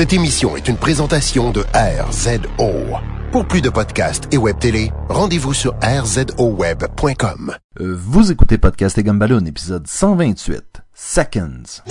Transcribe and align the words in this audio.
Cette 0.00 0.14
émission 0.14 0.56
est 0.56 0.66
une 0.66 0.78
présentation 0.78 1.50
de 1.50 1.62
RZO. 1.74 2.72
Pour 3.32 3.44
plus 3.44 3.60
de 3.60 3.68
podcasts 3.68 4.32
et 4.32 4.38
web 4.38 4.58
télé, 4.58 4.92
rendez-vous 5.10 5.52
sur 5.52 5.74
rzoweb.com. 5.82 7.54
Euh, 7.80 7.98
vous 7.98 8.32
écoutez 8.32 8.56
Podcast 8.56 8.96
et 8.96 9.02
Gumballoon, 9.02 9.44
épisode 9.44 9.86
128, 9.86 10.80
Seconds. 10.94 11.82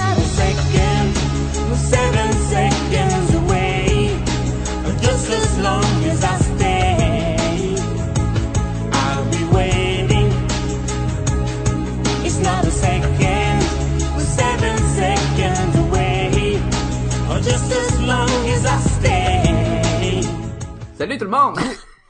Salut 20.99 21.17
tout 21.17 21.23
le 21.23 21.31
monde! 21.31 21.57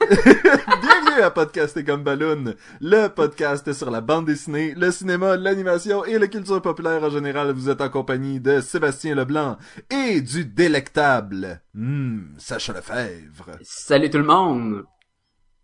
Bienvenue 0.00 1.22
à 1.22 1.30
Podcast 1.30 1.76
et 1.76 1.84
Gumballoon, 1.84 2.56
le 2.80 3.06
podcast 3.06 3.72
sur 3.72 3.88
la 3.88 4.00
bande 4.00 4.26
dessinée, 4.26 4.74
le 4.74 4.90
cinéma, 4.90 5.36
l'animation 5.36 6.04
et 6.04 6.18
la 6.18 6.26
culture 6.26 6.60
populaire 6.60 7.00
en 7.04 7.08
général. 7.08 7.52
Vous 7.52 7.70
êtes 7.70 7.80
en 7.82 7.88
compagnie 7.88 8.40
de 8.40 8.60
Sébastien 8.60 9.14
Leblanc 9.14 9.58
et 9.90 10.20
du 10.20 10.44
délectable, 10.44 11.62
hmm, 11.72 12.36
Sacha 12.36 12.72
Lefebvre. 12.72 13.58
Salut 13.62 14.10
tout 14.10 14.18
le 14.18 14.24
monde! 14.24 14.84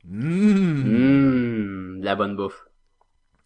Hmm. 0.05 1.97
Mmh, 1.97 2.01
de 2.03 2.05
la 2.05 2.15
bonne 2.15 2.37
bouffe. 2.37 2.69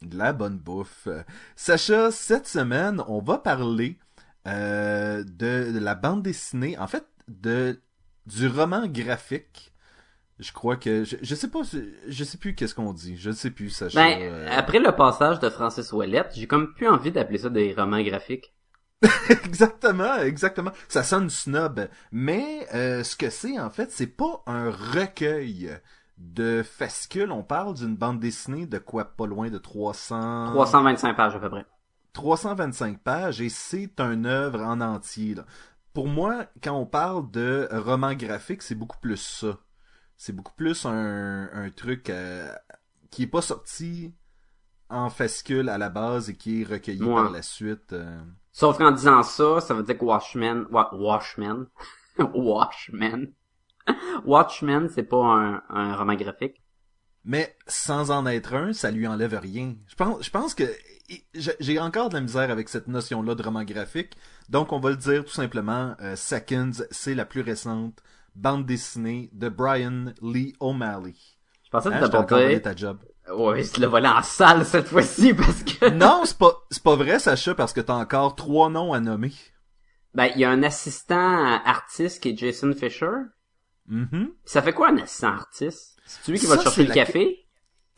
De 0.02 0.18
la 0.18 0.34
bonne 0.34 0.58
bouffe. 0.58 1.08
Sacha, 1.56 2.10
cette 2.10 2.46
semaine, 2.46 3.02
on 3.08 3.22
va 3.22 3.38
parler 3.38 3.98
euh, 4.46 5.24
de, 5.24 5.72
de 5.72 5.78
la 5.78 5.94
bande 5.94 6.22
dessinée, 6.22 6.78
en 6.78 6.86
fait, 6.86 7.06
de 7.28 7.80
du 8.26 8.46
roman 8.46 8.86
graphique. 8.86 9.70
Je 10.40 10.52
crois 10.52 10.76
que 10.76 11.04
je, 11.04 11.16
je 11.20 11.34
sais 11.34 11.48
pas, 11.48 11.60
je, 12.09 12.24
sais 12.24 12.38
plus 12.38 12.54
qu'est-ce 12.54 12.74
qu'on 12.74 12.92
dit. 12.92 13.16
Je 13.16 13.30
ne 13.30 13.34
sais 13.34 13.51
plus, 13.51 13.70
Sacha. 13.70 14.01
Ben, 14.01 14.18
Euh, 14.23 14.48
après 14.51 14.78
le 14.78 14.92
passage 14.92 15.38
de 15.38 15.51
Francis 15.51 15.92
Ouellette, 15.92 16.32
j'ai 16.34 16.46
comme 16.46 16.73
plus 16.73 16.88
envie 16.88 17.12
d'appeler 17.12 17.38
ça 17.38 17.51
des 17.51 17.74
romans 17.74 18.02
graphiques. 18.02 18.54
exactement, 19.30 20.16
exactement. 20.16 20.73
Ça 20.88 21.02
sonne 21.02 21.30
snob, 21.30 21.88
mais 22.12 22.66
euh, 22.74 23.02
ce 23.02 23.16
que 23.16 23.30
c'est 23.30 23.59
en 23.59 23.70
fait, 23.70 23.90
c'est 23.92 24.06
pas 24.06 24.42
un 24.46 24.70
recueil 24.70 25.70
de 26.18 26.62
fascicules. 26.62 27.30
On 27.30 27.43
parle 27.43 27.74
d'une 27.74 27.96
bande 27.96 28.20
dessinée 28.20 28.66
de 28.66 28.78
quoi, 28.78 29.04
pas 29.04 29.26
loin 29.26 29.50
de 29.50 29.59
300. 29.59 30.52
325 30.52 31.16
pages 31.16 31.37
à 31.37 31.38
peu 31.38 31.50
près. 31.50 31.66
325 32.12 32.98
pages 32.98 33.40
et 33.40 33.48
c'est 33.48 34.00
un 34.00 34.24
œuvre 34.24 34.60
en 34.62 34.80
entier. 34.80 35.34
là. 35.34 35.45
Pour 35.93 36.06
moi, 36.06 36.46
quand 36.62 36.74
on 36.74 36.87
parle 36.87 37.30
de 37.30 37.68
roman 37.72 38.15
graphique, 38.15 38.62
c'est 38.62 38.74
beaucoup 38.74 38.98
plus 38.98 39.16
ça. 39.16 39.59
C'est 40.23 40.35
beaucoup 40.35 40.52
plus 40.54 40.85
un, 40.85 41.49
un 41.51 41.71
truc 41.71 42.10
euh, 42.10 42.52
qui 43.10 43.23
est 43.23 43.26
pas 43.26 43.40
sorti 43.40 44.13
en 44.90 45.09
fascicule 45.09 45.71
à 45.71 45.79
la 45.79 45.88
base 45.88 46.29
et 46.29 46.37
qui 46.37 46.60
est 46.60 46.65
recueilli 46.65 47.02
Ouais. 47.02 47.15
par 47.15 47.30
la 47.30 47.40
suite. 47.40 47.95
euh. 47.95 48.21
Sauf 48.52 48.77
qu'en 48.77 48.90
disant 48.90 49.23
ça, 49.23 49.62
ça 49.62 49.73
veut 49.73 49.82
dire 49.82 49.96
que 49.96 50.04
Watchmen, 50.04 50.66
Wa- 50.71 50.95
Watchmen, 50.95 51.68
Watchmen, 52.35 53.32
Watchmen, 54.27 54.90
c'est 54.95 55.04
pas 55.04 55.24
un, 55.24 55.62
un 55.71 55.96
roman 55.96 56.15
graphique. 56.16 56.62
Mais 57.24 57.57
sans 57.66 58.10
en 58.10 58.27
être 58.27 58.52
un, 58.55 58.74
ça 58.74 58.90
lui 58.90 59.07
enlève 59.07 59.38
rien. 59.40 59.74
Je 59.87 59.95
pense, 59.95 60.23
je 60.23 60.30
pense 60.30 60.55
que 60.55 60.65
j'ai 61.60 61.79
encore 61.79 62.10
de 62.10 62.15
la 62.16 62.21
misère 62.21 62.51
avec 62.51 62.68
cette 62.68 62.88
notion-là 62.88 63.34
de 63.34 63.43
roman 63.43 63.65
graphique. 63.65 64.19
Donc, 64.50 64.72
on 64.72 64.81
va 64.81 64.91
le 64.91 64.97
dire 64.97 65.25
tout 65.25 65.31
simplement. 65.32 65.94
euh, 66.00 66.15
Seconds, 66.15 66.84
c'est 66.91 67.15
la 67.15 67.25
plus 67.25 67.41
récente 67.41 68.03
bande 68.41 68.66
dessinée 68.66 69.31
de 69.33 69.49
Brian 69.49 70.06
Lee 70.22 70.55
O'Malley. 70.60 71.15
Je 71.65 71.71
pensais 71.71 71.88
Hein, 71.88 71.93
que 71.93 71.99
volé 71.99 72.10
t'apportais... 72.10 72.60
ta 72.60 72.75
job. 72.75 72.99
Ouais, 73.33 73.62
je 73.62 73.81
l'ai 73.81 73.87
volé 73.87 74.09
en 74.09 74.22
salle 74.22 74.65
cette 74.65 74.89
fois-ci 74.89 75.34
parce 75.34 75.62
que... 75.62 75.91
Non, 75.95 76.23
c'est 76.25 76.39
pas, 76.39 76.53
c'est 76.71 76.83
pas 76.83 76.97
vrai, 76.97 77.19
Sacha, 77.19 77.55
parce 77.55 77.73
que 77.73 77.81
t'as 77.81 77.95
encore 77.95 78.34
trois 78.34 78.71
noms 78.71 78.93
à 78.93 79.00
nommer. 79.00 79.33
Ben, 80.15 80.31
il 80.34 80.41
y 80.41 80.45
a 80.45 80.50
un 80.50 80.62
assistant 80.65 81.61
artiste 81.65 82.23
qui 82.23 82.31
est 82.31 82.37
Jason 82.37 82.73
Fisher. 82.75 83.12
Mhm. 83.87 84.33
Ça 84.45 84.62
fait 84.62 84.73
quoi 84.73 84.91
un 84.91 84.99
assistant 84.99 85.29
artiste? 85.34 85.97
C'est 86.05 86.25
celui 86.25 86.39
qui 86.41 86.47
va 86.47 86.56
te 86.56 86.62
chercher 86.65 86.84
le 86.87 86.95
café? 86.95 87.47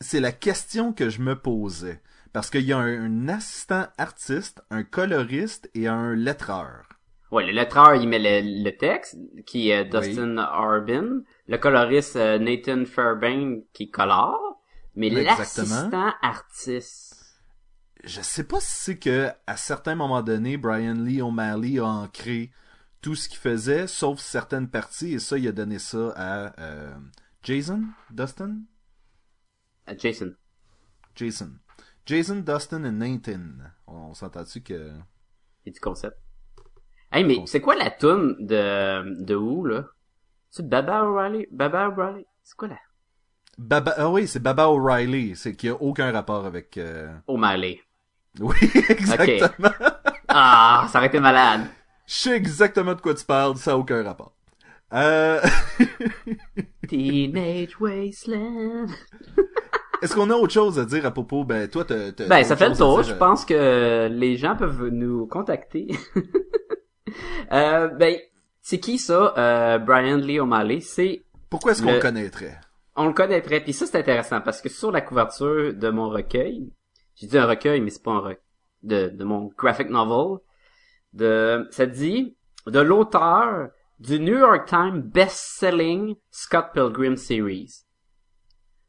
C'est 0.01 0.19
la 0.19 0.31
question 0.31 0.93
que 0.93 1.09
je 1.09 1.21
me 1.21 1.39
posais. 1.39 2.01
Parce 2.33 2.49
qu'il 2.49 2.61
y 2.65 2.73
a 2.73 2.77
un, 2.79 3.05
un 3.05 3.29
assistant 3.29 3.87
artiste, 3.97 4.61
un 4.69 4.83
coloriste 4.83 5.69
et 5.73 5.87
un 5.87 6.13
lettreur. 6.15 6.83
Ouais, 7.33 7.47
le 7.47 7.51
lettreur, 7.51 7.95
il 7.95 8.07
met 8.07 8.19
le, 8.19 8.63
le 8.63 8.77
texte, 8.77 9.17
qui 9.47 9.71
est 9.71 9.85
Dustin 9.85 10.37
Arbin. 10.37 11.23
Le 11.47 11.57
coloriste, 11.57 12.15
euh, 12.15 12.37
Nathan 12.37 12.85
Fairbairn, 12.85 13.63
qui 13.73 13.89
colore. 13.89 14.61
Mais 14.95 15.09
l'assistant 15.09 16.13
artiste... 16.21 17.41
je 18.03 18.21
sais 18.21 18.43
pas 18.43 18.59
si 18.59 18.75
c'est 18.75 18.99
que 18.99 19.29
à 19.47 19.57
certains 19.57 19.95
moments 19.95 20.21
donnés, 20.21 20.57
Brian 20.57 20.93
Lee 20.93 21.23
O'Malley 21.23 21.79
a 21.79 21.85
ancré 21.85 22.51
tout 23.01 23.15
ce 23.15 23.27
qu'il 23.27 23.39
faisait, 23.39 23.87
sauf 23.87 24.19
certaines 24.19 24.69
parties, 24.69 25.13
et 25.13 25.19
ça, 25.19 25.35
il 25.39 25.47
a 25.47 25.51
donné 25.51 25.79
ça 25.79 26.13
à 26.15 26.61
euh, 26.61 26.93
Jason, 27.41 27.81
Dustin, 28.11 28.59
euh, 29.89 29.95
Jason. 29.97 30.35
Jason, 31.15 31.51
Jason, 32.05 32.35
Dustin 32.41 32.83
et 32.83 32.91
Nathan. 32.91 33.41
On, 33.87 34.13
s'entend-tu 34.13 34.61
que 34.61 34.91
Et 35.65 35.71
du 35.71 35.79
concept. 35.79 36.19
Hey, 37.15 37.23
mais 37.23 37.43
c'est 37.45 37.61
quoi 37.61 37.75
la 37.75 37.91
toune 37.91 38.35
de, 38.39 39.23
de 39.23 39.35
où, 39.35 39.65
là? 39.65 39.85
C'est 40.49 40.67
Baba 40.67 41.03
O'Reilly? 41.03 41.45
Baba 41.51 41.89
O'Reilly? 41.89 42.25
C'est 42.41 42.57
quoi 42.57 42.69
la? 42.69 42.77
Baba, 43.55 43.93
ah 43.97 44.09
oui, 44.09 44.27
c'est 44.27 44.41
Baba 44.41 44.67
O'Reilly, 44.69 45.35
c'est 45.35 45.55
qu'il 45.55 45.69
y 45.69 45.71
a 45.71 45.75
aucun 45.79 46.11
rapport 46.11 46.43
avec. 46.47 46.75
euh, 46.77 47.13
O'Malley. 47.27 47.81
Oui, 48.39 48.55
exactement. 48.89 49.69
Ah, 50.27 50.87
ça 50.89 50.97
aurait 50.97 51.05
été 51.05 51.19
malade. 51.19 51.67
Je 52.07 52.13
sais 52.15 52.35
exactement 52.35 52.95
de 52.95 53.01
quoi 53.01 53.13
tu 53.13 53.23
parles, 53.23 53.57
ça 53.57 53.73
a 53.73 53.77
aucun 53.77 54.01
rapport. 54.01 54.33
Euh... 54.91 55.39
Teenage 56.87 57.79
Wasteland. 57.79 58.87
Est-ce 60.01 60.15
qu'on 60.15 60.31
a 60.31 60.33
autre 60.33 60.51
chose 60.51 60.79
à 60.79 60.85
dire 60.85 61.05
à 61.05 61.11
propos? 61.11 61.43
Ben, 61.43 61.69
toi, 61.69 61.85
t'as. 61.85 62.11
Ben, 62.27 62.43
ça 62.43 62.57
fait 62.57 62.69
le 62.69 62.75
tour. 62.75 63.03
Je 63.03 63.13
euh, 63.13 63.17
pense 63.17 63.45
que 63.45 64.09
les 64.11 64.35
gens 64.35 64.55
peuvent 64.55 64.87
nous 64.87 65.27
contacter. 65.27 65.95
euh, 67.51 67.87
ben, 67.87 68.17
c'est 68.61 68.79
qui 68.79 68.97
ça? 68.97 69.33
Euh, 69.37 69.77
Brian 69.77 70.17
Lee 70.17 70.39
O'Malley? 70.39 70.79
C'est, 70.81 71.23
Pourquoi 71.49 71.71
est-ce 71.73 71.81
qu'on 71.81 71.89
le- 71.89 71.95
le 71.95 72.01
connaîtrait? 72.01 72.59
On 72.95 73.07
le 73.07 73.13
connaîtrait. 73.13 73.61
Puis 73.61 73.73
ça, 73.73 73.85
c'est 73.85 73.97
intéressant 73.97 74.41
parce 74.41 74.61
que 74.61 74.69
sur 74.69 74.91
la 74.91 75.01
couverture 75.01 75.73
de 75.73 75.89
mon 75.89 76.09
recueil, 76.09 76.71
j'ai 77.15 77.27
dit 77.27 77.37
un 77.37 77.45
recueil, 77.45 77.81
mais 77.81 77.89
c'est 77.89 78.03
pas 78.03 78.11
un 78.11 78.19
recueil, 78.19 78.43
de, 78.83 79.09
de 79.09 79.23
mon 79.23 79.51
graphic 79.57 79.89
novel, 79.89 80.39
de, 81.13 81.67
ça 81.71 81.85
dit, 81.85 82.35
de 82.67 82.79
l'auteur 82.79 83.69
du 83.99 84.19
New 84.19 84.37
York 84.37 84.67
Times 84.67 85.01
best-selling 85.01 86.15
Scott 86.31 86.67
Pilgrim 86.73 87.15
series. 87.15 87.83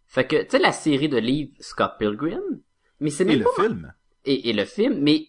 Fait 0.06 0.26
que, 0.26 0.42
tu 0.42 0.50
sais, 0.50 0.58
la 0.58 0.72
série 0.72 1.08
de 1.08 1.18
livres 1.18 1.52
Scott 1.60 1.92
Pilgrim, 1.98 2.40
mais 3.00 3.10
c'est 3.10 3.24
Et 3.24 3.28
même 3.28 3.38
le 3.40 3.44
pas 3.44 3.62
film 3.62 3.94
et, 4.24 4.48
et 4.48 4.52
le 4.52 4.64
film, 4.64 5.00
mais 5.00 5.26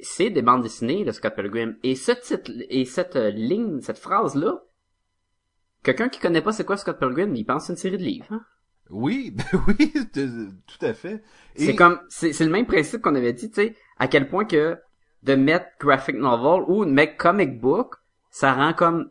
c'est- 0.00 0.30
des 0.30 0.42
bandes 0.42 0.62
dessinées 0.62 1.04
de 1.04 1.12
Scott 1.12 1.34
Pilgrim. 1.34 1.76
Et 1.82 1.94
ce 1.94 2.12
titre, 2.12 2.50
et 2.70 2.84
cette 2.84 3.16
euh, 3.16 3.30
ligne, 3.30 3.80
cette 3.80 3.98
phrase-là, 3.98 4.62
quelqu'un 5.82 6.08
qui 6.08 6.20
connaît 6.20 6.42
pas 6.42 6.52
c'est 6.52 6.64
quoi 6.64 6.76
Scott 6.76 6.98
Pilgrim, 6.98 7.34
il 7.34 7.44
pense 7.44 7.68
à 7.70 7.72
une 7.72 7.76
série 7.76 7.98
de 7.98 8.02
livres. 8.02 8.26
hein? 8.30 8.44
Oui, 8.90 9.30
ben 9.36 9.44
oui, 9.66 9.92
tout 10.66 10.84
à 10.86 10.94
fait. 10.94 11.22
Et- 11.56 11.66
C'est 11.66 11.74
comme, 11.76 12.00
c'est 12.08 12.38
le 12.40 12.50
même 12.50 12.66
principe 12.66 13.02
qu'on 13.02 13.14
avait 13.14 13.32
dit, 13.32 13.48
tu 13.50 13.54
sais, 13.62 13.76
à 13.98 14.08
quel 14.08 14.28
point 14.28 14.44
que 14.44 14.76
de 15.22 15.34
mettre 15.34 15.66
graphic 15.80 16.16
novel 16.16 16.64
ou 16.68 16.84
de 16.84 16.90
mettre 16.90 17.16
comic 17.16 17.60
book, 17.60 17.94
ça 18.30 18.52
rend 18.54 18.72
comme, 18.74 19.10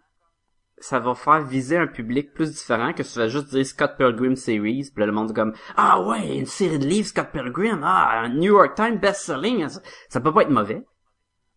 ça 0.86 1.00
va 1.00 1.16
faire 1.16 1.42
viser 1.42 1.78
un 1.78 1.88
public 1.88 2.34
plus 2.34 2.52
différent 2.52 2.94
que 2.94 3.02
si 3.02 3.14
tu 3.14 3.20
vas 3.20 3.28
juste 3.28 3.50
dire 3.50 3.66
Scott 3.66 3.96
Pilgrim 3.98 4.36
series, 4.36 4.92
puis 4.94 5.00
là, 5.02 5.08
le 5.08 5.12
monde 5.12 5.32
est 5.32 5.34
comme, 5.34 5.54
ah 5.76 6.00
ouais, 6.02 6.38
une 6.38 6.46
série 6.46 6.78
de 6.78 6.86
livres 6.86 7.08
Scott 7.08 7.30
Pilgrim, 7.32 7.82
ah, 7.84 8.22
un 8.22 8.30
New 8.30 8.54
York 8.54 8.76
Times 8.76 9.00
best-selling, 9.00 9.68
ça, 9.68 9.82
ça 10.10 10.22
peut 10.22 10.32
pas 10.32 10.44
être 10.44 10.52
mauvais. 10.52 10.84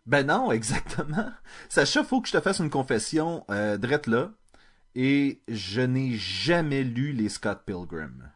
Ben 0.06 0.26
non, 0.26 0.50
exactement. 0.52 1.30
Sacha, 1.68 2.04
faut 2.04 2.22
que 2.22 2.28
je 2.28 2.32
te 2.32 2.40
fasse 2.40 2.60
une 2.60 2.70
confession, 2.70 3.44
euh, 3.50 3.76
drette 3.76 4.06
là. 4.06 4.32
Et 4.94 5.42
je 5.46 5.82
n'ai 5.82 6.14
jamais 6.14 6.82
lu 6.82 7.12
les 7.12 7.28
Scott 7.28 7.60
Pilgrim. 7.66 8.32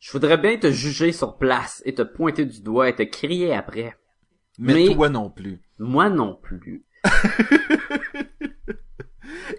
Je 0.00 0.10
voudrais 0.10 0.38
bien 0.38 0.56
te 0.56 0.70
juger 0.70 1.12
sur 1.12 1.36
place 1.36 1.82
et 1.84 1.94
te 1.94 2.02
pointer 2.02 2.46
du 2.46 2.62
doigt 2.62 2.88
et 2.88 2.96
te 2.96 3.02
crier 3.02 3.54
après. 3.54 3.94
Mais, 4.58 4.72
Mais- 4.72 4.94
toi 4.94 5.10
non 5.10 5.28
plus. 5.28 5.60
Moi 5.78 6.08
non 6.08 6.38
plus. 6.42 6.86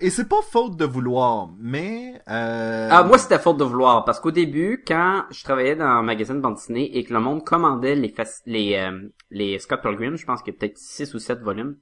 Et 0.01 0.09
c'est 0.09 0.27
pas 0.27 0.41
faute 0.41 0.77
de 0.77 0.85
vouloir, 0.85 1.49
mais... 1.59 2.21
Euh... 2.29 2.89
Ah, 2.91 3.03
moi, 3.03 3.17
c'était 3.17 3.39
faute 3.39 3.57
de 3.57 3.63
vouloir, 3.63 4.05
parce 4.05 4.19
qu'au 4.19 4.31
début, 4.31 4.83
quand 4.87 5.23
je 5.31 5.43
travaillais 5.43 5.75
dans 5.75 5.85
un 5.85 6.01
magasin 6.01 6.35
de 6.35 6.39
bande 6.39 6.55
dessinée 6.55 6.97
et 6.97 7.03
que 7.03 7.13
le 7.13 7.19
monde 7.19 7.43
commandait 7.43 7.95
les 7.95 8.13
les, 8.45 8.75
euh, 8.75 9.09
les 9.31 9.59
Scott 9.59 9.81
Pilgrim, 9.81 10.15
je 10.15 10.25
pense 10.25 10.41
qu'il 10.41 10.53
y 10.53 10.57
a 10.57 10.59
peut-être 10.59 10.77
6 10.77 11.13
ou 11.13 11.19
7 11.19 11.39
volumes, 11.41 11.77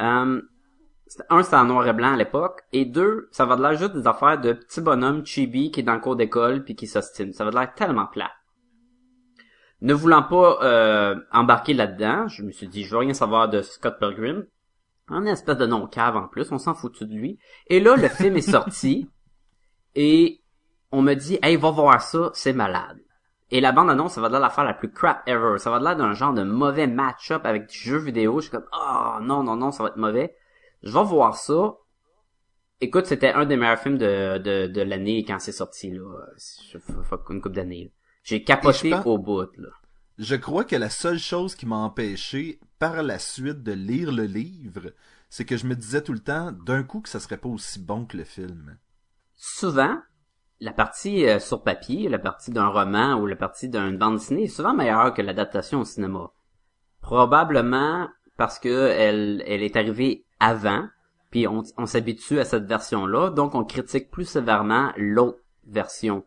euh, 0.00 0.40
un, 1.30 1.42
c'est 1.42 1.56
en 1.56 1.64
noir 1.64 1.86
et 1.88 1.92
blanc 1.92 2.12
à 2.12 2.16
l'époque, 2.16 2.62
et 2.72 2.84
deux, 2.84 3.28
ça 3.30 3.46
va 3.46 3.56
de 3.56 3.62
l'air 3.62 3.74
juste 3.74 3.94
des 3.94 4.06
affaires 4.06 4.40
de 4.40 4.52
petits 4.52 4.80
bonhommes 4.80 5.24
chibi 5.24 5.70
qui 5.70 5.80
est 5.80 5.84
dans 5.84 5.94
le 5.94 6.00
cours 6.00 6.16
d'école 6.16 6.64
puis 6.64 6.74
qui 6.74 6.86
s'ostine. 6.86 7.32
Ça 7.32 7.44
va 7.44 7.50
de 7.50 7.56
l'air 7.56 7.74
tellement 7.74 8.06
plat. 8.06 8.30
Ne 9.80 9.94
voulant 9.94 10.22
pas 10.22 10.58
euh, 10.62 11.16
embarquer 11.32 11.72
là-dedans, 11.72 12.26
je 12.28 12.42
me 12.42 12.50
suis 12.50 12.68
dit, 12.68 12.84
je 12.84 12.90
veux 12.90 12.98
rien 12.98 13.14
savoir 13.14 13.48
de 13.48 13.62
Scott 13.62 13.98
Pilgrim. 13.98 14.44
Un 15.10 15.24
espèce 15.26 15.56
de 15.56 15.66
non-cave 15.66 16.16
en 16.16 16.28
plus, 16.28 16.52
on 16.52 16.58
s'en 16.58 16.74
foutu 16.74 17.06
de 17.06 17.14
lui. 17.14 17.38
Et 17.68 17.80
là, 17.80 17.96
le 17.96 18.08
film 18.08 18.36
est 18.36 18.40
sorti, 18.50 19.08
et 19.94 20.42
on 20.92 21.02
me 21.02 21.14
dit, 21.14 21.38
hey, 21.42 21.56
va 21.56 21.70
voir 21.70 22.00
ça, 22.00 22.30
c'est 22.34 22.52
malade. 22.52 22.98
Et 23.50 23.60
la 23.60 23.72
bande-annonce, 23.72 24.14
ça 24.14 24.20
va 24.20 24.28
de 24.28 24.34
l'air 24.34 24.42
l'affaire 24.42 24.64
la 24.64 24.74
plus 24.74 24.92
crap 24.92 25.22
ever. 25.26 25.58
Ça 25.58 25.70
va 25.70 25.78
de 25.78 25.84
l'air 25.84 25.96
d'un 25.96 26.12
genre 26.12 26.34
de 26.34 26.42
mauvais 26.42 26.86
match-up 26.86 27.46
avec 27.46 27.68
du 27.68 27.78
jeu 27.78 27.96
vidéo. 27.96 28.40
Je 28.40 28.42
suis 28.42 28.50
comme, 28.50 28.66
oh 28.72 29.16
non, 29.22 29.42
non, 29.42 29.56
non, 29.56 29.70
ça 29.72 29.82
va 29.82 29.88
être 29.88 29.96
mauvais. 29.96 30.36
Je 30.82 30.92
vais 30.92 31.04
voir 31.04 31.34
ça. 31.34 31.76
Écoute, 32.80 33.06
c'était 33.06 33.32
un 33.32 33.46
des 33.46 33.56
meilleurs 33.56 33.78
films 33.78 33.98
de, 33.98 34.38
de, 34.38 34.66
de 34.66 34.82
l'année 34.82 35.24
quand 35.24 35.38
c'est 35.38 35.52
sorti, 35.52 35.90
là. 35.90 36.04
Une 37.30 37.40
couple 37.40 37.54
d'années. 37.56 37.84
là. 37.84 37.90
J'ai 38.22 38.44
capoté 38.44 38.94
au 39.06 39.18
bout, 39.18 39.50
là. 39.56 39.68
Je 40.18 40.34
crois 40.34 40.64
que 40.64 40.74
la 40.74 40.90
seule 40.90 41.20
chose 41.20 41.54
qui 41.54 41.64
m'a 41.64 41.76
empêché 41.76 42.58
par 42.80 43.04
la 43.04 43.20
suite 43.20 43.62
de 43.62 43.70
lire 43.70 44.10
le 44.10 44.24
livre, 44.24 44.92
c'est 45.30 45.44
que 45.44 45.56
je 45.56 45.64
me 45.64 45.76
disais 45.76 46.02
tout 46.02 46.12
le 46.12 46.18
temps, 46.18 46.50
d'un 46.50 46.82
coup, 46.82 47.00
que 47.00 47.08
ça 47.08 47.20
serait 47.20 47.36
pas 47.36 47.48
aussi 47.48 47.78
bon 47.78 48.04
que 48.04 48.16
le 48.16 48.24
film. 48.24 48.78
Souvent, 49.36 49.96
la 50.58 50.72
partie 50.72 51.24
euh, 51.28 51.38
sur 51.38 51.62
papier, 51.62 52.08
la 52.08 52.18
partie 52.18 52.50
d'un 52.50 52.66
roman 52.66 53.14
ou 53.14 53.26
la 53.26 53.36
partie 53.36 53.68
d'une 53.68 53.96
bande 53.96 54.16
dessinée 54.16 54.44
est 54.44 54.48
souvent 54.48 54.74
meilleure 54.74 55.14
que 55.14 55.22
l'adaptation 55.22 55.82
au 55.82 55.84
cinéma. 55.84 56.32
Probablement 57.00 58.08
parce 58.36 58.58
que 58.58 58.88
elle, 58.88 59.40
est 59.46 59.76
arrivée 59.76 60.24
avant, 60.40 60.88
puis 61.30 61.46
on 61.46 61.86
s'habitue 61.86 62.40
à 62.40 62.44
cette 62.44 62.64
version-là, 62.64 63.30
donc 63.30 63.54
on 63.54 63.64
critique 63.64 64.10
plus 64.10 64.24
sévèrement 64.24 64.92
l'autre 64.96 65.38
version. 65.64 66.24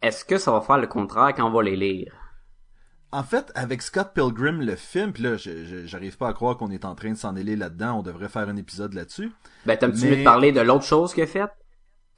Est-ce 0.00 0.24
que 0.24 0.38
ça 0.38 0.52
va 0.52 0.62
faire 0.62 0.78
le 0.78 0.86
contraire 0.86 1.34
quand 1.34 1.46
on 1.46 1.52
va 1.52 1.62
les 1.62 1.76
lire? 1.76 2.25
En 3.12 3.22
fait, 3.22 3.50
avec 3.54 3.82
Scott 3.82 4.12
Pilgrim, 4.14 4.60
le 4.60 4.76
film, 4.76 5.12
puis 5.12 5.22
là, 5.22 5.36
j'arrive 5.36 6.16
pas 6.18 6.28
à 6.28 6.32
croire 6.32 6.56
qu'on 6.56 6.70
est 6.70 6.84
en 6.84 6.94
train 6.94 7.10
de 7.12 7.16
s'en 7.16 7.36
aller 7.36 7.56
là-dedans, 7.56 8.00
on 8.00 8.02
devrait 8.02 8.28
faire 8.28 8.48
un 8.48 8.56
épisode 8.56 8.94
là-dessus. 8.94 9.32
Ben, 9.64 9.76
t'aimes-tu 9.76 10.04
Mais- 10.04 10.10
mieux 10.10 10.16
de 10.18 10.24
parler 10.24 10.52
de 10.52 10.60
l'autre 10.60 10.84
chose 10.84 11.14
qu'il 11.14 11.22
a 11.22 11.26
faite? 11.26 11.50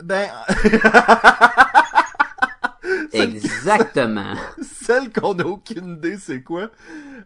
Ben, 0.02 0.28
Exactement. 3.12 4.34
celle 4.62 5.12
qu'on 5.12 5.34
n'a 5.34 5.46
aucune 5.46 5.96
idée 5.96 6.16
c'est 6.16 6.42
quoi. 6.42 6.70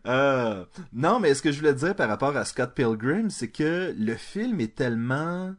Euh, 0.06 0.64
non, 0.92 1.20
mais 1.20 1.34
ce 1.34 1.42
que 1.42 1.52
je 1.52 1.58
voulais 1.58 1.74
dire 1.74 1.94
par 1.94 2.08
rapport 2.08 2.36
à 2.36 2.44
Scott 2.44 2.74
Pilgrim, 2.74 3.30
c'est 3.30 3.50
que 3.50 3.94
le 3.96 4.14
film 4.14 4.60
est 4.60 4.74
tellement 4.74 5.54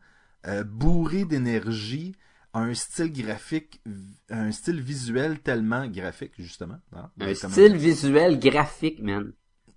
euh, 0.47 0.63
bourré 0.63 1.25
d'énergie, 1.25 2.15
a 2.53 2.59
un 2.59 2.73
style 2.73 3.11
graphique, 3.11 3.81
un 4.29 4.51
style 4.51 4.79
visuel 4.81 5.39
tellement 5.39 5.87
graphique 5.87 6.33
justement. 6.37 6.77
hein, 6.95 7.09
Un 7.19 7.33
comme- 7.33 7.51
style 7.51 7.75
visuel 7.75 8.39
graphique, 8.39 9.01
man. 9.01 9.33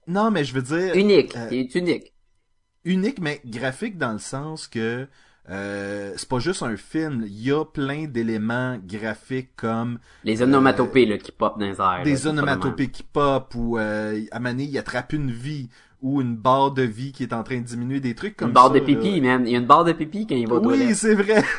Non, 0.07 0.31
mais 0.31 0.45
je 0.45 0.55
veux 0.55 0.63
dire 0.63 0.95
Unique. 0.95 1.35
Euh, 1.37 1.49
C'est 1.51 1.79
unique. 1.79 2.13
unique, 2.85 3.19
mais 3.21 3.41
graphique 3.45 3.99
dans 3.99 4.13
le 4.13 4.19
sens 4.19 4.69
que 4.69 5.09
euh, 5.49 6.13
c'est 6.17 6.29
pas 6.29 6.39
juste 6.39 6.63
un 6.63 6.77
film. 6.77 7.25
Il 7.27 7.41
y 7.43 7.51
a 7.53 7.65
plein 7.65 8.07
d'éléments 8.07 8.79
graphiques 8.85 9.55
comme 9.57 9.99
Les 10.25 10.43
onomatopées, 10.43 11.07
là, 11.07 11.19
qui 11.19 11.33
pop 11.33 11.59
dans 11.59 11.67
les 11.67 11.73
airs. 11.73 11.79
là, 11.79 12.01
euh, 12.01 12.05
des 12.05 12.27
onomatopées 12.27 12.89
qui 12.91 13.03
pop 13.05 13.55
ou 13.55 13.79
euh, 13.79 14.21
à 14.33 14.39
Mané 14.41 14.65
il 14.65 14.77
attrape 14.79 15.13
une 15.13 15.31
vie 15.31 15.69
ou 16.03 16.21
une 16.21 16.37
barre 16.37 16.73
de 16.73 16.83
vie 16.83 17.13
qui 17.13 17.23
est 17.23 17.33
en 17.33 17.43
train 17.43 17.59
de 17.59 17.65
diminuer 17.65 18.01
des 18.01 18.15
trucs 18.15 18.37
comme 18.37 18.49
Une 18.49 18.55
barre 18.55 18.69
ça, 18.69 18.75
de 18.75 18.79
là. 18.81 18.85
pipi, 18.85 19.21
man. 19.21 19.47
Il 19.47 19.53
y 19.53 19.57
a 19.57 19.59
une 19.61 19.67
barre 19.67 19.85
de 19.85 19.93
pipi 19.93 20.27
quand 20.27 20.35
il 20.37 20.47
va 20.49 20.59
Oui, 20.59 20.95
c'est 20.95 21.15
vrai. 21.15 21.43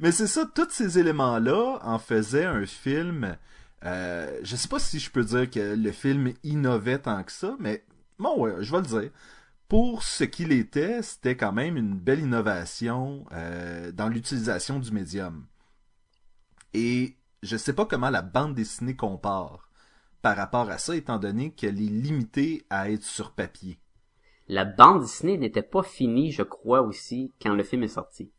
Mais 0.00 0.12
c'est 0.12 0.26
ça, 0.26 0.46
tous 0.46 0.70
ces 0.70 0.98
éléments-là 0.98 1.78
en 1.82 1.98
faisaient 1.98 2.46
un 2.46 2.64
film. 2.64 3.36
Euh, 3.84 4.40
je 4.42 4.56
sais 4.56 4.68
pas 4.68 4.78
si 4.78 4.98
je 4.98 5.10
peux 5.10 5.24
dire 5.24 5.50
que 5.50 5.74
le 5.76 5.92
film 5.92 6.32
innovait 6.42 6.98
tant 6.98 7.22
que 7.22 7.30
ça, 7.30 7.54
mais 7.58 7.84
bon, 8.18 8.38
ouais, 8.40 8.54
je 8.60 8.72
vais 8.72 8.78
le 8.78 8.86
dire. 8.86 9.10
Pour 9.68 10.02
ce 10.02 10.24
qu'il 10.24 10.52
était, 10.52 11.02
c'était 11.02 11.36
quand 11.36 11.52
même 11.52 11.76
une 11.76 11.98
belle 11.98 12.20
innovation 12.20 13.26
euh, 13.32 13.92
dans 13.92 14.08
l'utilisation 14.08 14.78
du 14.78 14.90
médium. 14.90 15.44
Et 16.72 17.16
je 17.42 17.58
sais 17.58 17.74
pas 17.74 17.84
comment 17.84 18.10
la 18.10 18.22
bande 18.22 18.54
dessinée 18.54 18.96
compare 18.96 19.68
par 20.22 20.34
rapport 20.34 20.70
à 20.70 20.78
ça, 20.78 20.96
étant 20.96 21.18
donné 21.18 21.50
qu'elle 21.52 21.80
est 21.80 21.90
limitée 21.90 22.64
à 22.70 22.90
être 22.90 23.04
sur 23.04 23.32
papier. 23.32 23.78
La 24.48 24.64
bande 24.64 25.02
dessinée 25.02 25.36
n'était 25.36 25.62
pas 25.62 25.82
finie, 25.82 26.32
je 26.32 26.42
crois 26.42 26.80
aussi, 26.80 27.34
quand 27.40 27.54
le 27.54 27.64
film 27.64 27.82
est 27.82 27.88
sorti. 27.88 28.32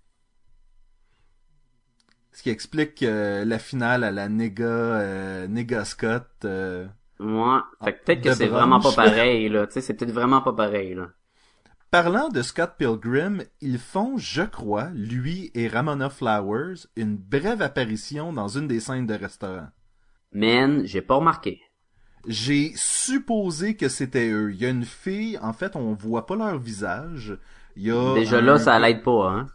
Ce 2.34 2.44
qui 2.44 2.50
explique 2.50 3.04
euh, 3.04 3.46
la 3.46 3.60
finale 3.60 4.04
à 4.04 4.12
la 4.12 4.28
Nega, 4.30 4.64
euh, 4.66 5.48
Nega 5.48 5.86
Scott. 5.86 6.28
euh, 6.46 6.88
Moi, 7.20 7.66
fait 7.84 7.94
que 7.94 8.04
peut-être 8.04 8.22
que 8.22 8.32
c'est 8.32 8.48
vraiment 8.50 8.82
pas 8.82 8.92
pareil, 8.96 9.48
là. 9.48 9.66
Tu 9.68 9.74
sais, 9.74 9.82
c'est 9.82 9.94
peut-être 9.94 10.12
vraiment 10.12 10.42
pas 10.42 10.52
pareil, 10.54 10.94
là. 10.94 11.08
Parlant 11.92 12.30
de 12.30 12.42
Scott 12.42 12.74
Pilgrim, 12.78 13.44
ils 13.62 13.78
font, 13.78 14.18
je 14.18 14.42
crois, 14.42 14.90
lui 14.96 15.52
et 15.54 15.68
Ramona 15.68 16.10
Flowers, 16.10 16.88
une 16.96 17.16
brève 17.18 17.62
apparition 17.62 18.34
dans 18.34 18.48
une 18.48 18.68
des 18.68 18.80
scènes 18.80 19.06
de 19.06 19.14
restaurant. 19.14 19.70
Man, 20.34 20.86
j'ai 20.86 21.02
pas 21.02 21.16
remarqué. 21.16 21.62
J'ai 22.28 22.74
supposé 22.76 23.76
que 23.76 23.90
c'était 23.90 24.30
eux. 24.30 24.52
Il 24.54 24.60
y 24.62 24.66
a 24.66 24.70
une 24.70 24.86
fille, 24.86 25.38
en 25.40 25.54
fait, 25.54 25.76
on 25.76 25.94
voit 25.94 26.26
pas 26.26 26.36
leur 26.36 26.58
visage. 26.60 27.38
Il 27.76 27.84
y 27.84 27.92
a 27.92 28.14
Déjà 28.16 28.38
un 28.38 28.42
là, 28.42 28.58
ça 28.60 28.80
l'aide 28.80 29.04
pas, 29.04 29.30
hein. 29.30 29.48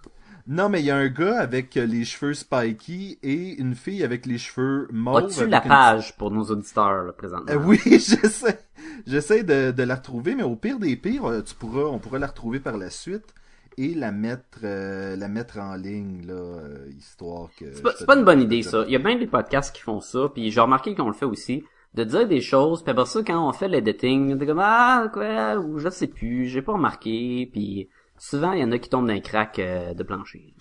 Non, 0.49 0.69
mais 0.69 0.81
il 0.81 0.87
y 0.87 0.91
a 0.91 0.97
un 0.97 1.09
gars 1.09 1.39
avec 1.41 1.77
euh, 1.77 1.87
les 1.87 2.05
cheveux 2.05 2.35
spiky 2.35 3.19
et 3.23 3.55
une 3.61 3.75
fille 3.75 4.05
avec 4.05 4.27
les 4.27 4.39
cheveux 4.39 4.87
mauves. 4.93 5.25
As-tu 5.25 5.47
la 5.49 5.63
une- 5.63 5.69
page 5.69 6.17
pour 6.17 6.31
nos 6.31 6.45
auditeurs, 6.45 7.05
là, 7.05 7.13
présentement? 7.13 7.53
Euh, 7.53 7.57
oui, 7.57 7.79
j'essaie. 7.85 8.59
J'essaie 9.07 9.43
de, 9.43 9.73
de 9.73 9.83
la 9.83 9.97
retrouver, 9.97 10.35
mais 10.35 10.43
au 10.45 10.57
pire 10.57 10.79
des 10.79 10.97
pires, 10.97 11.27
euh, 11.27 11.43
tu 11.43 11.55
pourras, 11.55 11.85
on 11.85 11.99
pourra 11.99 12.19
la 12.19 12.29
retrouver 12.29 12.61
par 12.61 12.77
la 12.77 12.91
suite 12.91 13.35
et 13.79 13.95
la 13.95 14.11
mettre, 14.13 14.61
euh, 14.65 15.17
la 15.17 15.29
mettre 15.29 15.59
en 15.59 15.75
ligne, 15.75 16.25
là, 16.27 16.35
euh, 16.35 16.89
histoire 16.97 17.49
que. 17.59 17.67
C'est 17.75 17.83
pas, 17.83 17.93
pas 18.07 18.17
une 18.17 18.25
bonne 18.25 18.41
idée, 18.41 18.63
ça. 18.63 18.85
Il 18.87 18.93
y 18.93 18.97
a 18.97 19.01
bien 19.01 19.19
des 19.19 19.27
podcasts 19.27 19.75
qui 19.75 19.83
font 19.83 20.01
ça, 20.01 20.31
puis 20.33 20.51
j'ai 20.51 20.61
remarqué 20.61 20.95
qu'on 20.95 21.09
le 21.09 21.13
fait 21.15 21.27
aussi, 21.27 21.65
de 21.95 22.05
dire 22.05 22.27
des 22.29 22.41
choses, 22.41 22.83
puis 22.83 22.91
après 22.93 23.05
ça, 23.07 23.21
quand 23.27 23.49
on 23.49 23.53
fait 23.53 23.69
l'editing, 23.69 24.39
t'es 24.39 24.47
comme, 24.47 24.61
ah, 24.63 25.09
quoi, 25.13 25.57
ou 25.59 25.79
je 25.79 25.89
sais 25.91 26.07
plus, 26.07 26.47
j'ai 26.47 26.63
pas 26.63 26.73
remarqué, 26.75 27.49
puis 27.53 27.89
souvent, 28.19 28.53
il 28.53 28.61
y 28.61 28.65
en 28.65 28.73
a 28.73 28.79
qui 28.79 28.89
tombent 28.89 29.07
d'un 29.07 29.21
crack 29.21 29.59
euh, 29.59 29.95
de 29.95 30.03
plancher. 30.03 30.55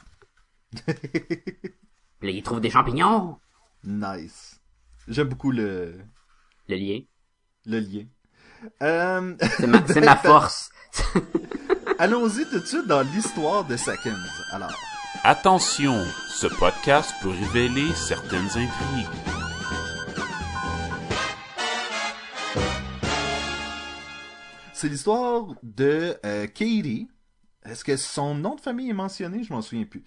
puis 0.85 0.93
là, 2.21 2.29
ils 2.29 2.43
trouvent 2.43 2.61
des 2.61 2.69
champignons! 2.69 3.37
Nice. 3.83 4.59
J'aime 5.07 5.29
beaucoup 5.29 5.51
le, 5.51 5.95
Le 6.67 6.75
lien. 6.75 6.99
le 7.65 7.79
lien. 7.79 8.05
Euh, 8.81 9.35
C'est 9.57 10.01
ma, 10.01 10.15
force. 10.23 10.71
allons-y 11.99 12.45
tout 12.49 12.59
de 12.59 12.65
suite 12.65 12.87
dans 12.87 13.01
l'histoire 13.01 13.65
de 13.65 13.77
Seconds. 13.77 14.15
Alors, 14.51 14.73
Attention, 15.23 16.03
ce 16.29 16.47
podcast 16.47 17.13
peut 17.21 17.29
révéler 17.29 17.93
certaines 17.93 18.45
intrigues. 18.45 19.07
c'est 24.85 24.89
l'histoire 24.89 25.47
de 25.63 26.15
euh, 26.25 26.45
Katie. 26.47 27.07
Est-ce 27.65 27.83
que 27.83 27.97
son 27.97 28.35
nom 28.35 28.55
de 28.55 28.61
famille 28.61 28.89
est 28.89 28.93
mentionné? 28.93 29.43
Je 29.43 29.51
m'en 29.53 29.61
souviens 29.61 29.85
plus. 29.85 30.03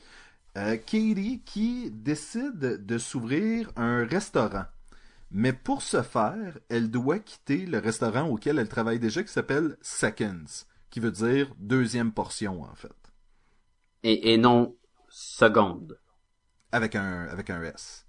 Euh, 0.58 0.76
Katie 0.76 1.42
qui 1.46 1.90
décide 1.92 2.58
de 2.86 2.98
s'ouvrir 2.98 3.72
un 3.76 4.04
restaurant. 4.06 4.66
Mais 5.30 5.52
pour 5.54 5.82
ce 5.82 6.02
faire, 6.02 6.58
elle 6.70 6.90
doit 6.90 7.20
quitter 7.20 7.66
le 7.66 7.78
restaurant 7.78 8.28
auquel 8.28 8.58
elle 8.58 8.68
travaille 8.68 9.00
déjà 9.00 9.22
qui 9.24 9.32
s'appelle 9.32 9.76
Seconds, 9.82 10.66
qui 10.90 11.00
veut 11.00 11.12
dire 11.12 11.54
deuxième 11.58 12.12
portion 12.12 12.62
en 12.64 12.74
fait, 12.74 12.92
Et, 14.02 14.32
et 14.32 14.38
non 14.38 14.76
seconde. 15.08 16.00
avec 16.72 16.94
un 16.96 17.26
avec 17.26 17.50
un 17.50 17.62
S. 17.62 18.06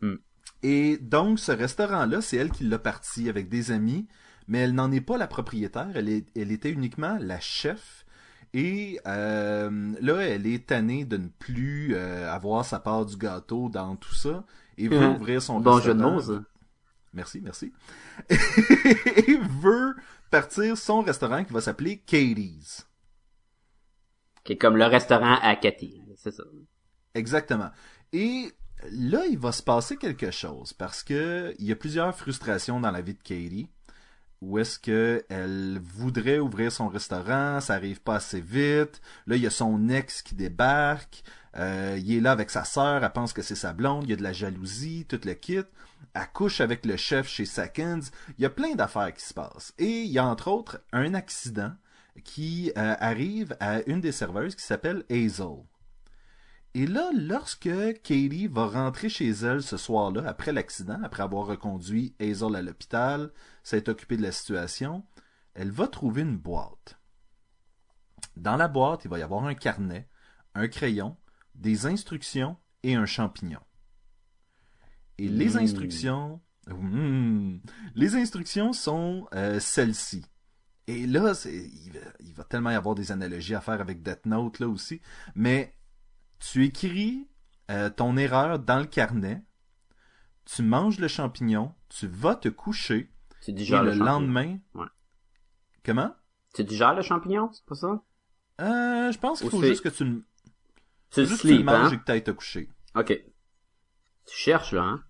Hmm. 0.00 0.16
Et 0.62 0.98
donc 0.98 1.38
ce 1.38 1.52
restaurant-là, 1.52 2.20
c'est 2.22 2.36
elle 2.36 2.50
qui 2.50 2.64
l'a 2.64 2.78
parti 2.78 3.28
avec 3.28 3.48
des 3.48 3.70
amis, 3.70 4.08
mais 4.48 4.58
elle 4.60 4.74
n'en 4.74 4.90
est 4.92 5.00
pas 5.00 5.18
la 5.18 5.26
propriétaire, 5.28 5.90
elle, 5.96 6.08
est, 6.08 6.26
elle 6.36 6.52
était 6.52 6.70
uniquement 6.70 7.18
la 7.20 7.40
chef. 7.40 8.05
Et 8.54 8.98
euh, 9.06 9.92
là, 10.00 10.16
elle 10.22 10.46
est 10.46 10.66
tannée 10.66 11.04
de 11.04 11.16
ne 11.16 11.28
plus 11.28 11.94
euh, 11.94 12.30
avoir 12.32 12.64
sa 12.64 12.78
part 12.80 13.04
du 13.06 13.16
gâteau 13.16 13.68
dans 13.68 13.96
tout 13.96 14.14
ça 14.14 14.44
et 14.78 14.88
veut 14.88 14.98
Mhm. 14.98 15.16
ouvrir 15.16 15.42
son 15.42 15.60
Bon 15.60 15.74
restaurant. 15.74 16.20
ça. 16.20 16.42
Merci, 17.12 17.40
merci. 17.42 17.72
et 18.30 19.38
veut 19.60 19.94
partir 20.30 20.76
son 20.76 21.02
restaurant 21.02 21.44
qui 21.44 21.52
va 21.52 21.60
s'appeler 21.60 21.98
Katie's. 21.98 22.86
Qui 24.44 24.52
est 24.52 24.56
comme 24.58 24.76
le 24.76 24.84
restaurant 24.86 25.38
à 25.42 25.56
Cathy. 25.56 26.02
C'est 26.16 26.30
ça. 26.32 26.44
Exactement. 27.14 27.70
Et 28.12 28.52
là, 28.90 29.24
il 29.26 29.38
va 29.38 29.52
se 29.52 29.62
passer 29.62 29.96
quelque 29.96 30.30
chose 30.30 30.72
parce 30.72 31.02
que 31.02 31.54
il 31.58 31.66
y 31.66 31.72
a 31.72 31.76
plusieurs 31.76 32.14
frustrations 32.16 32.80
dans 32.80 32.90
la 32.90 33.00
vie 33.00 33.14
de 33.14 33.22
Katie. 33.22 33.68
Où 34.42 34.58
est-ce 34.58 34.78
que 34.78 35.24
elle 35.28 35.80
voudrait 35.82 36.38
ouvrir 36.38 36.70
son 36.70 36.88
restaurant, 36.88 37.60
ça 37.60 37.74
arrive 37.74 38.00
pas 38.00 38.16
assez 38.16 38.40
vite. 38.40 39.00
Là, 39.26 39.36
il 39.36 39.42
y 39.42 39.46
a 39.46 39.50
son 39.50 39.88
ex 39.88 40.22
qui 40.22 40.34
débarque. 40.34 41.22
Euh, 41.56 41.98
il 41.98 42.16
est 42.16 42.20
là 42.20 42.32
avec 42.32 42.50
sa 42.50 42.64
sœur, 42.64 43.02
elle 43.02 43.12
pense 43.12 43.32
que 43.32 43.40
c'est 43.42 43.54
sa 43.54 43.72
blonde, 43.72 44.04
il 44.04 44.10
y 44.10 44.12
a 44.12 44.16
de 44.16 44.22
la 44.22 44.34
jalousie, 44.34 45.06
tout 45.08 45.20
le 45.24 45.32
kit. 45.32 45.62
Elle 46.14 46.28
couche 46.32 46.60
avec 46.60 46.84
le 46.84 46.96
chef 46.96 47.28
chez 47.28 47.46
Seconds. 47.46 48.10
Il 48.38 48.42
y 48.42 48.46
a 48.46 48.50
plein 48.50 48.74
d'affaires 48.74 49.12
qui 49.12 49.24
se 49.24 49.34
passent. 49.34 49.72
Et 49.78 50.02
il 50.02 50.10
y 50.10 50.18
a 50.18 50.26
entre 50.26 50.48
autres 50.48 50.80
un 50.92 51.14
accident 51.14 51.72
qui 52.24 52.72
euh, 52.76 52.94
arrive 53.00 53.56
à 53.60 53.82
une 53.86 54.00
des 54.00 54.12
serveuses 54.12 54.54
qui 54.54 54.62
s'appelle 54.62 55.04
Hazel. 55.10 55.64
Et 56.76 56.86
là, 56.86 57.10
lorsque 57.14 57.70
Katie 58.02 58.48
va 58.48 58.66
rentrer 58.66 59.08
chez 59.08 59.30
elle 59.30 59.62
ce 59.62 59.78
soir-là, 59.78 60.28
après 60.28 60.52
l'accident, 60.52 61.00
après 61.02 61.22
avoir 61.22 61.46
reconduit 61.46 62.14
Hazel 62.20 62.54
à 62.54 62.60
l'hôpital, 62.60 63.32
s'être 63.62 63.88
occupée 63.88 64.18
de 64.18 64.22
la 64.22 64.30
situation, 64.30 65.02
elle 65.54 65.70
va 65.70 65.88
trouver 65.88 66.20
une 66.20 66.36
boîte. 66.36 67.00
Dans 68.36 68.56
la 68.56 68.68
boîte, 68.68 69.06
il 69.06 69.08
va 69.08 69.18
y 69.18 69.22
avoir 69.22 69.46
un 69.46 69.54
carnet, 69.54 70.06
un 70.54 70.68
crayon, 70.68 71.16
des 71.54 71.86
instructions 71.86 72.58
et 72.82 72.94
un 72.94 73.06
champignon. 73.06 73.60
Et 75.16 75.28
les 75.30 75.54
Mm. 75.54 75.56
instructions, 75.56 76.42
Mm. 76.66 77.56
les 77.94 78.16
instructions 78.16 78.74
sont 78.74 79.26
euh, 79.32 79.60
celles-ci. 79.60 80.26
Et 80.88 81.06
là, 81.06 81.32
il 81.46 81.92
va, 81.92 82.00
il 82.20 82.34
va 82.34 82.44
tellement 82.44 82.70
y 82.70 82.74
avoir 82.74 82.94
des 82.94 83.12
analogies 83.12 83.54
à 83.54 83.62
faire 83.62 83.80
avec 83.80 84.02
Death 84.02 84.26
Note 84.26 84.58
là 84.58 84.68
aussi. 84.68 85.00
Mais 85.34 85.72
tu 86.40 86.64
écris 86.64 87.28
euh, 87.70 87.90
ton 87.90 88.16
erreur 88.16 88.58
dans 88.58 88.78
le 88.78 88.86
carnet, 88.86 89.42
tu 90.46 90.62
manges 90.62 90.98
le 90.98 91.08
champignon, 91.08 91.74
tu 91.90 92.06
vas 92.06 92.34
te 92.36 92.48
coucher, 92.48 93.10
Tu 93.40 93.52
et 93.52 93.54
digères 93.54 93.82
le 93.82 93.92
le, 93.92 94.04
lendemain. 94.04 94.58
Ouais. 94.74 94.86
Comment? 95.84 96.14
Tu 96.54 96.64
digères 96.64 96.94
le 96.94 97.02
champignon, 97.02 97.52
c'est 97.52 97.64
pas 97.64 97.76
ça? 97.76 98.02
euh, 98.60 99.12
Je 99.12 99.18
pense 99.18 99.40
qu'il 99.40 99.50
faut 99.50 99.62
juste 99.62 99.82
que 99.82 99.88
tu 99.88 100.04
le, 100.04 100.22
Tu 101.10 101.24
juste 101.26 101.42
que 101.42 101.48
tu 101.48 101.64
manges 101.64 101.92
hein? 101.92 101.92
et 101.92 101.98
que 101.98 102.04
tu 102.04 102.12
ailles 102.12 102.24
te 102.24 102.30
coucher. 102.30 102.68
Ok. 102.94 103.12
Tu 104.26 104.36
cherches, 104.36 104.72
là, 104.74 104.82
hein? 104.82 105.04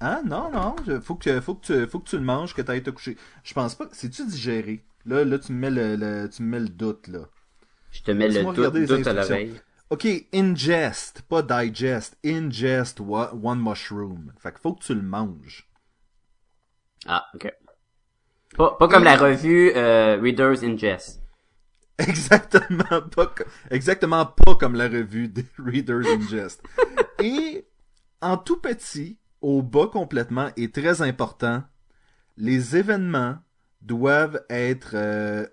Ah 0.00 0.20
non, 0.24 0.50
non, 0.50 0.76
faut 1.00 1.14
que, 1.14 1.40
faut 1.40 1.54
que, 1.54 1.66
tu, 1.66 1.86
faut 1.88 2.00
que 2.00 2.08
tu 2.08 2.16
le 2.18 2.24
manges, 2.24 2.54
que 2.54 2.60
tu 2.62 2.70
ailles 2.70 2.82
te 2.82 2.90
coucher. 2.90 3.16
Je 3.44 3.54
pense 3.54 3.74
pas 3.74 3.86
que. 3.86 3.96
C'est-tu 3.96 4.26
digéré? 4.26 4.84
Là, 5.06 5.24
là, 5.24 5.38
tu 5.38 5.52
me 5.52 5.58
mets 5.58 5.70
le, 5.70 5.96
le- 5.96 6.28
tu 6.28 6.42
me 6.42 6.48
mets 6.48 6.60
le 6.60 6.68
doute, 6.68 7.06
là. 7.08 7.20
Je 7.92 8.02
te 8.02 8.10
mets 8.10 8.28
le 8.28 8.44
doute, 8.44 8.76
doute 8.84 9.06
à 9.06 9.12
instructions. 9.12 9.36
l'oreille. 9.36 9.60
Ok, 9.92 10.06
ingest, 10.32 11.20
pas 11.28 11.42
digest. 11.42 12.16
Ingest 12.24 12.98
one 12.98 13.60
mushroom. 13.60 14.32
Fait 14.38 14.50
qu'il 14.50 14.60
faut 14.62 14.72
que 14.72 14.82
tu 14.82 14.94
le 14.94 15.02
manges. 15.02 15.68
Ah, 17.06 17.26
ok. 17.34 17.52
Pas, 18.56 18.74
pas 18.78 18.88
comme 18.88 19.04
la 19.04 19.16
revue 19.16 19.70
euh, 19.76 20.18
Reader's 20.18 20.62
Ingest. 20.62 21.20
Exactement 21.98 23.02
pas, 23.14 23.34
exactement 23.70 24.24
pas 24.24 24.54
comme 24.54 24.76
la 24.76 24.88
revue 24.88 25.30
Reader's 25.58 26.06
Ingest. 26.06 26.62
Et 27.22 27.68
en 28.22 28.38
tout 28.38 28.62
petit, 28.62 29.18
au 29.42 29.60
bas 29.60 29.88
complètement 29.88 30.48
et 30.56 30.70
très 30.70 31.02
important, 31.02 31.64
les 32.38 32.78
événements 32.78 33.36
doivent 33.82 34.42
être 34.48 34.92
euh, 34.94 35.46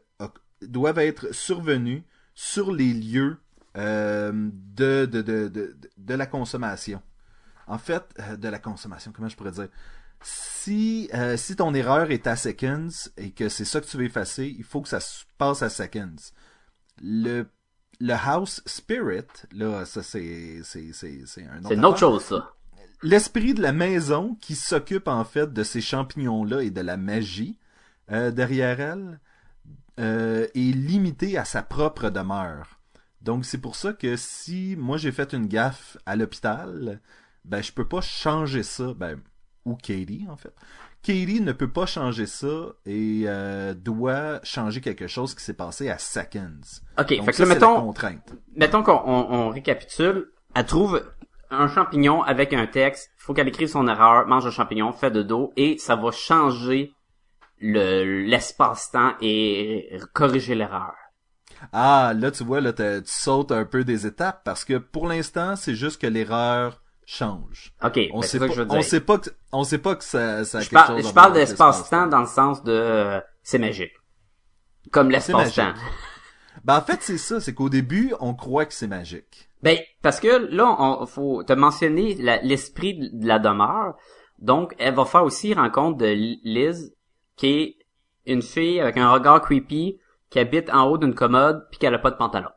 doivent 0.62 1.00
être 1.00 1.36
survenus 1.36 2.04
sur 2.36 2.72
les 2.72 2.94
lieux 2.94 3.38
euh, 3.78 4.32
de, 4.34 5.06
de, 5.06 5.22
de, 5.22 5.78
de, 5.98 6.14
la 6.14 6.26
consommation. 6.26 7.02
En 7.68 7.78
fait, 7.78 8.04
euh, 8.20 8.36
de 8.36 8.48
la 8.48 8.60
consommation, 8.60 9.12
comment 9.12 9.30
je 9.30 9.36
pourrais 9.36 9.52
dire? 9.52 9.70
Si, 10.22 11.10
euh, 11.14 11.38
si 11.38 11.56
ton 11.56 11.74
erreur 11.74 12.12
est 12.12 12.28
à 12.28 12.36
seconds 12.36 12.90
et 13.18 13.32
que 13.32 13.48
c'est 13.48 13.66
ça 13.66 13.80
que 13.80 13.86
tu 13.86 13.98
veux 13.98 14.06
effacer, 14.06 14.54
il 14.58 14.64
faut 14.64 14.82
que 14.82 14.90
ça 14.90 15.00
se 15.00 15.24
passe 15.38 15.62
à 15.62 15.70
seconds. 15.70 16.16
Le, 17.02 17.46
le 18.00 18.14
house 18.14 18.62
spirit, 18.66 19.28
là, 19.52 19.86
ça 19.86 20.04
c'est, 20.04 20.62
c'est, 20.64 20.92
c'est, 20.94 21.22
c'est 21.26 21.46
un 21.46 21.62
C'est 21.68 21.76
une 21.76 21.86
autre 21.86 22.00
chose, 22.00 22.24
ça. 22.26 22.54
L'esprit 23.02 23.54
de 23.54 23.62
la 23.62 23.72
maison 23.72 24.36
qui 24.42 24.56
s'occupe 24.56 25.08
en 25.08 25.24
fait 25.24 25.54
de 25.54 25.64
ces 25.64 25.80
champignons-là 25.80 26.64
et 26.64 26.70
de 26.70 26.82
la 26.82 26.98
magie 26.98 27.58
euh, 28.12 28.32
derrière 28.32 28.82
elle 28.82 29.20
euh, 30.00 30.48
est 30.54 30.76
limité 30.76 31.38
à 31.38 31.46
sa 31.46 31.62
propre 31.62 32.10
demeure. 32.10 32.79
Donc 33.22 33.46
c'est 33.46 33.58
pour 33.60 33.76
ça 33.76 33.94
que 33.94 34.16
si 34.16 34.76
moi 34.78 34.98
j'ai 34.98 35.12
fait 35.12 35.34
une 35.34 35.48
gaffe 35.48 35.98
à 36.06 36.16
l'hôpital, 36.16 37.02
ben 37.46 37.62
je 37.62 37.72
peux 37.72 37.88
pas 37.88 38.02
changer 38.02 38.64
ça, 38.64 38.94
ben 38.96 39.20
ou 39.66 39.76
Katie 39.76 40.26
en 40.30 40.38
fait. 40.38 40.54
Katie 41.02 41.42
ne 41.42 41.52
peut 41.52 41.70
pas 41.72 41.86
changer 41.86 42.26
ça 42.26 42.74
et 42.86 43.24
euh, 43.26 43.74
doit 43.74 44.40
changer 44.44 44.82
quelque 44.82 45.08
chose 45.08 45.34
qui 45.36 45.44
s'est 45.44 45.54
passé 45.54 45.90
à 45.90 45.98
seconds. 45.98 46.62
Ok, 46.98 47.16
Donc 47.16 47.26
fait 47.26 47.32
que 47.34 47.42
là, 47.44 47.48
la 47.48 47.54
mettons, 47.54 47.82
contrainte. 47.82 48.34
mettons 48.56 48.84
qu'on 48.84 49.02
on, 49.06 49.32
on 49.34 49.50
récapitule. 49.50 50.32
Elle 50.56 50.66
trouve 50.66 51.02
un 51.52 51.68
champignon 51.68 52.22
avec 52.24 52.54
un 52.54 52.68
texte. 52.68 53.12
Faut 53.18 53.34
qu'elle 53.34 53.48
écrive 53.48 53.68
son 53.70 53.88
erreur, 53.88 54.28
mange 54.28 54.46
le 54.46 54.52
champignon, 54.52 54.92
fait 54.92 55.12
de 55.12 55.24
dos, 55.24 55.52
et 55.56 55.78
ça 55.78 55.96
va 55.96 56.12
changer 56.12 56.94
le 57.60 58.24
l'espace-temps 58.26 59.14
et 59.22 59.98
corriger 60.14 60.56
l'erreur. 60.56 60.94
Ah, 61.74 62.14
là, 62.16 62.32
tu 62.32 62.44
vois, 62.44 62.62
là, 62.62 62.74
tu 62.74 62.84
sautes 63.06 63.52
un 63.52 63.66
peu 63.66 63.84
des 63.84 64.08
étapes 64.08 64.42
parce 64.44 64.66
que 64.66 64.78
pour 64.78 65.08
l'instant, 65.08 65.56
c'est 65.56 65.76
juste 65.76 66.02
que 66.02 66.08
l'erreur 66.08 66.82
change. 67.06 67.74
Ok, 67.84 68.00
On 68.14 68.20
ben, 68.20 68.28
sait 68.28 68.40
pas, 68.40 68.48
que 68.48 68.54
je 68.54 68.62
veux 68.62 68.68
on 68.70 68.74
dire. 68.76 68.84
sait 68.84 69.00
pas 69.02 69.18
que, 69.18 69.30
on 69.52 69.64
sait 69.64 69.78
pas 69.80 69.96
que 69.96 70.04
ça, 70.04 70.46
ça 70.46 70.60
a 70.60 70.62
Je 70.62 70.70
quelque 70.70 70.86
parle, 70.86 70.98
chose 71.02 71.10
je 71.10 71.14
parle 71.14 71.34
d'espace-temps 71.34 72.08
dans 72.08 72.22
le 72.22 72.28
sens 72.28 72.64
de 72.64 72.72
euh, 72.72 73.20
c'est 73.42 73.58
magique. 73.58 73.94
Comme 74.92 75.10
l'espace-temps. 75.10 75.74
Ben, 76.64 76.78
en 76.78 76.82
fait, 76.82 77.00
c'est 77.02 77.18
ça, 77.18 77.40
c'est 77.40 77.54
qu'au 77.54 77.70
début, 77.70 78.14
on 78.20 78.34
croit 78.34 78.66
que 78.66 78.74
c'est 78.74 78.88
magique. 78.88 79.50
Ben, 79.64 79.78
parce 80.02 80.20
que 80.20 80.28
là, 80.54 80.76
on 80.80 81.06
faut 81.06 81.44
te 81.44 81.54
mentionner 81.54 82.16
l'esprit 82.44 83.10
de 83.12 83.28
la 83.28 83.40
demeure. 83.40 83.96
Donc, 84.40 84.74
elle 84.78 84.94
va 84.96 85.06
faire 85.06 85.24
aussi 85.24 85.54
rencontre 85.54 85.98
de 85.98 86.06
Liz, 86.44 86.94
qui 87.36 87.48
est 87.48 87.76
une 88.26 88.42
fille 88.42 88.80
avec 88.80 88.98
un 88.98 89.12
regard 89.12 89.42
creepy, 89.42 90.00
qui 90.30 90.40
habite 90.40 90.70
en 90.70 90.88
haut 90.88 90.98
d'une 90.98 91.16
commode, 91.16 91.68
puis 91.70 91.80
qu'elle 91.80 91.94
a 91.94 92.00
pas 92.00 92.12
de 92.12 92.18
pantalon. 92.18 92.50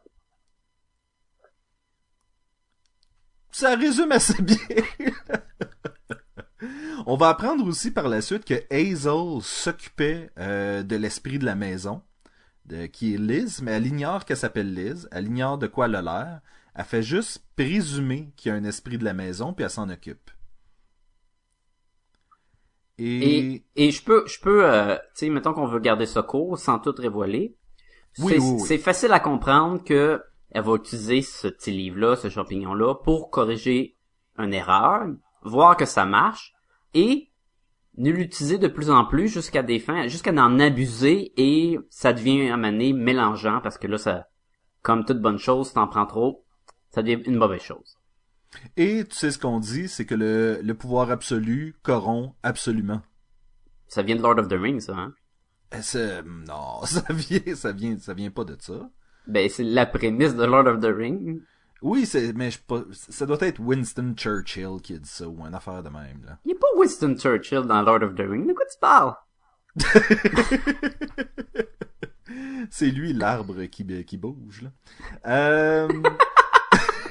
Ça 3.50 3.76
résume 3.76 4.12
assez 4.12 4.42
bien. 4.42 4.56
On 7.06 7.16
va 7.16 7.30
apprendre 7.30 7.66
aussi 7.66 7.90
par 7.90 8.08
la 8.08 8.20
suite 8.20 8.44
que 8.44 8.62
Hazel 8.70 9.42
s'occupait 9.42 10.30
euh, 10.38 10.82
de 10.82 10.96
l'esprit 10.96 11.38
de 11.38 11.44
la 11.44 11.54
maison, 11.54 12.02
de, 12.66 12.86
qui 12.86 13.14
est 13.14 13.18
Liz, 13.18 13.60
mais 13.62 13.72
elle 13.72 13.86
ignore 13.86 14.24
qu'elle 14.24 14.36
s'appelle 14.36 14.72
Liz, 14.72 15.08
elle 15.10 15.26
ignore 15.26 15.58
de 15.58 15.66
quoi 15.66 15.86
elle 15.86 15.96
a 15.96 16.02
l'air, 16.02 16.40
elle 16.74 16.84
fait 16.84 17.02
juste 17.02 17.44
présumer 17.56 18.32
qu'il 18.36 18.50
y 18.50 18.54
a 18.54 18.58
un 18.58 18.64
esprit 18.64 18.98
de 18.98 19.04
la 19.04 19.14
maison, 19.14 19.52
puis 19.52 19.64
elle 19.64 19.70
s'en 19.70 19.90
occupe. 19.90 20.30
Et... 22.98 23.38
Et, 23.38 23.64
et 23.76 23.90
je 23.90 24.04
peux, 24.04 24.24
je 24.26 24.38
peux, 24.40 24.64
euh, 24.64 24.94
tu 24.94 25.00
sais, 25.14 25.28
mettons 25.28 25.54
qu'on 25.54 25.66
veut 25.66 25.80
garder 25.80 26.06
ça 26.06 26.22
court, 26.22 26.58
sans 26.58 26.78
tout 26.78 26.94
révoiler. 26.96 27.56
Oui, 28.18 28.32
c'est, 28.32 28.38
oui, 28.38 28.50
oui. 28.52 28.60
c'est 28.66 28.78
facile 28.78 29.12
à 29.12 29.20
comprendre 29.20 29.82
que 29.82 30.22
elle 30.50 30.64
va 30.64 30.74
utiliser 30.74 31.22
ce 31.22 31.48
petit 31.48 31.70
livre-là, 31.70 32.16
ce 32.16 32.28
champignon-là, 32.28 32.96
pour 32.96 33.30
corriger 33.30 33.96
une 34.38 34.52
erreur, 34.52 35.06
voir 35.42 35.76
que 35.76 35.86
ça 35.86 36.04
marche, 36.04 36.52
et 36.94 37.30
ne 37.96 38.10
l'utiliser 38.10 38.58
de 38.58 38.68
plus 38.68 38.90
en 38.90 39.04
plus 39.04 39.28
jusqu'à 39.28 39.62
des 39.62 39.78
fins, 39.78 40.08
jusqu'à 40.08 40.32
en 40.32 40.58
abuser, 40.60 41.32
et 41.36 41.78
ça 41.88 42.12
devient 42.12 42.50
à 42.50 42.56
donné 42.56 42.92
mélangeant, 42.92 43.60
parce 43.62 43.78
que 43.78 43.86
là, 43.86 43.98
ça, 43.98 44.28
comme 44.82 45.04
toute 45.04 45.20
bonne 45.20 45.38
chose, 45.38 45.68
si 45.68 45.74
t'en 45.74 45.88
prends 45.88 46.06
trop, 46.06 46.44
ça 46.90 47.02
devient 47.02 47.22
une 47.26 47.36
mauvaise 47.36 47.62
chose. 47.62 47.98
Et 48.76 49.04
tu 49.08 49.16
sais 49.16 49.30
ce 49.30 49.38
qu'on 49.38 49.60
dit, 49.60 49.88
c'est 49.88 50.04
que 50.04 50.14
le, 50.14 50.60
le 50.62 50.74
pouvoir 50.74 51.10
absolu 51.10 51.74
corrompt 51.82 52.34
absolument. 52.42 53.00
Ça 53.86 54.02
vient 54.02 54.16
de 54.16 54.22
Lord 54.22 54.38
of 54.38 54.48
the 54.48 54.54
Rings, 54.54 54.80
ça, 54.80 54.94
hein? 54.94 55.14
Non, 56.24 56.82
ça 56.84 57.04
vient, 57.10 57.54
ça 57.54 57.72
vient, 57.72 57.98
ça 57.98 58.14
vient 58.14 58.30
pas 58.30 58.44
de 58.44 58.56
ça. 58.58 58.90
Ben, 59.26 59.48
c'est 59.48 59.64
la 59.64 59.86
prémisse 59.86 60.34
de 60.34 60.44
Lord 60.44 60.66
of 60.66 60.80
the 60.80 60.94
Rings. 60.94 61.40
Oui, 61.80 62.06
c'est, 62.06 62.32
mais 62.32 62.50
je 62.50 62.58
ça 62.92 63.26
doit 63.26 63.38
être 63.40 63.60
Winston 63.60 64.14
Churchill 64.16 64.80
qui 64.82 64.94
a 64.94 64.98
dit 64.98 65.08
ça, 65.08 65.28
ou 65.28 65.44
une 65.44 65.54
affaire 65.54 65.82
de 65.82 65.88
même, 65.88 66.22
là. 66.24 66.38
Il 66.44 66.52
est 66.52 66.58
pas 66.58 66.68
Winston 66.76 67.16
Churchill 67.16 67.62
dans 67.62 67.82
Lord 67.82 68.02
of 68.02 68.14
the 68.14 68.20
Rings. 68.20 68.46
De 68.46 68.52
quoi 68.52 68.64
tu 68.70 68.78
parles? 68.78 69.14
C'est 72.70 72.90
lui 72.90 73.12
l'arbre 73.12 73.64
qui, 73.64 73.84
qui 74.04 74.16
bouge, 74.16 74.62
là. 74.62 74.70
Euh... 75.26 75.88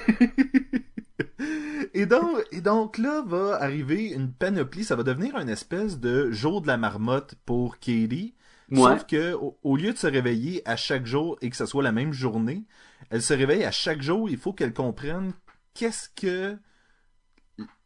et, 1.94 2.06
donc, 2.06 2.46
et 2.52 2.62
donc 2.62 2.98
là 2.98 3.24
va 3.26 3.62
arriver 3.62 4.10
une 4.10 4.32
panoplie, 4.32 4.84
ça 4.84 4.96
va 4.96 5.04
devenir 5.04 5.38
une 5.38 5.50
espèce 5.50 6.00
de 6.00 6.32
jour 6.32 6.62
de 6.62 6.68
la 6.68 6.78
marmotte 6.78 7.36
pour 7.46 7.78
Katie. 7.80 8.36
Ouais. 8.72 8.98
Sauf 8.98 9.06
que 9.06 9.34
au, 9.34 9.58
au 9.64 9.76
lieu 9.78 9.94
de 9.94 9.98
se 9.98 10.08
réveiller 10.08 10.62
à 10.68 10.76
chaque 10.78 11.06
jour 11.06 11.38
et 11.42 11.50
que 11.50 11.56
ce 11.58 11.66
soit 11.66 11.84
la 11.84 11.92
même 11.92 12.14
journée, 12.14 12.66
elle 13.10 13.22
se 13.22 13.34
réveille 13.34 13.64
à 13.66 13.72
chaque 13.72 14.02
jour. 14.02 14.30
Il 14.30 14.38
faut 14.38 14.54
qu'elle 14.54 14.74
comprenne 14.74 15.34
qu'est-ce 15.74 16.10
que 16.10 16.58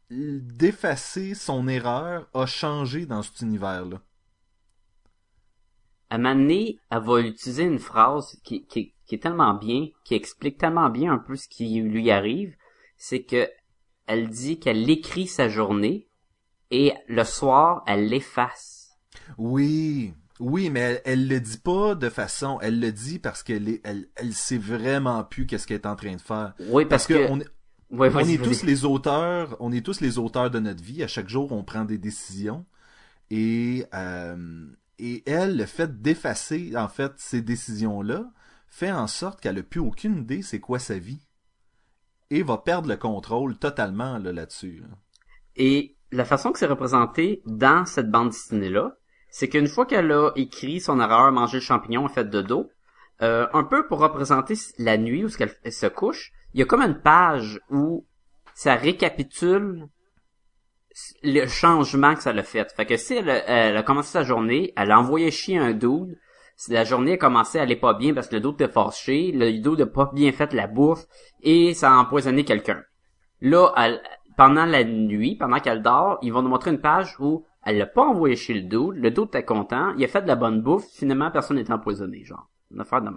d'effacer 0.10 1.36
son 1.36 1.68
erreur 1.68 2.28
a 2.34 2.46
changé 2.48 3.06
dans 3.06 3.22
cet 3.22 3.42
univers-là. 3.42 4.02
à 6.10 6.16
un 6.16 6.18
moment 6.18 6.36
donné, 6.36 6.80
elle 6.92 7.00
va 7.04 7.20
utiliser 7.20 7.64
une 7.64 7.80
phrase 7.80 8.40
qui, 8.44 8.66
qui, 8.66 8.94
qui 9.06 9.16
est 9.16 9.20
tellement 9.20 9.54
bien, 9.54 9.88
qui 10.04 10.16
explique 10.16 10.58
tellement 10.58 10.90
bien 10.90 11.14
un 11.14 11.18
peu 11.20 11.36
ce 11.36 11.48
qui 11.48 11.82
lui 11.82 12.12
arrive, 12.12 12.56
c'est 12.98 13.24
que 13.24 13.50
elle 14.08 14.30
dit 14.30 14.60
qu'elle 14.60 14.90
écrit 14.90 15.28
sa 15.28 15.50
journée 15.50 16.08
et 16.72 16.94
le 17.08 17.24
soir, 17.24 17.84
elle 17.88 18.08
l'efface. 18.08 18.98
Oui, 19.38 20.14
oui, 20.40 20.70
mais 20.70 20.80
elle, 20.80 21.02
elle 21.06 21.28
le 21.28 21.40
dit 21.40 21.58
pas 21.58 21.96
de 21.96 22.10
façon, 22.10 22.60
elle 22.62 22.80
le 22.80 22.92
dit 22.92 23.20
parce 23.20 23.44
qu'elle 23.44 23.70
est, 23.70 23.82
elle, 23.84 24.08
elle 24.16 24.34
sait 24.34 24.58
vraiment 24.58 25.24
plus 25.24 25.46
qu'est-ce 25.46 25.66
qu'elle 25.68 25.78
est 25.82 25.88
en 25.88 25.96
train 25.96 26.16
de 26.16 26.22
faire. 26.22 26.54
Oui, 26.60 26.86
parce, 26.86 27.08
Parce 27.08 27.08
que, 27.08 27.26
que... 27.28 27.32
on, 27.32 27.40
Ouais, 27.92 28.10
on 28.14 28.20
est 28.20 28.44
tous 28.44 28.64
les 28.64 28.84
auteurs, 28.84 29.56
on 29.60 29.72
est 29.72 29.86
tous 29.86 30.02
les 30.02 30.18
auteurs 30.18 30.50
de 30.50 30.60
notre 30.60 30.84
vie. 30.84 31.04
À 31.04 31.08
chaque 31.08 31.30
jour, 31.30 31.52
on 31.52 31.64
prend 31.64 31.86
des 31.86 32.00
décisions. 32.00 32.66
Et, 33.30 33.86
euh, 33.94 34.66
et 34.98 35.24
elle, 35.30 35.56
le 35.58 35.66
fait 35.66 36.02
d'effacer, 36.02 36.76
en 36.76 36.88
fait, 36.88 37.14
ces 37.18 37.42
décisions-là, 37.42 38.32
fait 38.68 38.92
en 38.92 39.08
sorte 39.08 39.40
qu'elle 39.40 39.60
a 39.60 39.64
plus 39.64 39.80
aucune 39.80 40.18
idée 40.18 40.42
c'est 40.42 40.60
quoi 40.60 40.80
sa 40.80 40.98
vie. 40.98 41.22
Et 42.32 42.42
va 42.42 42.58
perdre 42.58 42.90
le 42.90 42.98
contrôle 42.98 43.58
totalement 43.58 44.18
là, 44.18 44.32
là-dessus. 44.34 44.82
là. 44.82 44.88
Et 45.56 45.96
la 46.12 46.26
façon 46.26 46.52
que 46.52 46.60
c'est 46.60 46.66
représenté 46.66 47.44
dans 47.46 47.86
cette 47.86 48.10
bande 48.10 48.30
dessinée-là, 48.30 48.98
c'est 49.38 49.50
qu'une 49.50 49.68
fois 49.68 49.86
qu'elle 49.86 50.14
a 50.14 50.32
écrit 50.38 50.80
son 50.80 51.02
erreur, 51.02 51.30
manger 51.30 51.58
le 51.58 51.62
champignon, 51.62 52.08
fait 52.08 52.24
de 52.24 52.42
dos, 52.42 52.70
euh, 53.22 53.48
un 53.52 53.66
peu 53.66 53.86
pour 53.86 54.00
représenter 54.00 54.54
la 54.78 54.98
nuit 54.98 55.26
où 55.26 55.30
elle 55.38 55.74
se 55.74 55.88
couche, 55.88 56.32
il 56.54 56.62
y 56.62 56.64
a 56.64 56.66
comme 56.66 56.80
une 56.82 57.02
page 57.02 57.60
où 57.70 58.06
ça 58.54 58.76
récapitule 58.76 59.90
le 61.22 61.48
changement 61.48 62.16
que 62.16 62.22
ça 62.22 62.32
l'a 62.32 62.44
fait. 62.44 62.72
Fait 62.72 62.86
que 62.86 62.96
si 62.96 63.16
elle, 63.16 63.30
a- 63.30 63.84
commencé 63.84 64.14
sa 64.14 64.24
journée, 64.24 64.72
elle 64.78 64.92
a 64.92 65.00
envoyé 65.00 65.32
chier 65.32 65.58
un 65.58 65.74
dude, 65.74 66.18
si 66.56 66.72
la 66.72 66.86
journée 66.86 67.16
a 67.16 67.18
commencé 67.18 67.60
à 67.60 67.64
aller 67.64 67.76
pas 67.76 67.94
bien 67.94 68.14
parce 68.14 68.30
que 68.30 68.36
le 68.36 68.42
dude 68.42 68.54
était 68.54 68.70
fâché, 68.70 69.34
le 69.34 69.52
dude 69.60 69.82
a 69.82 69.86
pas 69.86 70.12
bien 70.14 70.32
fait 70.32 70.54
la 70.54 70.68
bouffe, 70.68 71.04
et 71.44 71.74
ça 71.74 71.92
a 71.92 71.96
empoisonné 71.98 72.46
quelqu'un. 72.46 72.82
Là, 73.42 73.74
pendant 74.38 74.64
la 74.66 74.86
nuit, 74.86 75.36
pendant 75.36 75.60
qu'elle 75.60 75.82
dort, 75.82 76.20
ils 76.22 76.32
vont 76.32 76.42
nous 76.42 76.48
montrer 76.48 76.72
une 76.72 76.80
page 76.80 77.18
où 77.20 77.46
elle 77.66 77.78
l'a 77.78 77.88
pas 77.88 78.04
envoyé 78.04 78.36
chez 78.36 78.54
le 78.54 78.62
dude, 78.62 78.96
le 78.96 79.12
dude 79.12 79.26
était 79.26 79.44
content, 79.44 79.94
il 79.98 80.04
a 80.04 80.08
fait 80.08 80.22
de 80.22 80.28
la 80.28 80.36
bonne 80.36 80.62
bouffe, 80.62 80.86
finalement 80.86 81.32
personne 81.32 81.58
n'est 81.58 81.72
empoisonné, 81.72 82.24
genre. 82.24 82.48
Affaire 82.78 83.02
de. 83.02 83.10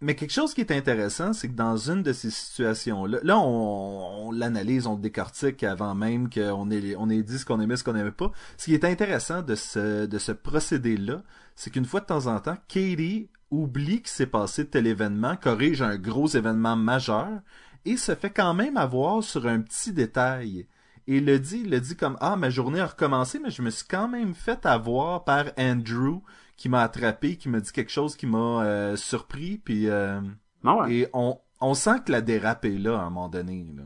Mais 0.00 0.14
quelque 0.14 0.32
chose 0.32 0.52
qui 0.52 0.60
est 0.60 0.70
intéressant, 0.70 1.32
c'est 1.32 1.48
que 1.48 1.54
dans 1.54 1.76
une 1.76 2.02
de 2.02 2.12
ces 2.12 2.30
situations-là, 2.30 3.18
là, 3.22 3.38
on, 3.38 4.26
on 4.26 4.32
l'analyse, 4.32 4.86
on 4.86 4.96
le 4.96 5.00
décortique 5.00 5.62
avant 5.62 5.94
même 5.94 6.28
qu'on 6.28 6.70
ait, 6.70 6.94
on 6.96 7.08
ait 7.08 7.22
dit 7.22 7.38
ce 7.38 7.46
qu'on 7.46 7.60
aimait, 7.60 7.76
ce 7.76 7.84
qu'on 7.84 7.94
n'aimait 7.94 8.10
pas. 8.10 8.30
Ce 8.58 8.66
qui 8.66 8.74
est 8.74 8.84
intéressant 8.84 9.42
de 9.42 9.54
ce, 9.54 10.04
de 10.04 10.18
ce 10.18 10.32
procédé-là, 10.32 11.22
c'est 11.54 11.70
qu'une 11.70 11.86
fois 11.86 12.00
de 12.00 12.06
temps 12.06 12.26
en 12.26 12.38
temps, 12.40 12.56
Katie 12.68 13.30
oublie 13.50 13.98
qu'il 13.98 14.08
s'est 14.08 14.26
passé 14.26 14.66
tel 14.66 14.86
événement, 14.86 15.36
corrige 15.36 15.80
un 15.80 15.96
gros 15.96 16.26
événement 16.26 16.76
majeur, 16.76 17.40
et 17.84 17.96
se 17.96 18.14
fait 18.14 18.30
quand 18.30 18.52
même 18.52 18.76
avoir 18.76 19.22
sur 19.22 19.46
un 19.46 19.60
petit 19.60 19.92
détail. 19.92 20.66
Et 21.06 21.20
le 21.20 21.38
dit, 21.38 21.64
le 21.64 21.80
dit 21.80 21.96
comme, 21.96 22.16
ah, 22.20 22.36
ma 22.36 22.50
journée 22.50 22.80
a 22.80 22.86
recommencé, 22.86 23.38
mais 23.38 23.50
je 23.50 23.62
me 23.62 23.70
suis 23.70 23.86
quand 23.86 24.08
même 24.08 24.34
fait 24.34 24.64
avoir 24.64 25.24
par 25.24 25.46
Andrew, 25.58 26.20
qui 26.56 26.68
m'a 26.68 26.82
attrapé, 26.82 27.36
qui 27.36 27.48
m'a 27.48 27.60
dit 27.60 27.72
quelque 27.72 27.90
chose 27.90 28.16
qui 28.16 28.26
m'a 28.26 28.64
euh, 28.64 28.96
surpris, 28.96 29.58
puis 29.58 29.88
euh, 29.88 30.20
ouais. 30.64 30.94
et 30.94 31.08
on, 31.12 31.38
on 31.60 31.74
sent 31.74 32.00
que 32.06 32.12
la 32.12 32.20
dérape 32.20 32.64
est 32.64 32.78
là 32.78 32.98
à 32.98 33.02
un 33.02 33.10
moment 33.10 33.28
donné. 33.28 33.66
Là. 33.76 33.82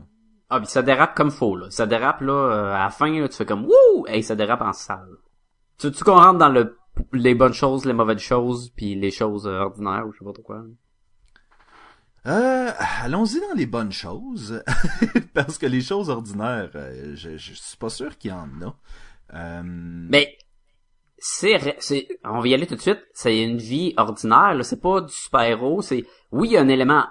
Ah, 0.49 0.59
puis 0.59 0.69
ça 0.69 0.81
dérape 0.81 1.15
comme 1.15 1.31
faux, 1.31 1.55
là. 1.55 1.69
Ça 1.71 1.85
dérape, 1.85 2.21
là, 2.21 2.33
euh, 2.33 2.73
à 2.73 2.83
la 2.85 2.89
fin, 2.89 3.11
là, 3.19 3.27
tu 3.27 3.35
fais 3.35 3.45
comme, 3.45 3.65
wouh! 3.65 4.05
Hey, 4.07 4.23
ça 4.23 4.35
dérape 4.35 4.61
en 4.61 4.73
salle. 4.73 5.17
Tu, 5.77 5.91
tu 5.91 6.03
qu'on 6.03 6.15
rentre 6.15 6.39
dans 6.39 6.49
le, 6.49 6.77
les 7.13 7.35
bonnes 7.35 7.53
choses, 7.53 7.85
les 7.85 7.93
mauvaises 7.93 8.19
choses, 8.19 8.69
puis 8.69 8.95
les 8.95 9.11
choses 9.11 9.45
ordinaires, 9.45 10.05
ou 10.07 10.13
je 10.13 10.19
sais 10.19 10.25
pas 10.25 10.33
trop 10.33 10.43
quoi. 10.43 10.63
Euh, 12.29 12.71
allons-y 13.01 13.39
dans 13.41 13.55
les 13.55 13.65
bonnes 13.65 13.91
choses, 13.91 14.63
parce 15.33 15.57
que 15.57 15.65
les 15.65 15.81
choses 15.81 16.11
ordinaires, 16.11 16.69
euh, 16.75 17.15
je, 17.15 17.37
je 17.37 17.53
suis 17.53 17.77
pas 17.77 17.89
sûr 17.89 18.17
qu'il 18.19 18.29
y 18.29 18.33
en 18.33 18.49
a. 18.61 18.75
Euh, 19.33 19.61
Mais, 19.63 20.37
c'est, 21.17 21.75
c'est, 21.79 22.07
on 22.23 22.39
va 22.39 22.47
y 22.47 22.53
aller 22.53 22.67
tout 22.67 22.75
de 22.75 22.81
suite, 22.81 23.01
c'est 23.13 23.41
une 23.41 23.57
vie 23.57 23.95
ordinaire, 23.97 24.53
là. 24.53 24.63
C'est 24.63 24.79
pas 24.79 25.01
du 25.01 25.11
super-héros, 25.11 25.81
c'est, 25.81 26.05
oui, 26.31 26.49
il 26.49 26.51
y 26.51 26.57
a 26.57 26.61
un 26.61 26.67
élément, 26.67 27.05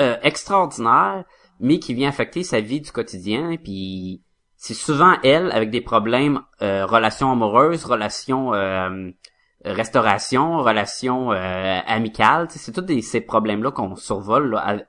euh, 0.00 0.16
extraordinaire, 0.22 1.24
mais 1.60 1.78
qui 1.78 1.94
vient 1.94 2.08
affecter 2.08 2.42
sa 2.42 2.60
vie 2.60 2.80
du 2.80 2.90
quotidien, 2.90 3.56
puis 3.62 4.22
c'est 4.56 4.74
souvent 4.74 5.16
elle 5.22 5.52
avec 5.52 5.70
des 5.70 5.82
problèmes, 5.82 6.40
relations 6.60 7.30
amoureuses, 7.30 7.84
relations, 7.84 8.52
restauration, 9.64 10.58
relations 10.58 11.32
euh, 11.32 11.80
amicales, 11.86 12.48
c'est 12.50 12.72
tous 12.72 12.80
des, 12.82 13.02
ces 13.02 13.20
problèmes-là 13.20 13.70
qu'on 13.70 13.96
survole 13.96 14.50
là, 14.50 14.58
à- 14.66 14.82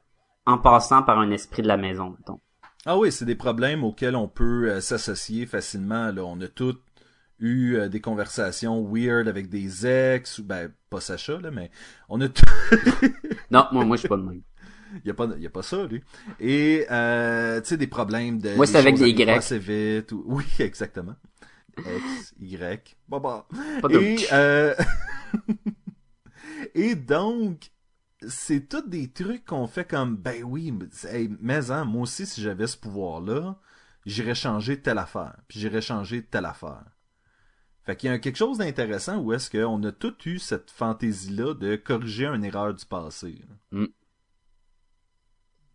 en 0.52 0.58
passant 0.58 1.04
par 1.04 1.20
un 1.20 1.32
esprit 1.32 1.62
de 1.62 1.68
la 1.68 1.78
maison, 1.78 2.12
mettons. 2.12 2.40
Ah 2.86 2.98
oui, 2.98 3.12
c'est 3.12 3.26
des 3.26 3.36
problèmes 3.36 3.84
auxquels 3.84 4.16
on 4.16 4.28
peut 4.28 4.70
euh, 4.70 4.82
s'associer 4.82 5.46
facilement. 5.48 6.12
Là. 6.12 6.24
On 6.24 6.40
a 6.42 6.48
tous 6.48 6.76
eu 7.40 7.76
euh, 7.76 7.90
des 7.90 8.00
conversations 8.00 8.88
weird 8.88 9.28
avec 9.28 9.50
des 9.50 9.88
ex, 9.88 10.38
ou 10.40 10.44
ben 10.44 10.72
pas 10.90 11.00
Sacha, 11.00 11.40
là, 11.40 11.50
mais 11.52 11.72
on 12.10 12.22
a 12.22 12.30
tout... 12.30 12.44
Non, 13.52 13.66
moi, 13.72 13.86
moi, 13.86 13.96
je 13.96 14.02
suis 14.02 14.10
pas 14.10 14.18
de 14.18 14.24
même. 14.24 14.42
Il 15.04 15.08
y 15.08 15.10
a 15.10 15.14
pas 15.14 15.60
a 15.60 15.64
ça 15.64 15.86
lui. 15.86 16.02
Et 16.40 16.86
euh, 16.90 17.60
tu 17.62 17.70
sais 17.70 17.78
des 17.78 17.88
problèmes 17.88 18.40
de 18.40 18.56
Moi, 18.56 18.66
c'est 18.66 18.78
avec 18.78 18.96
des 18.96 19.30
assez 19.30 19.60
vite 19.60 20.12
ou 20.12 20.24
oui, 20.28 20.46
exactement. 20.60 21.16
X, 21.80 22.34
Y. 22.40 22.96
Pas 23.82 23.88
de- 23.88 24.00
Et 24.00 24.28
euh... 24.32 24.74
Et 26.76 26.96
donc 26.96 27.72
c'est 28.28 28.68
tous 28.68 28.82
des 28.88 29.12
trucs 29.12 29.46
qu'on 29.46 29.68
fait 29.68 29.86
comme 29.86 30.16
ben 30.18 30.44
oui, 30.44 30.72
mais, 30.72 30.88
hey, 31.10 31.30
mais 31.40 31.70
hein, 31.72 31.86
moi 31.86 32.04
aussi 32.04 32.26
si 32.26 32.42
j'avais 32.42 32.68
ce 32.68 32.78
pouvoir 32.78 33.22
là, 33.22 33.60
j'irais 34.06 34.36
changer 34.36 34.82
telle 34.82 34.98
affaire, 34.98 35.36
puis 35.48 35.60
j'irais 35.60 35.82
changer 35.82 36.24
telle 36.24 36.46
affaire. 36.46 36.84
Fait 37.84 37.96
qu'il 37.96 38.10
y 38.10 38.14
a 38.14 38.18
quelque 38.18 38.38
chose 38.38 38.58
d'intéressant 38.58 39.20
où 39.20 39.32
est-ce 39.32 39.50
qu'on 39.52 39.84
a 39.84 39.92
tous 39.92 40.16
eu 40.26 40.40
cette 40.40 40.72
fantaisie-là 40.72 41.54
de 41.54 41.76
corriger 41.76 42.26
une 42.26 42.44
erreur 42.44 42.74
du 42.74 42.84
passé. 42.86 43.44
là. 43.72 43.86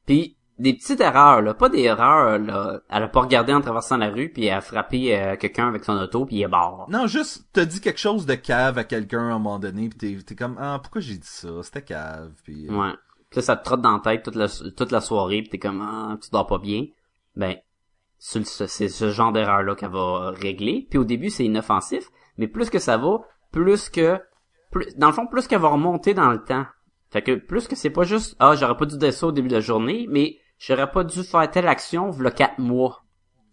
Puis 0.06 0.36
des 0.60 0.74
petites 0.74 1.00
erreurs, 1.00 1.42
là, 1.42 1.54
pas 1.54 1.68
des 1.68 1.80
erreurs, 1.82 2.38
là. 2.38 2.80
Elle 2.88 3.02
a 3.02 3.08
pas 3.08 3.20
regardé 3.20 3.52
en 3.52 3.60
traversant 3.60 3.96
la 3.96 4.10
rue, 4.10 4.28
puis 4.28 4.46
elle 4.46 4.58
a 4.58 4.60
frappé 4.60 5.18
euh, 5.18 5.36
quelqu'un 5.36 5.68
avec 5.68 5.84
son 5.84 5.96
auto, 5.96 6.26
puis 6.26 6.36
il 6.36 6.42
est 6.42 6.48
mort. 6.48 6.86
Non, 6.90 7.06
juste, 7.06 7.48
t'as 7.52 7.64
dit 7.64 7.80
quelque 7.80 7.98
chose 8.00 8.26
de 8.26 8.34
cave 8.34 8.78
à 8.78 8.84
quelqu'un 8.84 9.20
à 9.20 9.32
un 9.32 9.38
moment 9.38 9.58
donné, 9.58 9.88
pis 9.88 9.96
t'es, 9.96 10.16
t'es 10.24 10.34
comme, 10.34 10.56
ah, 10.60 10.78
pourquoi 10.82 11.00
j'ai 11.00 11.16
dit 11.16 11.26
ça? 11.26 11.48
C'était 11.62 11.82
cave, 11.82 12.32
pis... 12.44 12.66
euh, 12.68 12.74
Ouais. 12.74 12.92
Puis 13.30 13.38
là, 13.38 13.42
ça 13.42 13.56
te 13.56 13.64
trotte 13.64 13.80
dans 13.80 13.92
la 13.92 14.00
tête 14.00 14.22
toute 14.24 14.34
la, 14.34 14.48
toute 14.48 14.90
la 14.92 15.00
soirée, 15.00 15.40
puis 15.42 15.50
t'es 15.50 15.58
comme, 15.58 15.82
ah, 15.82 16.16
tu 16.22 16.30
dors 16.30 16.46
pas 16.46 16.58
bien. 16.58 16.86
Ben, 17.36 17.56
c'est 18.18 18.44
ce, 18.46 18.66
c'est 18.66 18.88
ce 18.88 19.10
genre 19.10 19.32
d'erreur-là 19.32 19.74
qu'elle 19.76 19.90
va 19.90 20.30
régler. 20.30 20.86
Puis 20.90 20.98
au 20.98 21.04
début, 21.04 21.30
c'est 21.30 21.44
inoffensif, 21.44 22.10
mais 22.36 22.48
plus 22.48 22.70
que 22.70 22.78
ça 22.78 22.96
va, 22.96 23.20
plus 23.52 23.88
que... 23.88 24.20
Plus, 24.70 24.94
dans 24.96 25.06
le 25.08 25.12
fond, 25.12 25.26
plus 25.26 25.46
qu'elle 25.46 25.60
va 25.60 25.68
remonter 25.68 26.12
dans 26.14 26.30
le 26.30 26.42
temps. 26.42 26.66
Fait 27.10 27.22
que 27.22 27.34
plus 27.34 27.66
que 27.66 27.74
c'est 27.74 27.90
pas 27.90 28.04
juste, 28.04 28.36
ah, 28.38 28.54
j'aurais 28.54 28.76
pas 28.76 28.86
dû 28.86 28.96
dire 28.98 29.12
ça 29.12 29.26
au 29.26 29.32
début 29.32 29.48
de 29.48 29.54
la 29.54 29.60
journée, 29.60 30.06
mais 30.08 30.36
j'aurais 30.60 30.92
pas 30.92 31.02
dû 31.02 31.24
faire 31.24 31.50
telle 31.50 31.66
action 31.66 32.10
v'là 32.10 32.30
quatre 32.30 32.58
mois. 32.58 33.04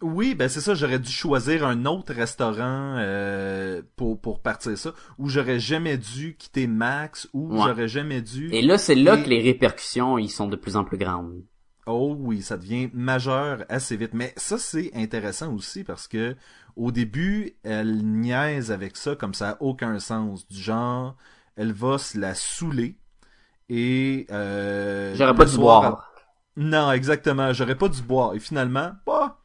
Oui, 0.03 0.35
ben 0.35 0.47
c'est 0.47 0.61
ça, 0.61 0.75
j'aurais 0.75 0.99
dû 0.99 1.09
choisir 1.11 1.65
un 1.65 1.85
autre 1.85 2.13
restaurant 2.13 2.97
euh, 2.99 3.81
pour, 3.95 4.21
pour 4.21 4.43
partir 4.43 4.77
ça, 4.77 4.91
ou 5.17 5.27
j'aurais 5.27 5.59
jamais 5.59 5.97
dû 5.97 6.35
quitter 6.37 6.67
Max, 6.67 7.27
ou 7.33 7.51
Ouais. 7.51 7.61
j'aurais 7.65 7.87
jamais 7.87 8.21
dû... 8.21 8.53
Et 8.53 8.61
là, 8.61 8.77
c'est 8.77 8.93
là 8.93 9.17
Et- 9.17 9.23
que 9.23 9.29
les 9.29 9.41
répercussions, 9.41 10.19
ils 10.19 10.29
sont 10.29 10.47
de 10.47 10.55
plus 10.55 10.75
en 10.75 10.83
plus 10.83 10.99
grandes. 10.99 11.41
Oh 11.87 12.15
oui, 12.19 12.43
ça 12.43 12.57
devient 12.57 12.89
majeur 12.93 13.63
assez 13.69 13.95
vite. 13.97 14.13
Mais 14.13 14.33
ça, 14.37 14.59
c'est 14.59 14.91
intéressant 14.93 15.51
aussi 15.53 15.83
parce 15.83 16.07
que 16.07 16.35
au 16.75 16.91
début, 16.91 17.55
elle 17.63 18.03
niaise 18.05 18.71
avec 18.71 18.97
ça 18.97 19.15
comme 19.15 19.33
ça 19.33 19.51
a 19.51 19.57
aucun 19.61 19.97
sens. 19.97 20.47
Du 20.47 20.61
genre, 20.61 21.15
elle 21.55 21.71
va 21.71 21.97
se 21.97 22.19
la 22.19 22.35
saouler 22.35 22.97
et... 23.69 24.27
Euh, 24.31 25.15
J'aurais 25.15 25.33
pas 25.33 25.45
dû 25.45 25.53
soir, 25.53 25.81
boire. 25.81 26.11
Non, 26.57 26.91
exactement. 26.91 27.53
J'aurais 27.53 27.75
pas 27.77 27.87
dû 27.87 28.01
boire. 28.01 28.33
Et 28.33 28.39
finalement, 28.39 28.91
bah, 29.05 29.39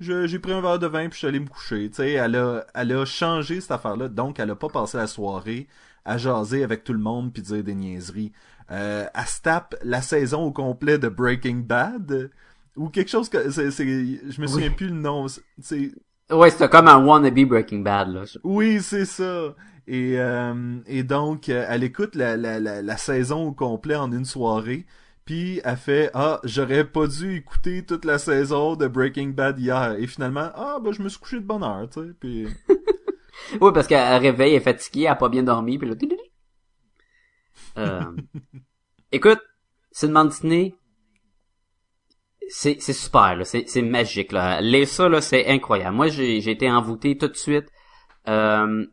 je- 0.00 0.26
j'ai 0.26 0.38
pris 0.40 0.52
un 0.52 0.60
verre 0.60 0.78
de 0.78 0.86
vin 0.88 1.04
puis 1.08 1.12
je 1.14 1.18
suis 1.18 1.26
allé 1.28 1.40
me 1.40 1.46
coucher. 1.48 1.88
Tu 1.90 1.96
sais, 1.96 2.12
elle 2.12 2.36
a, 2.36 2.66
elle 2.74 2.92
a 2.92 3.04
changé 3.06 3.60
cette 3.60 3.70
affaire-là. 3.72 4.08
Donc, 4.08 4.40
elle 4.40 4.50
a 4.50 4.56
pas 4.56 4.68
passé 4.68 4.98
la 4.98 5.06
soirée 5.06 5.68
à 6.04 6.18
jaser 6.18 6.64
avec 6.64 6.84
tout 6.84 6.92
le 6.92 6.98
monde 6.98 7.32
puis 7.32 7.42
dire 7.42 7.62
des 7.64 7.74
niaiseries. 7.74 8.32
Euh, 8.70 9.06
elle 9.14 9.26
se 9.26 9.40
tape 9.42 9.76
la 9.84 10.02
saison 10.02 10.42
au 10.44 10.52
complet 10.52 10.98
de 10.98 11.08
Breaking 11.08 11.58
Bad 11.66 12.30
ou 12.76 12.88
quelque 12.88 13.10
chose 13.10 13.28
que 13.28 13.50
c'est, 13.50 13.70
c'est 13.70 13.84
je 13.86 14.40
me 14.40 14.46
souviens 14.46 14.70
plus 14.70 14.88
le 14.88 14.94
nom. 14.94 15.26
C'est- 15.60 15.92
Ouais, 16.30 16.50
c'était 16.50 16.68
comme 16.70 16.88
un 16.88 17.04
wannabe 17.04 17.44
Breaking 17.46 17.80
Bad, 17.80 18.08
là. 18.14 18.24
oui, 18.44 18.80
c'est 18.82 19.04
ça. 19.04 19.54
Et, 19.86 20.18
euh, 20.18 20.78
et 20.86 21.02
donc, 21.02 21.48
euh, 21.48 21.66
elle 21.68 21.84
écoute 21.84 22.14
la, 22.14 22.36
la, 22.36 22.58
la, 22.60 22.80
la 22.82 22.96
saison 22.96 23.48
au 23.48 23.52
complet 23.52 23.96
en 23.96 24.10
une 24.12 24.24
soirée. 24.24 24.86
Puis 25.24 25.60
elle 25.64 25.76
fait 25.76 26.10
Ah, 26.14 26.40
j'aurais 26.44 26.84
pas 26.84 27.06
dû 27.06 27.36
écouter 27.36 27.84
toute 27.84 28.04
la 28.04 28.18
saison 28.18 28.76
de 28.76 28.86
Breaking 28.88 29.28
Bad 29.28 29.58
hier. 29.58 29.96
Et 29.98 30.06
finalement, 30.06 30.50
ah 30.54 30.78
ben 30.82 30.92
je 30.92 31.02
me 31.02 31.08
suis 31.08 31.20
couché 31.20 31.36
de 31.36 31.46
bonne 31.46 31.62
heure, 31.62 31.88
tu 31.90 32.00
sais. 32.00 32.14
Puis 32.18 32.46
Oui, 33.60 33.70
parce 33.72 33.86
qu'elle 33.86 34.20
réveille, 34.20 34.52
elle 34.52 34.56
est 34.56 34.64
fatiguée, 34.64 35.02
elle 35.02 35.08
a 35.08 35.16
pas 35.16 35.28
bien 35.28 35.42
dormi, 35.42 35.78
puis 35.78 35.88
là... 35.88 35.94
Euh, 37.78 38.12
écoute, 39.12 39.40
bande 40.02 40.28
dessinée. 40.28 40.74
C'est, 42.48 42.76
c'est 42.80 42.92
super, 42.92 43.36
là. 43.36 43.44
C'est, 43.44 43.66
c'est 43.66 43.82
magique, 43.82 44.32
là. 44.32 44.60
Les 44.60 44.84
ça, 44.84 45.08
là, 45.08 45.20
c'est 45.20 45.46
incroyable. 45.46 45.96
Moi, 45.96 46.08
j'ai, 46.08 46.40
j'ai 46.40 46.50
été 46.50 46.70
envoûté 46.70 47.16
tout 47.16 47.28
de 47.28 47.36
suite. 47.36 47.66
Euh, 48.28 48.86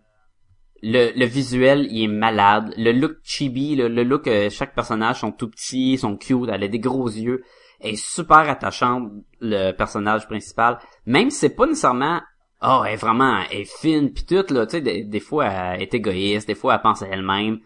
le, 0.81 1.11
le 1.17 1.25
visuel, 1.25 1.87
il 1.89 2.03
est 2.03 2.07
malade. 2.07 2.73
Le 2.77 2.91
look 2.91 3.17
chibi, 3.23 3.75
le, 3.75 3.87
le 3.87 4.03
look, 4.03 4.27
euh, 4.27 4.49
chaque 4.49 4.75
personnage 4.75 5.19
sont 5.19 5.31
tout 5.31 5.49
petits, 5.49 5.97
sont 5.97 6.17
cute, 6.17 6.49
elle 6.51 6.63
a 6.63 6.67
des 6.67 6.79
gros 6.79 7.07
yeux. 7.07 7.43
Elle 7.79 7.93
est 7.93 7.95
super 7.95 8.49
attachante, 8.49 9.09
le 9.39 9.71
personnage 9.71 10.27
principal. 10.27 10.79
Même 11.05 11.29
si 11.29 11.39
c'est 11.39 11.55
pas 11.55 11.65
nécessairement, 11.65 12.21
oh, 12.61 12.83
elle 12.85 12.93
est 12.93 12.97
vraiment, 12.97 13.41
elle 13.49 13.59
est 13.59 13.79
fine 13.79 14.11
pis 14.11 14.25
tout, 14.25 14.53
là, 14.53 14.65
tu 14.65 14.71
sais, 14.71 14.81
des, 14.81 15.03
des 15.03 15.19
fois, 15.19 15.45
elle 15.45 15.81
est 15.81 15.93
égoïste, 15.93 16.47
des 16.47 16.55
fois, 16.55 16.75
elle 16.75 16.81
pense 16.81 17.01
à 17.01 17.07
elle-même. 17.07 17.59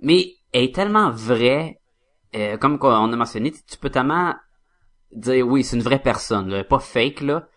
Mais 0.00 0.34
elle 0.52 0.64
est 0.64 0.74
tellement 0.74 1.10
vraie, 1.10 1.80
euh, 2.36 2.56
comme 2.58 2.78
on 2.80 3.12
a 3.12 3.16
mentionné, 3.16 3.50
tu 3.52 3.78
peux 3.80 3.90
tellement 3.90 4.34
dire, 5.12 5.46
oui, 5.46 5.64
c'est 5.64 5.76
une 5.76 5.82
vraie 5.82 5.98
personne, 5.98 6.48
là, 6.48 6.62
pas 6.62 6.78
fake, 6.78 7.22
là 7.22 7.48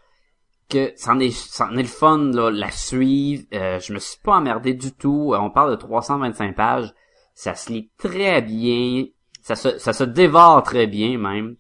que 0.70 0.94
c'en 0.96 1.20
est, 1.20 1.32
c'en 1.32 1.72
est 1.78 1.82
le 1.82 1.88
fun, 1.88 2.18
là, 2.32 2.50
la 2.52 2.72
suivre. 2.72 3.44
Euh, 3.54 3.80
je 3.80 3.94
me 3.94 4.00
suis 4.00 4.20
pas 4.22 4.38
emmerdé 4.38 4.74
du 4.74 4.92
tout. 4.94 5.34
Euh, 5.34 5.40
On 5.40 5.50
parle 5.50 5.72
de 5.72 5.76
325 5.76 6.56
pages. 6.56 6.94
Ça 7.34 7.56
se 7.56 7.72
lit 7.72 7.92
très 7.98 8.42
bien. 8.42 9.06
Ça 9.42 9.56
se, 9.56 9.78
ça 9.80 9.94
se 9.94 10.04
dévore 10.04 10.64
très 10.64 10.88
bien, 10.88 11.18
même. 11.18 11.56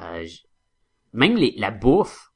Euh, 0.00 0.26
même 1.12 1.36
les, 1.36 1.54
la 1.56 1.70
bouffe. 1.70 2.32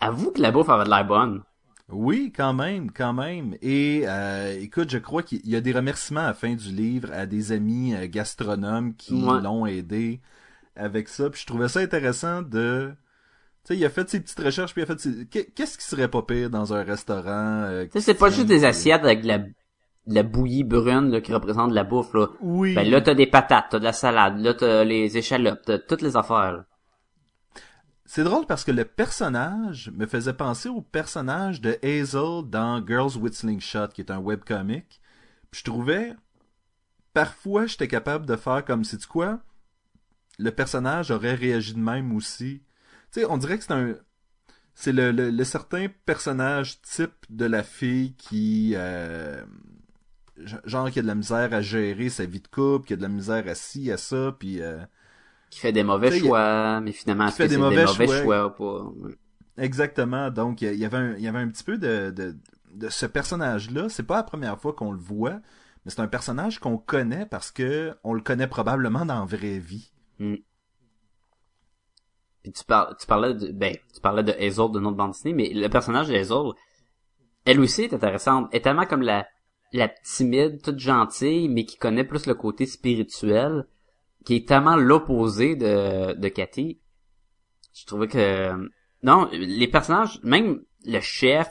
Avoue 0.00 0.30
que 0.32 0.40
la 0.40 0.50
bouffe 0.52 0.68
avait 0.68 0.84
de 0.84 0.90
l'air 0.90 1.06
bonne. 1.06 1.42
Oui, 1.88 2.32
quand 2.34 2.54
même, 2.54 2.90
quand 2.90 3.12
même. 3.12 3.56
Et 3.62 4.04
euh, 4.06 4.58
écoute, 4.60 4.90
je 4.90 4.98
crois 4.98 5.22
qu'il 5.22 5.46
y 5.46 5.56
a 5.56 5.60
des 5.60 5.72
remerciements 5.72 6.20
à 6.20 6.28
la 6.28 6.34
fin 6.34 6.54
du 6.54 6.68
livre 6.70 7.10
à 7.12 7.26
des 7.26 7.52
amis 7.52 7.94
euh, 7.94 8.06
gastronomes 8.08 8.94
qui 8.94 9.22
Ouais. 9.24 9.40
l'ont 9.42 9.66
aidé 9.66 10.20
avec 10.76 11.08
ça. 11.08 11.28
Puis 11.30 11.42
je 11.42 11.46
trouvais 11.46 11.68
ça 11.68 11.80
intéressant 11.80 12.42
de... 12.42 12.94
Tu 13.64 13.68
sais, 13.72 13.76
il 13.78 13.84
a 13.84 13.88
fait 13.90 14.08
ses 14.10 14.20
petites 14.20 14.38
recherches, 14.40 14.72
puis 14.74 14.82
il 14.82 14.84
a 14.84 14.86
fait 14.86 15.00
ses... 15.00 15.26
Qu'est- 15.26 15.46
Qu'est-ce 15.54 15.78
qui 15.78 15.84
serait 15.84 16.08
pas 16.08 16.22
pire 16.22 16.50
dans 16.50 16.74
un 16.74 16.82
restaurant? 16.82 17.62
euh, 17.64 17.84
Tu 17.86 17.92
sais, 17.92 18.00
c'est 18.00 18.14
pas 18.14 18.28
juste 18.30 18.46
des 18.46 18.64
assiettes 18.64 19.02
avec 19.04 19.22
de 19.22 19.28
la, 19.28 19.38
de 19.38 19.48
la 20.06 20.22
bouillie 20.22 20.64
brune 20.64 21.10
là, 21.10 21.20
qui 21.22 21.32
représente 21.32 21.70
de 21.70 21.74
la 21.74 21.84
bouffe. 21.84 22.12
Là. 22.12 22.26
Oui. 22.42 22.74
Ben 22.74 22.86
là, 22.90 23.00
t'as 23.00 23.14
des 23.14 23.26
patates, 23.26 23.66
t'as 23.70 23.78
de 23.78 23.84
la 23.84 23.94
salade, 23.94 24.38
là, 24.38 24.52
t'as 24.52 24.84
les 24.84 25.16
échalotes, 25.16 25.62
t'as 25.64 25.78
toutes 25.78 26.02
les 26.02 26.14
affaires. 26.16 26.52
là. 26.52 26.66
C'est 28.04 28.22
drôle 28.22 28.44
parce 28.46 28.64
que 28.64 28.70
le 28.70 28.84
personnage 28.84 29.90
me 29.94 30.04
faisait 30.06 30.34
penser 30.34 30.68
au 30.68 30.82
personnage 30.82 31.62
de 31.62 31.78
Hazel 31.82 32.42
dans 32.50 32.86
Girls 32.86 33.16
with 33.16 33.32
Slingshot, 33.32 33.88
qui 33.94 34.02
est 34.02 34.10
un 34.10 34.18
webcomic. 34.18 35.00
Puis 35.50 35.60
je 35.60 35.64
trouvais, 35.64 36.14
parfois, 37.14 37.64
j'étais 37.64 37.88
capable 37.88 38.26
de 38.26 38.36
faire 38.36 38.62
comme, 38.62 38.84
c'est 38.84 39.04
quoi? 39.06 39.38
Le 40.38 40.50
personnage 40.50 41.10
aurait 41.10 41.34
réagi 41.34 41.72
de 41.72 41.78
même 41.78 42.14
aussi. 42.14 42.60
Tu 43.14 43.20
sais, 43.20 43.26
on 43.26 43.36
dirait 43.36 43.58
que 43.58 43.62
c'est 43.64 43.72
un, 43.72 43.94
c'est 44.74 44.90
le, 44.90 45.12
le, 45.12 45.30
le 45.30 45.44
certain 45.44 45.86
personnage 46.04 46.80
type 46.82 47.12
de 47.30 47.44
la 47.44 47.62
fille 47.62 48.14
qui, 48.16 48.72
euh, 48.74 49.40
genre 50.64 50.90
qui 50.90 50.98
a 50.98 51.02
de 51.02 51.06
la 51.06 51.14
misère 51.14 51.54
à 51.54 51.60
gérer 51.60 52.08
sa 52.08 52.26
vie 52.26 52.40
de 52.40 52.48
couple, 52.48 52.88
qui 52.88 52.94
a 52.94 52.96
de 52.96 53.02
la 53.02 53.08
misère 53.08 53.46
à 53.46 53.54
ci, 53.54 53.92
à 53.92 53.96
ça, 53.98 54.34
puis 54.36 54.60
euh, 54.60 54.78
Qui 55.50 55.60
fait 55.60 55.70
des 55.70 55.84
mauvais 55.84 56.18
choix, 56.18 56.80
mais 56.80 56.90
finalement, 56.90 57.28
qui 57.28 57.36
fait 57.36 57.46
des 57.46 57.56
mauvais 57.56 57.76
des 57.76 57.84
mauvais 57.84 58.06
choix. 58.06 58.22
choix 58.22 58.46
ou 58.46 58.50
pas? 58.50 58.82
Ouais. 59.06 59.14
Exactement. 59.58 60.30
Donc, 60.32 60.62
il 60.62 60.74
y 60.74 60.84
avait 60.84 60.96
un, 60.96 61.14
il 61.14 61.22
y 61.22 61.28
avait 61.28 61.38
un 61.38 61.48
petit 61.48 61.62
peu 61.62 61.78
de, 61.78 62.10
de, 62.10 62.36
de 62.72 62.88
ce 62.88 63.06
personnage-là. 63.06 63.88
C'est 63.90 64.02
pas 64.02 64.16
la 64.16 64.24
première 64.24 64.58
fois 64.60 64.72
qu'on 64.72 64.90
le 64.90 64.98
voit, 64.98 65.40
mais 65.84 65.92
c'est 65.92 66.00
un 66.00 66.08
personnage 66.08 66.58
qu'on 66.58 66.78
connaît 66.78 67.26
parce 67.26 67.52
que 67.52 67.94
on 68.02 68.12
le 68.12 68.22
connaît 68.22 68.48
probablement 68.48 69.06
dans 69.06 69.20
la 69.20 69.24
vraie 69.24 69.60
vie. 69.60 69.92
Puis 72.44 72.52
tu, 72.52 72.64
par- 72.64 72.94
tu 72.96 73.06
parlais 73.06 73.34
de, 73.34 73.50
ben, 73.50 73.74
tu 73.92 74.00
parlais 74.00 74.22
de 74.22 74.30
Hazel 74.32 74.70
de 74.70 74.78
notre 74.78 74.96
bande 74.96 75.10
dessinée, 75.12 75.32
mais 75.34 75.50
le 75.52 75.68
personnage 75.68 76.08
de 76.08 76.14
Hazel, 76.14 76.52
elle 77.46 77.58
aussi 77.58 77.82
est 77.82 77.94
intéressante. 77.94 78.48
Elle 78.52 78.58
est 78.58 78.62
tellement 78.62 78.84
comme 78.86 79.02
la, 79.02 79.26
la 79.72 79.88
timide, 79.88 80.62
toute 80.62 80.78
gentille, 80.78 81.48
mais 81.48 81.64
qui 81.64 81.78
connaît 81.78 82.04
plus 82.04 82.26
le 82.26 82.34
côté 82.34 82.66
spirituel, 82.66 83.66
qui 84.26 84.36
est 84.36 84.46
tellement 84.48 84.76
l'opposé 84.76 85.56
de, 85.56 86.12
de 86.12 86.28
Cathy. 86.28 86.80
Je 87.74 87.86
trouvais 87.86 88.08
que, 88.08 88.52
non, 89.02 89.28
les 89.32 89.66
personnages, 89.68 90.20
même 90.22 90.62
le 90.84 91.00
chef, 91.00 91.48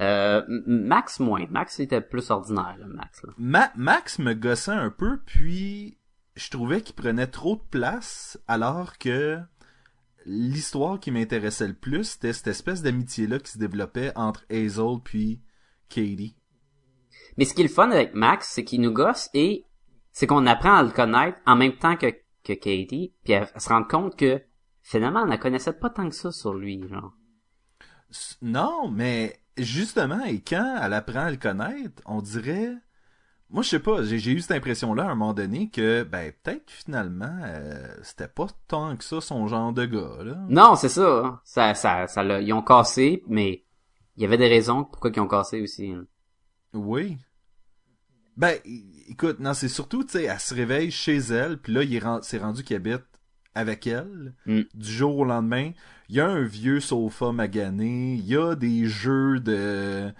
euh, 0.00 0.42
Max 0.66 1.18
moins. 1.18 1.46
Max 1.50 1.80
était 1.80 2.00
plus 2.00 2.30
ordinaire, 2.30 2.76
là, 2.78 2.86
Max, 2.86 3.24
là. 3.24 3.32
Ma- 3.38 3.72
Max 3.76 4.20
me 4.20 4.34
gossait 4.34 4.70
un 4.70 4.90
peu, 4.90 5.18
puis 5.26 5.98
je 6.36 6.48
trouvais 6.50 6.80
qu'il 6.80 6.94
prenait 6.94 7.26
trop 7.26 7.56
de 7.56 7.62
place, 7.70 8.40
alors 8.46 8.98
que 8.98 9.38
l'histoire 10.28 11.00
qui 11.00 11.10
m'intéressait 11.10 11.68
le 11.68 11.74
plus, 11.74 12.04
c'était 12.04 12.32
cette 12.32 12.48
espèce 12.48 12.82
d'amitié-là 12.82 13.38
qui 13.38 13.50
se 13.50 13.58
développait 13.58 14.12
entre 14.14 14.44
Hazel 14.50 15.00
puis 15.02 15.40
Katie. 15.88 16.36
Mais 17.36 17.44
ce 17.44 17.54
qui 17.54 17.62
est 17.62 17.64
le 17.64 17.70
fun 17.70 17.90
avec 17.90 18.14
Max, 18.14 18.50
c'est 18.52 18.64
qu'il 18.64 18.80
nous 18.80 18.92
gosse 18.92 19.30
et 19.32 19.64
c'est 20.12 20.26
qu'on 20.26 20.46
apprend 20.46 20.74
à 20.74 20.82
le 20.82 20.90
connaître 20.90 21.38
en 21.46 21.56
même 21.56 21.76
temps 21.76 21.96
que, 21.96 22.10
que 22.44 22.52
Katie, 22.52 23.14
puis 23.24 23.34
à, 23.34 23.48
à 23.54 23.60
se 23.60 23.68
rendre 23.68 23.88
compte 23.88 24.16
que 24.16 24.42
finalement, 24.82 25.22
on 25.22 25.26
ne 25.26 25.36
connaissait 25.36 25.72
pas 25.72 25.90
tant 25.90 26.08
que 26.08 26.14
ça 26.14 26.30
sur 26.30 26.54
lui, 26.54 26.86
genre. 26.88 27.14
Non, 28.42 28.90
mais 28.90 29.40
justement, 29.56 30.24
et 30.24 30.40
quand 30.40 30.80
elle 30.82 30.92
apprend 30.92 31.20
à 31.20 31.30
le 31.30 31.36
connaître, 31.36 32.02
on 32.06 32.20
dirait... 32.20 32.74
Moi, 33.50 33.62
je 33.62 33.68
sais 33.70 33.78
pas, 33.78 34.02
j'ai 34.02 34.32
eu 34.32 34.40
cette 34.40 34.50
impression-là 34.58 35.04
à 35.04 35.10
un 35.10 35.14
moment 35.14 35.32
donné 35.32 35.70
que, 35.70 36.02
ben, 36.02 36.32
peut-être 36.42 36.70
finalement, 36.70 37.34
euh, 37.44 37.88
c'était 38.02 38.28
pas 38.28 38.46
tant 38.68 38.94
que 38.96 39.02
ça 39.04 39.22
son 39.22 39.46
genre 39.48 39.72
de 39.72 39.86
gars, 39.86 40.22
là. 40.22 40.36
Non, 40.50 40.76
c'est 40.76 40.90
ça, 40.90 41.22
hein. 41.24 41.40
ça, 41.44 41.72
ça, 41.74 42.06
ça 42.06 42.40
ils 42.42 42.52
ont 42.52 42.60
cassé, 42.62 43.22
mais 43.26 43.64
il 44.16 44.22
y 44.22 44.26
avait 44.26 44.36
des 44.36 44.48
raisons 44.48 44.84
pourquoi 44.84 45.10
ils 45.14 45.20
ont 45.20 45.28
cassé 45.28 45.62
aussi. 45.62 45.92
hein. 45.92 46.04
Oui. 46.74 47.16
Ben, 48.36 48.54
écoute, 49.08 49.40
non, 49.40 49.54
c'est 49.54 49.68
surtout, 49.68 50.04
tu 50.04 50.10
sais, 50.12 50.24
elle 50.24 50.38
se 50.38 50.54
réveille 50.54 50.90
chez 50.90 51.16
elle, 51.16 51.56
puis 51.58 51.72
là, 51.72 51.82
il 51.82 51.94
est 51.94 51.98
ren- 52.00 52.20
c'est 52.22 52.38
rendu 52.38 52.62
qu'il 52.62 52.76
habite 52.76 53.02
avec 53.54 53.86
elle. 53.86 54.34
Mm. 54.44 54.60
Du 54.74 54.92
jour 54.92 55.16
au 55.18 55.24
lendemain, 55.24 55.72
il 56.10 56.16
y 56.16 56.20
a 56.20 56.28
un 56.28 56.42
vieux 56.44 56.80
sofa 56.80 57.32
magané, 57.32 58.14
il 58.14 58.26
y 58.26 58.36
a 58.36 58.54
des 58.54 58.84
jeux 58.84 59.40
de... 59.40 60.12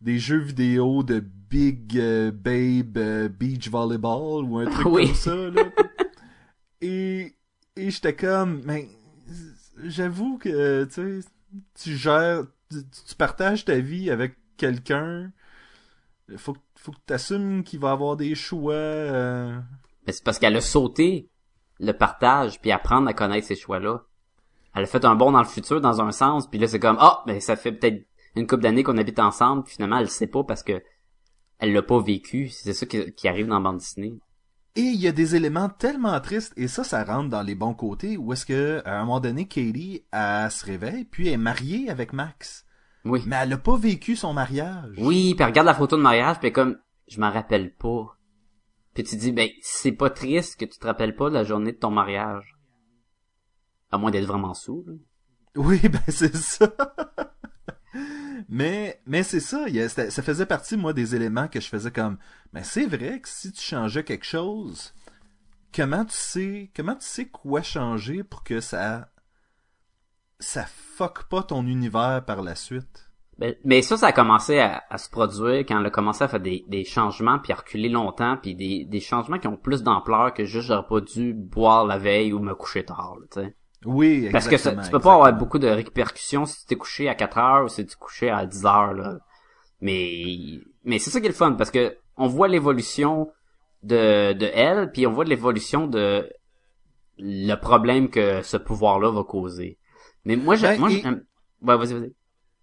des 0.00 0.18
jeux 0.18 0.38
vidéo 0.40 1.02
de 1.02 1.22
Big 1.50 1.98
euh, 1.98 2.30
Babe 2.30 2.96
euh, 2.96 3.28
Beach 3.28 3.68
Volleyball 3.68 4.44
ou 4.44 4.58
un 4.58 4.70
truc 4.70 4.86
Oui. 4.90 5.06
comme 5.06 5.14
ça, 5.14 5.34
là. 5.34 5.62
et 6.80 7.34
et 7.76 7.90
j'étais 7.90 8.14
comme, 8.14 8.62
mais 8.64 8.88
j'avoue 9.84 10.38
que, 10.38 10.84
tu 10.84 11.22
sais, 11.22 11.28
tu 11.82 11.96
gères, 11.96 12.44
tu, 12.70 12.78
tu 13.08 13.14
partages 13.14 13.64
ta 13.64 13.78
vie 13.78 14.10
avec 14.10 14.34
quelqu'un, 14.56 15.32
faut, 16.36 16.52
que- 16.54 16.58
faut 16.76 16.92
que 16.92 16.98
t'assumes 17.06 17.62
qu'il 17.64 17.80
va 17.80 17.92
avoir 17.92 18.16
des 18.16 18.34
choix. 18.34 18.74
euh, 18.74 19.58
Mais 20.06 20.12
c'est 20.12 20.24
parce 20.24 20.38
qu'elle 20.38 20.56
a 20.56 20.60
sauté 20.60 21.28
le 21.78 21.92
partage 21.92 22.60
puis 22.60 22.70
apprendre 22.72 23.08
à 23.08 23.14
connaître 23.14 23.46
ces 23.46 23.56
choix-là. 23.56 24.02
Elle 24.74 24.84
a 24.84 24.86
fait 24.86 25.04
un 25.04 25.14
bond 25.16 25.32
dans 25.32 25.40
le 25.40 25.46
futur 25.48 25.80
dans 25.80 26.00
un 26.02 26.12
sens, 26.12 26.48
puis 26.48 26.58
là 26.58 26.68
c'est 26.68 26.78
comme 26.80 26.98
ah 27.00 27.22
ben 27.26 27.40
ça 27.40 27.56
fait 27.56 27.72
peut-être 27.72 28.06
une 28.36 28.46
couple 28.46 28.62
d'années 28.62 28.82
qu'on 28.82 28.98
habite 28.98 29.18
ensemble, 29.18 29.64
puis 29.64 29.74
finalement 29.74 29.98
elle 29.98 30.08
sait 30.10 30.26
pas 30.28 30.44
parce 30.44 30.62
que 30.62 30.82
elle 31.60 31.72
l'a 31.72 31.82
pas 31.82 32.00
vécu. 32.00 32.48
C'est 32.48 32.72
ça 32.72 32.86
qui, 32.86 33.12
qui 33.12 33.28
arrive 33.28 33.46
dans 33.46 33.54
la 33.54 33.60
bande 33.60 33.78
dessinée. 33.78 34.18
Et 34.76 34.82
il 34.82 35.00
y 35.00 35.08
a 35.08 35.12
des 35.12 35.34
éléments 35.34 35.68
tellement 35.68 36.18
tristes, 36.20 36.52
et 36.56 36.68
ça, 36.68 36.84
ça 36.84 37.02
rentre 37.04 37.28
dans 37.28 37.42
les 37.42 37.56
bons 37.56 37.74
côtés, 37.74 38.16
où 38.16 38.32
est-ce 38.32 38.46
que, 38.46 38.82
à 38.84 38.98
un 38.98 39.00
moment 39.00 39.20
donné, 39.20 39.48
Katie, 39.48 40.04
elle 40.12 40.50
se 40.50 40.64
réveille, 40.64 41.04
puis 41.04 41.26
elle 41.26 41.34
est 41.34 41.38
mariée 41.38 41.90
avec 41.90 42.12
Max. 42.12 42.64
Oui. 43.04 43.22
Mais 43.26 43.36
elle 43.42 43.52
a 43.52 43.58
pas 43.58 43.76
vécu 43.76 44.14
son 44.14 44.32
mariage. 44.32 44.94
Oui, 44.98 45.34
puis 45.34 45.42
elle 45.42 45.50
regarde 45.50 45.66
la 45.66 45.74
photo 45.74 45.96
de 45.96 46.02
mariage, 46.02 46.38
puis 46.38 46.52
comme 46.52 46.78
je 47.08 47.20
m'en 47.20 47.30
rappelle 47.30 47.74
pas. 47.74 48.16
Puis 48.94 49.04
tu 49.04 49.16
dis 49.16 49.32
ben 49.32 49.48
c'est 49.62 49.92
pas 49.92 50.10
triste 50.10 50.58
que 50.58 50.64
tu 50.64 50.78
te 50.78 50.86
rappelles 50.86 51.16
pas 51.16 51.28
de 51.28 51.34
la 51.34 51.44
journée 51.44 51.72
de 51.72 51.78
ton 51.78 51.90
mariage. 51.90 52.56
À 53.90 53.98
moins 53.98 54.10
d'être 54.10 54.26
vraiment 54.26 54.54
sous. 54.54 54.84
là. 54.86 54.94
Oui, 55.56 55.80
ben 55.88 56.00
c'est 56.08 56.34
ça. 56.36 56.72
Mais 58.48 59.22
c'est 59.22 59.40
ça, 59.40 59.66
ça, 59.88 60.22
faisait 60.22 60.46
partie 60.46 60.76
moi 60.76 60.92
des 60.92 61.14
éléments 61.14 61.48
que 61.48 61.60
je 61.60 61.68
faisais 61.68 61.90
comme 61.90 62.18
mais 62.52 62.62
c'est 62.64 62.86
vrai 62.86 63.20
que 63.20 63.28
si 63.28 63.52
tu 63.52 63.60
changeais 63.60 64.04
quelque 64.04 64.26
chose, 64.26 64.94
comment 65.74 66.04
tu 66.04 66.14
sais 66.14 66.70
tu 66.74 66.84
sais 67.00 67.26
quoi 67.26 67.62
changer 67.62 68.22
pour 68.24 68.44
que 68.44 68.60
ça 68.60 69.08
ça 70.38 70.64
fuck 70.66 71.24
pas 71.28 71.42
ton 71.42 71.66
univers 71.66 72.24
par 72.26 72.42
la 72.42 72.54
suite? 72.54 73.10
Ben, 73.38 73.54
mais 73.64 73.80
ça, 73.80 73.96
ça 73.96 74.08
a 74.08 74.12
commencé 74.12 74.58
à, 74.58 74.82
se 74.98 75.08
produire 75.08 75.60
quand 75.60 75.80
elle 75.80 75.86
a 75.86 75.90
commencé 75.90 76.22
à 76.22 76.28
faire 76.28 76.40
des, 76.40 76.84
changements 76.84 77.38
puis 77.38 77.52
à 77.52 77.56
reculer 77.56 77.88
longtemps 77.88 78.36
puis 78.36 78.54
des, 78.54 78.84
des 78.84 79.00
changements 79.00 79.38
qui 79.38 79.48
ont 79.48 79.56
plus 79.56 79.82
d'ampleur 79.82 80.34
que 80.34 80.44
juste 80.44 80.68
j'aurais 80.68 80.86
pas 80.86 81.00
dû 81.00 81.32
boire 81.32 81.86
la 81.86 81.96
veille 81.96 82.34
ou 82.34 82.38
me 82.38 82.54
coucher 82.54 82.84
tard, 82.84 83.16
tu 83.32 83.40
sais. 83.40 83.56
Oui, 83.84 84.28
Parce 84.30 84.46
que 84.46 84.56
ça, 84.58 84.72
tu 84.72 84.90
peux 84.90 84.98
pas 85.00 85.14
avoir 85.14 85.32
beaucoup 85.32 85.58
de 85.58 85.68
répercussions 85.68 86.44
si 86.46 86.60
tu 86.60 86.66
t'es 86.66 86.76
couché 86.76 87.08
à 87.08 87.14
4 87.14 87.38
heures 87.38 87.64
ou 87.64 87.68
si 87.68 87.84
tu 87.84 87.90
t'es 87.92 87.98
couché 87.98 88.30
à 88.30 88.44
10 88.46 88.66
heures, 88.66 88.92
là. 88.94 89.18
Mais, 89.80 90.60
mais 90.84 90.98
c'est 90.98 91.10
ça 91.10 91.20
qui 91.20 91.26
est 91.26 91.30
le 91.30 91.34
fun 91.34 91.52
parce 91.52 91.70
que 91.70 91.96
on 92.16 92.26
voit 92.26 92.48
l'évolution 92.48 93.32
de, 93.82 94.34
de 94.34 94.50
elle, 94.52 94.92
puis 94.92 95.06
on 95.06 95.12
voit 95.12 95.24
l'évolution 95.24 95.86
de 95.86 96.30
le 97.18 97.54
problème 97.54 98.10
que 98.10 98.42
ce 98.42 98.56
pouvoir-là 98.58 99.10
va 99.10 99.24
causer. 99.24 99.78
Mais 100.24 100.36
moi, 100.36 100.56
j'ai, 100.56 100.68
Ben, 100.68 100.80
moi, 100.80 100.90
et- 100.90 101.00
j'aime- 101.00 101.24
ouais, 101.62 101.76
vas-y, 101.76 101.94
vas-y. 101.94 102.12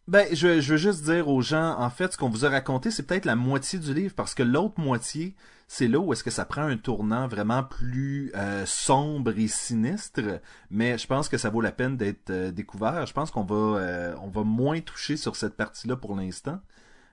Ben, 0.08 0.26
je, 0.32 0.62
je 0.62 0.72
veux 0.72 0.78
juste 0.78 1.04
dire 1.04 1.28
aux 1.28 1.42
gens, 1.42 1.76
en 1.80 1.90
fait, 1.90 2.14
ce 2.14 2.18
qu'on 2.18 2.30
vous 2.30 2.46
a 2.46 2.50
raconté, 2.50 2.92
c'est 2.92 3.04
peut-être 3.04 3.26
la 3.26 3.36
moitié 3.36 3.78
du 3.78 3.94
livre, 3.94 4.14
parce 4.16 4.34
que 4.34 4.42
l'autre 4.44 4.80
moitié, 4.80 5.36
c'est 5.68 5.90
là 5.90 6.00
où 6.00 6.14
est-ce 6.14 6.24
que 6.24 6.30
ça 6.32 6.46
prend 6.46 6.62
un 6.62 6.78
tournant 6.78 7.28
vraiment 7.28 7.62
plus 7.64 8.32
euh, 8.36 8.64
sombre 8.66 9.38
et 9.38 9.48
sinistre. 9.50 10.22
Mais 10.72 10.98
je 10.98 11.08
pense 11.08 11.28
que 11.28 11.38
ça 11.38 11.50
vaut 11.50 11.60
la 11.60 11.74
peine 11.74 11.98
d'être 11.98 12.30
euh, 12.30 12.52
découvert. 12.52 13.06
Je 13.06 13.12
pense 13.12 13.32
qu'on 13.32 13.44
va, 13.44 13.80
euh, 13.80 14.16
on 14.24 14.30
va 14.30 14.44
moins 14.44 14.80
toucher 14.80 15.18
sur 15.18 15.36
cette 15.36 15.58
partie-là 15.58 15.98
pour 15.98 16.16
l'instant. 16.16 16.60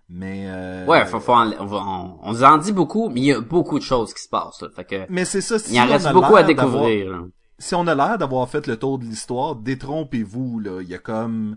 Mais 0.08 0.44
euh, 0.48 0.86
Ouais, 0.86 1.04
faut, 1.06 1.18
faut 1.18 1.32
en- 1.32 1.50
on, 1.58 1.66
va- 1.66 1.82
on, 2.22 2.32
vous 2.32 2.44
en 2.44 2.58
dit 2.58 2.72
beaucoup, 2.72 3.08
mais 3.08 3.20
il 3.20 3.26
y 3.26 3.32
a 3.32 3.40
beaucoup 3.40 3.78
de 3.78 3.84
choses 3.84 4.14
qui 4.14 4.22
se 4.22 4.28
passent. 4.28 4.60
Là, 4.62 4.68
fait 4.76 4.84
que 4.84 5.06
mais 5.08 5.24
c'est 5.24 5.40
ça. 5.40 5.58
Si 5.58 5.74
il 5.74 5.80
en 5.80 5.86
on 5.86 5.88
reste 5.88 6.12
beaucoup 6.12 6.36
à 6.36 6.42
découvrir. 6.44 7.24
si 7.58 7.74
on 7.74 7.86
a 7.88 7.94
l'air 7.96 8.18
d'avoir 8.18 8.48
fait 8.48 8.66
le 8.68 8.76
tour 8.76 8.98
de 9.00 9.04
l'histoire, 9.04 9.56
détrompez-vous, 9.56 10.60
là. 10.60 10.80
Il 10.82 10.88
y 10.88 10.94
a 10.94 10.98
comme 10.98 11.56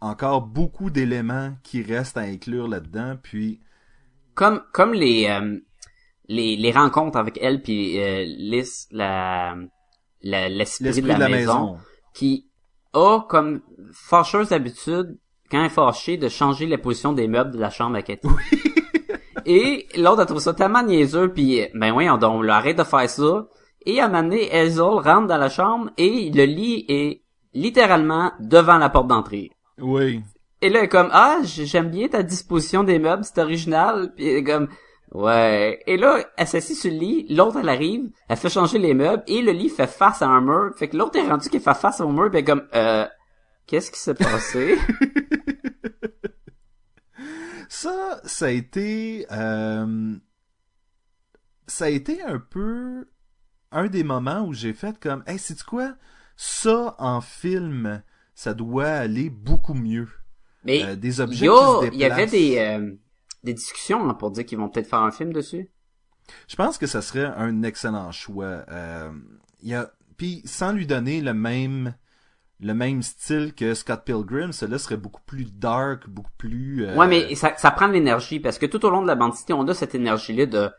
encore 0.00 0.42
beaucoup 0.42 0.90
d'éléments 0.90 1.52
qui 1.62 1.82
restent 1.82 2.16
à 2.16 2.22
inclure 2.22 2.68
là-dedans, 2.68 3.16
puis 3.22 3.60
Comme 4.34 4.62
comme 4.72 4.92
les 4.94 5.26
euh, 5.28 5.58
les, 6.28 6.56
les 6.56 6.72
rencontres 6.72 7.18
avec 7.18 7.38
elle 7.40 7.62
puis 7.62 8.00
euh, 8.02 8.24
Liz, 8.24 8.86
la 8.90 9.54
la- 10.22 10.48
l'esprit 10.48 10.84
l'esprit 10.86 11.02
de 11.14 11.18
la, 11.18 11.28
maison, 11.28 11.78
qui 12.14 12.48
a 12.92 13.20
comme 13.28 13.60
fâcheuse 13.92 14.52
habitude 14.52 15.18
quand 15.50 15.60
elle 15.60 15.66
est 15.66 15.68
fâchée 15.70 16.16
de 16.16 16.28
changer 16.28 16.66
la 16.66 16.78
position 16.78 17.12
des 17.12 17.28
meubles 17.28 17.50
de 17.52 17.58
la 17.58 17.70
chambre 17.70 17.96
à 17.96 18.02
Cathy. 18.02 18.28
Et 19.46 19.86
l'autre 19.98 20.20
a 20.20 20.26
trouvé 20.26 20.40
ça 20.40 20.54
tellement 20.54 20.82
niaiseux 20.82 21.32
puis 21.32 21.60
ben 21.74 21.92
oui, 21.92 22.08
on, 22.08 22.18
on 22.22 22.48
arrête 22.48 22.78
de 22.78 22.84
faire 22.84 23.08
ça. 23.10 23.46
Et 23.86 24.00
à 24.00 24.06
un 24.06 24.08
moment 24.08 24.22
donné, 24.22 24.50
Hazel 24.50 24.80
rentre 24.82 25.26
dans 25.26 25.36
la 25.36 25.50
chambre 25.50 25.90
et 25.98 26.30
le 26.30 26.44
lit 26.44 26.86
est 26.88 27.22
littéralement 27.52 28.32
devant 28.40 28.78
la 28.78 28.88
porte 28.88 29.08
d'entrée. 29.08 29.50
Oui. 29.78 30.22
Et 30.60 30.70
là, 30.70 30.78
elle 30.78 30.84
est 30.86 30.88
comme, 30.88 31.10
ah, 31.12 31.38
j'aime 31.42 31.90
bien 31.90 32.08
ta 32.08 32.22
disposition 32.22 32.84
des 32.84 32.98
meubles, 32.98 33.24
c'est 33.24 33.38
original. 33.38 34.12
Puis 34.14 34.28
elle 34.28 34.36
est 34.36 34.44
comme, 34.44 34.68
ouais. 35.12 35.82
Et 35.86 35.96
là, 35.96 36.24
elle 36.36 36.46
s'assied 36.46 36.74
sur 36.74 36.90
le 36.90 36.98
lit, 36.98 37.26
l'autre, 37.28 37.58
elle 37.60 37.68
arrive, 37.68 38.10
elle 38.28 38.36
fait 38.36 38.48
changer 38.48 38.78
les 38.78 38.94
meubles, 38.94 39.22
et 39.26 39.42
le 39.42 39.52
lit 39.52 39.68
fait 39.68 39.86
face 39.86 40.22
à 40.22 40.28
un 40.28 40.40
mur. 40.40 40.72
Fait 40.76 40.88
que 40.88 40.96
l'autre 40.96 41.18
est 41.18 41.28
rendu 41.28 41.48
qu'elle 41.48 41.60
fait 41.60 41.74
face 41.74 42.00
au 42.00 42.08
mur, 42.08 42.30
puis 42.30 42.38
elle 42.38 42.44
est 42.44 42.44
comme, 42.44 42.66
euh, 42.74 43.06
qu'est-ce 43.66 43.90
qui 43.90 44.00
s'est 44.00 44.14
passé? 44.14 44.78
Ça, 47.68 48.20
ça 48.24 48.46
a 48.46 48.50
été, 48.50 49.26
euh, 49.32 50.14
ça 51.66 51.86
a 51.86 51.88
été 51.88 52.22
un 52.22 52.38
peu 52.38 53.08
un 53.72 53.88
des 53.88 54.04
moments 54.04 54.42
où 54.42 54.52
j'ai 54.52 54.72
fait 54.72 54.98
comme, 55.00 55.24
hey, 55.26 55.38
c'est 55.38 55.60
quoi? 55.64 55.94
Ça, 56.36 56.94
en 56.98 57.20
film, 57.20 58.02
ça 58.34 58.54
doit 58.54 58.86
aller 58.88 59.30
beaucoup 59.30 59.74
mieux. 59.74 60.08
Mais, 60.64 60.82
Euh, 60.82 60.96
des 60.96 61.16
il 61.16 61.20
objets 61.22 61.46
il 61.92 61.98
y 61.98 62.04
avait 62.04 62.26
des, 62.26 62.58
euh, 62.58 62.92
des 63.42 63.52
discussions 63.54 64.08
hein, 64.08 64.14
pour 64.14 64.30
dire 64.30 64.46
qu'ils 64.46 64.58
vont 64.58 64.68
peut-être 64.68 64.88
faire 64.88 65.02
un 65.02 65.10
film 65.10 65.32
dessus. 65.32 65.68
Je 66.48 66.56
pense 66.56 66.78
que 66.78 66.86
ça 66.86 67.02
serait 67.02 67.26
un 67.26 67.62
excellent 67.62 68.10
choix. 68.12 68.64
Euh, 68.70 69.10
il 69.62 69.68
y 69.68 69.74
a, 69.74 69.90
puis 70.16 70.40
sans 70.46 70.72
lui 70.72 70.86
donner 70.86 71.20
le 71.20 71.34
même, 71.34 71.94
le 72.60 72.72
même 72.72 73.02
style 73.02 73.52
que 73.54 73.74
Scott 73.74 74.04
Pilgrim, 74.06 74.52
cela 74.52 74.78
serait 74.78 74.96
beaucoup 74.96 75.20
plus 75.26 75.52
dark, 75.52 76.08
beaucoup 76.08 76.32
plus. 76.38 76.86
euh, 76.86 76.96
Ouais, 76.96 77.06
mais 77.06 77.34
ça, 77.34 77.54
ça 77.58 77.70
prend 77.70 77.88
de 77.88 77.92
l'énergie 77.92 78.40
parce 78.40 78.58
que 78.58 78.64
tout 78.66 78.84
au 78.86 78.90
long 78.90 79.02
de 79.02 79.06
la 79.06 79.16
bandité, 79.16 79.52
on 79.52 79.68
a 79.68 79.74
cette 79.74 79.94
énergie-là 79.94 80.46
de 80.46 80.70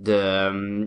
de 0.00 0.12
euh, 0.12 0.86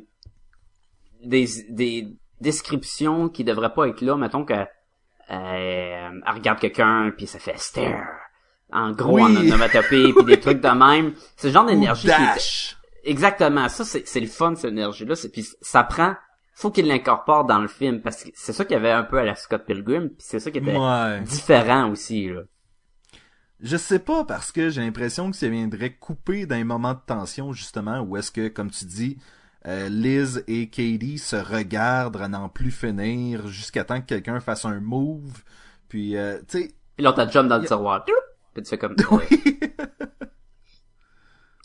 des 1.24 1.48
des 1.70 2.08
descriptions 2.42 3.30
qui 3.30 3.44
devraient 3.44 3.74
pas 3.74 3.88
être 3.88 4.02
là. 4.02 4.16
Mettons 4.18 4.46
que 4.46 4.54
elle 5.28 6.22
regarde 6.34 6.60
quelqu'un 6.60 7.12
puis 7.16 7.28
ça 7.28 7.40
fait 7.40 7.58
stare. 7.58 8.06
En 8.72 8.92
gros, 8.92 9.16
Oui. 9.16 9.22
en 9.24 9.36
onomatopée 9.36 10.14
puis 10.14 10.26
des 10.26 10.40
trucs 10.40 10.60
de 10.62 10.70
même. 10.70 11.14
C'est 11.36 11.48
le 11.48 11.54
genre 11.54 11.66
d'énergie 11.66 12.08
qui 12.08 12.14
est- 12.14 12.76
exactement. 13.10 13.70
Ça, 13.70 13.86
c'est 13.86 14.08
c'est 14.08 14.20
le 14.20 14.28
fun 14.28 14.56
cette 14.56 14.72
énergie-là. 14.72 15.16
Puis 15.32 15.48
ça 15.62 15.84
prend. 15.84 16.16
Faut 16.56 16.70
qu'il 16.72 16.88
l'incorpore 16.88 17.46
dans 17.46 17.60
le 17.60 17.68
film 17.68 18.02
parce 18.02 18.24
que 18.24 18.30
c'est 18.36 18.54
ça 18.54 18.64
qu'il 18.66 18.74
y 18.74 18.78
avait 18.78 18.92
un 18.92 19.04
peu 19.04 19.18
à 19.20 19.24
la 19.24 19.36
Scott 19.36 19.66
Pilgrim 19.66 20.10
puis 20.10 20.18
c'est 20.20 20.40
ça 20.40 20.52
qui 20.52 20.60
était 20.60 20.76
Ouais. 20.78 21.22
différent 21.22 21.90
aussi 21.90 22.30
là. 22.30 22.42
Je 23.60 23.78
sais 23.78 24.00
pas 24.00 24.26
parce 24.26 24.52
que 24.52 24.70
j'ai 24.70 24.82
l'impression 24.82 25.32
que 25.32 25.38
ça 25.38 25.48
viendrait 25.48 25.94
couper 25.94 26.46
d'un 26.46 26.64
moment 26.66 26.94
de 26.94 27.00
tension 27.06 27.54
justement 27.54 28.02
où 28.02 28.18
est-ce 28.18 28.32
que, 28.32 28.50
comme 28.50 28.70
tu 28.70 28.86
dis, 28.86 29.18
euh, 29.68 29.88
Liz 29.90 30.44
et 30.48 30.68
Katie 30.70 31.18
se 31.18 31.36
regardent 31.36 32.18
à 32.22 32.28
n'en 32.28 32.50
plus 32.50 32.72
finir 32.72 33.48
jusqu'à 33.48 33.84
temps 33.84 34.02
que 34.02 34.06
quelqu'un 34.08 34.40
fasse 34.40 34.66
un 34.66 34.80
move. 34.80 35.44
Puis, 35.90 36.18
euh, 36.18 36.40
tu 36.48 36.62
sais, 36.62 36.72
Puis 36.96 37.04
là, 37.04 37.14
t'as 37.14 37.30
jump 37.30 37.48
dans 37.48 37.58
le 37.60 37.66
tiroir. 37.66 38.04
Puis 38.06 38.64
tu 38.64 38.70
fais 38.70 38.78
comme... 38.78 38.96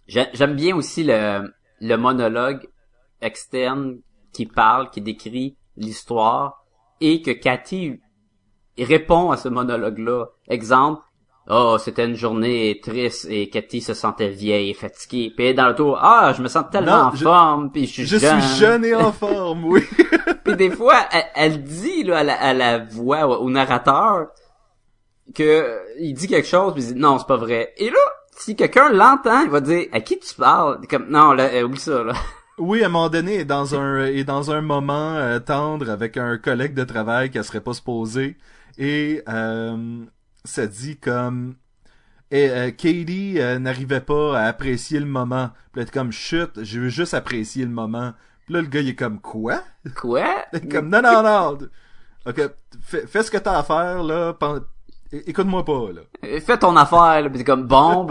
J'ai- 0.06 0.28
J'aime 0.32 0.54
bien 0.56 0.74
aussi 0.76 1.04
le, 1.04 1.52
le 1.80 1.96
monologue 1.96 2.68
externe 3.20 3.98
qui 4.32 4.46
parle, 4.46 4.90
qui 4.90 5.00
décrit 5.00 5.56
l'histoire 5.76 6.64
et 7.00 7.22
que 7.22 7.30
Cathy 7.30 8.00
répond 8.78 9.30
à 9.30 9.36
ce 9.36 9.48
monologue-là. 9.48 10.26
Exemple, 10.48 11.02
oh, 11.48 11.76
c'était 11.78 12.04
une 12.06 12.14
journée 12.16 12.80
triste 12.82 13.26
et 13.30 13.48
Cathy 13.50 13.80
se 13.80 13.94
sentait 13.94 14.28
vieille 14.28 14.70
et 14.70 14.74
fatiguée. 14.74 15.32
Puis 15.36 15.54
dans 15.54 15.68
le 15.68 15.74
tour, 15.74 15.98
ah, 16.00 16.32
je 16.36 16.42
me 16.42 16.48
sens 16.48 16.64
tellement 16.70 16.96
Non, 16.96 17.04
en 17.04 17.14
je- 17.14 17.22
forme, 17.24 17.70
puis 17.72 17.86
je 17.86 17.92
suis 17.92 18.06
je 18.06 18.18
jeune. 18.18 18.40
suis 18.40 18.58
jeune 18.58 18.84
et 18.84 18.94
en 18.94 19.12
forme, 19.12 19.64
oui. 19.64 19.82
Puis 20.44 20.56
des 20.56 20.70
fois, 20.70 20.96
elle, 21.12 21.24
elle 21.34 21.62
dit 21.64 22.04
là, 22.04 22.18
à, 22.18 22.22
la, 22.24 22.40
à 22.40 22.54
la 22.54 22.78
voix, 22.78 23.26
au 23.40 23.50
narrateur, 23.50 24.28
que 25.34 25.78
il 26.00 26.14
dit 26.14 26.26
quelque 26.26 26.48
chose, 26.48 26.72
puis 26.74 26.82
il 26.84 26.94
dit 26.94 27.00
non, 27.00 27.18
c'est 27.18 27.26
pas 27.26 27.36
vrai. 27.36 27.72
Et 27.76 27.90
là, 27.90 27.98
si 28.36 28.56
quelqu'un 28.56 28.90
l'entend, 28.90 29.42
il 29.42 29.50
va 29.50 29.60
dire 29.60 29.86
à 29.92 30.00
qui 30.00 30.18
tu 30.18 30.34
parles? 30.34 30.80
Comme 30.88 31.08
non, 31.10 31.32
là, 31.32 31.50
euh, 31.52 31.64
oublie 31.64 31.78
ça 31.80 32.02
là. 32.02 32.14
Oui, 32.56 32.82
à 32.82 32.86
un 32.86 32.88
moment 32.88 33.08
donné, 33.08 33.40
est 33.40 33.44
dans 33.44 33.74
un 33.78 34.06
est 34.06 34.24
dans 34.24 34.50
un 34.50 34.60
moment 34.62 35.14
euh, 35.16 35.38
tendre 35.38 35.90
avec 35.90 36.16
un 36.16 36.38
collègue 36.38 36.74
de 36.74 36.84
travail 36.84 37.30
qui 37.30 37.42
serait 37.44 37.60
pas 37.60 37.74
supposé 37.74 38.36
et 38.78 39.22
euh, 39.28 39.76
ça 40.44 40.66
dit 40.66 40.98
comme 40.98 41.56
et 42.30 42.50
euh, 42.50 42.70
Katie 42.70 43.40
euh, 43.40 43.58
n'arrivait 43.58 44.02
pas 44.02 44.38
à 44.38 44.44
apprécier 44.46 45.00
le 45.00 45.06
moment. 45.06 45.50
Puis 45.72 45.84
t'es 45.84 45.90
comme 45.90 46.12
chut, 46.12 46.62
je 46.62 46.80
veux 46.80 46.88
juste 46.90 47.14
apprécier 47.14 47.64
le 47.64 47.70
moment. 47.70 48.12
Puis 48.44 48.54
là 48.54 48.60
le 48.62 48.66
gars 48.68 48.80
il 48.80 48.88
est 48.90 48.94
comme 48.94 49.20
quoi? 49.20 49.62
Quoi? 49.96 50.44
Comme 50.70 50.88
non 50.90 51.00
non 51.02 51.22
non. 51.22 51.58
OK, 52.26 52.40
fais, 52.82 53.06
fais 53.06 53.22
ce 53.22 53.30
que 53.30 53.38
t'as 53.38 53.58
à 53.58 53.62
faire 53.62 54.02
là, 54.02 54.36
écoute-moi 55.12 55.64
pas 55.64 55.92
là. 55.94 56.00
Euh, 56.24 56.40
Fais 56.40 56.58
ton 56.58 56.76
affaire, 56.76 57.22
là, 57.22 57.30
t'es 57.30 57.44
comme 57.44 57.66
bon. 57.66 58.06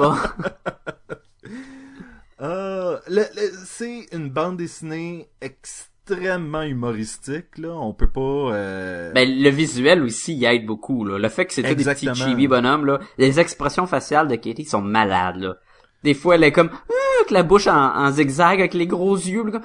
Euh, 2.41 2.97
le- 3.07 3.51
c'est 3.65 4.07
une 4.11 4.29
bande 4.29 4.57
dessinée 4.57 5.29
extrêmement 5.41 5.93
humoristique 6.12 7.58
là, 7.58 7.70
on 7.70 7.93
peut 7.93 8.10
pas 8.10 8.22
euh, 8.22 9.12
Ben 9.13 9.30
le 9.30 9.50
visuel 9.50 10.04
aussi, 10.04 10.36
il 10.36 10.46
aide 10.46 10.65
beaucoup 10.65 11.06
là. 11.06 11.17
Le 11.17 11.30
fait 11.30 11.46
que 11.46 11.54
c'est 11.54 11.63
tout 11.63 11.76
des 11.76 11.84
petits 11.84 12.13
chibi 12.13 12.48
bonhommes 12.48 12.86
là, 12.86 13.00
les 13.17 13.39
expressions 13.39 13.88
faciales 13.88 14.28
de 14.28 14.36
Katie 14.36 14.65
sont 14.65 14.82
malades 14.82 15.38
là. 15.38 15.56
Des 16.04 16.13
fois, 16.13 16.36
elle 16.36 16.43
est 16.43 16.52
comme 16.52 16.67
euh, 16.67 17.20
avec 17.20 17.32
la 17.32 17.43
bouche 17.43 17.67
en, 17.67 17.96
en 17.96 18.12
zigzag 18.12 18.60
avec 18.60 18.74
les 18.74 18.88
gros 18.88 19.15
yeux, 19.15 19.43
là, 19.43 19.52
comme 19.52 19.63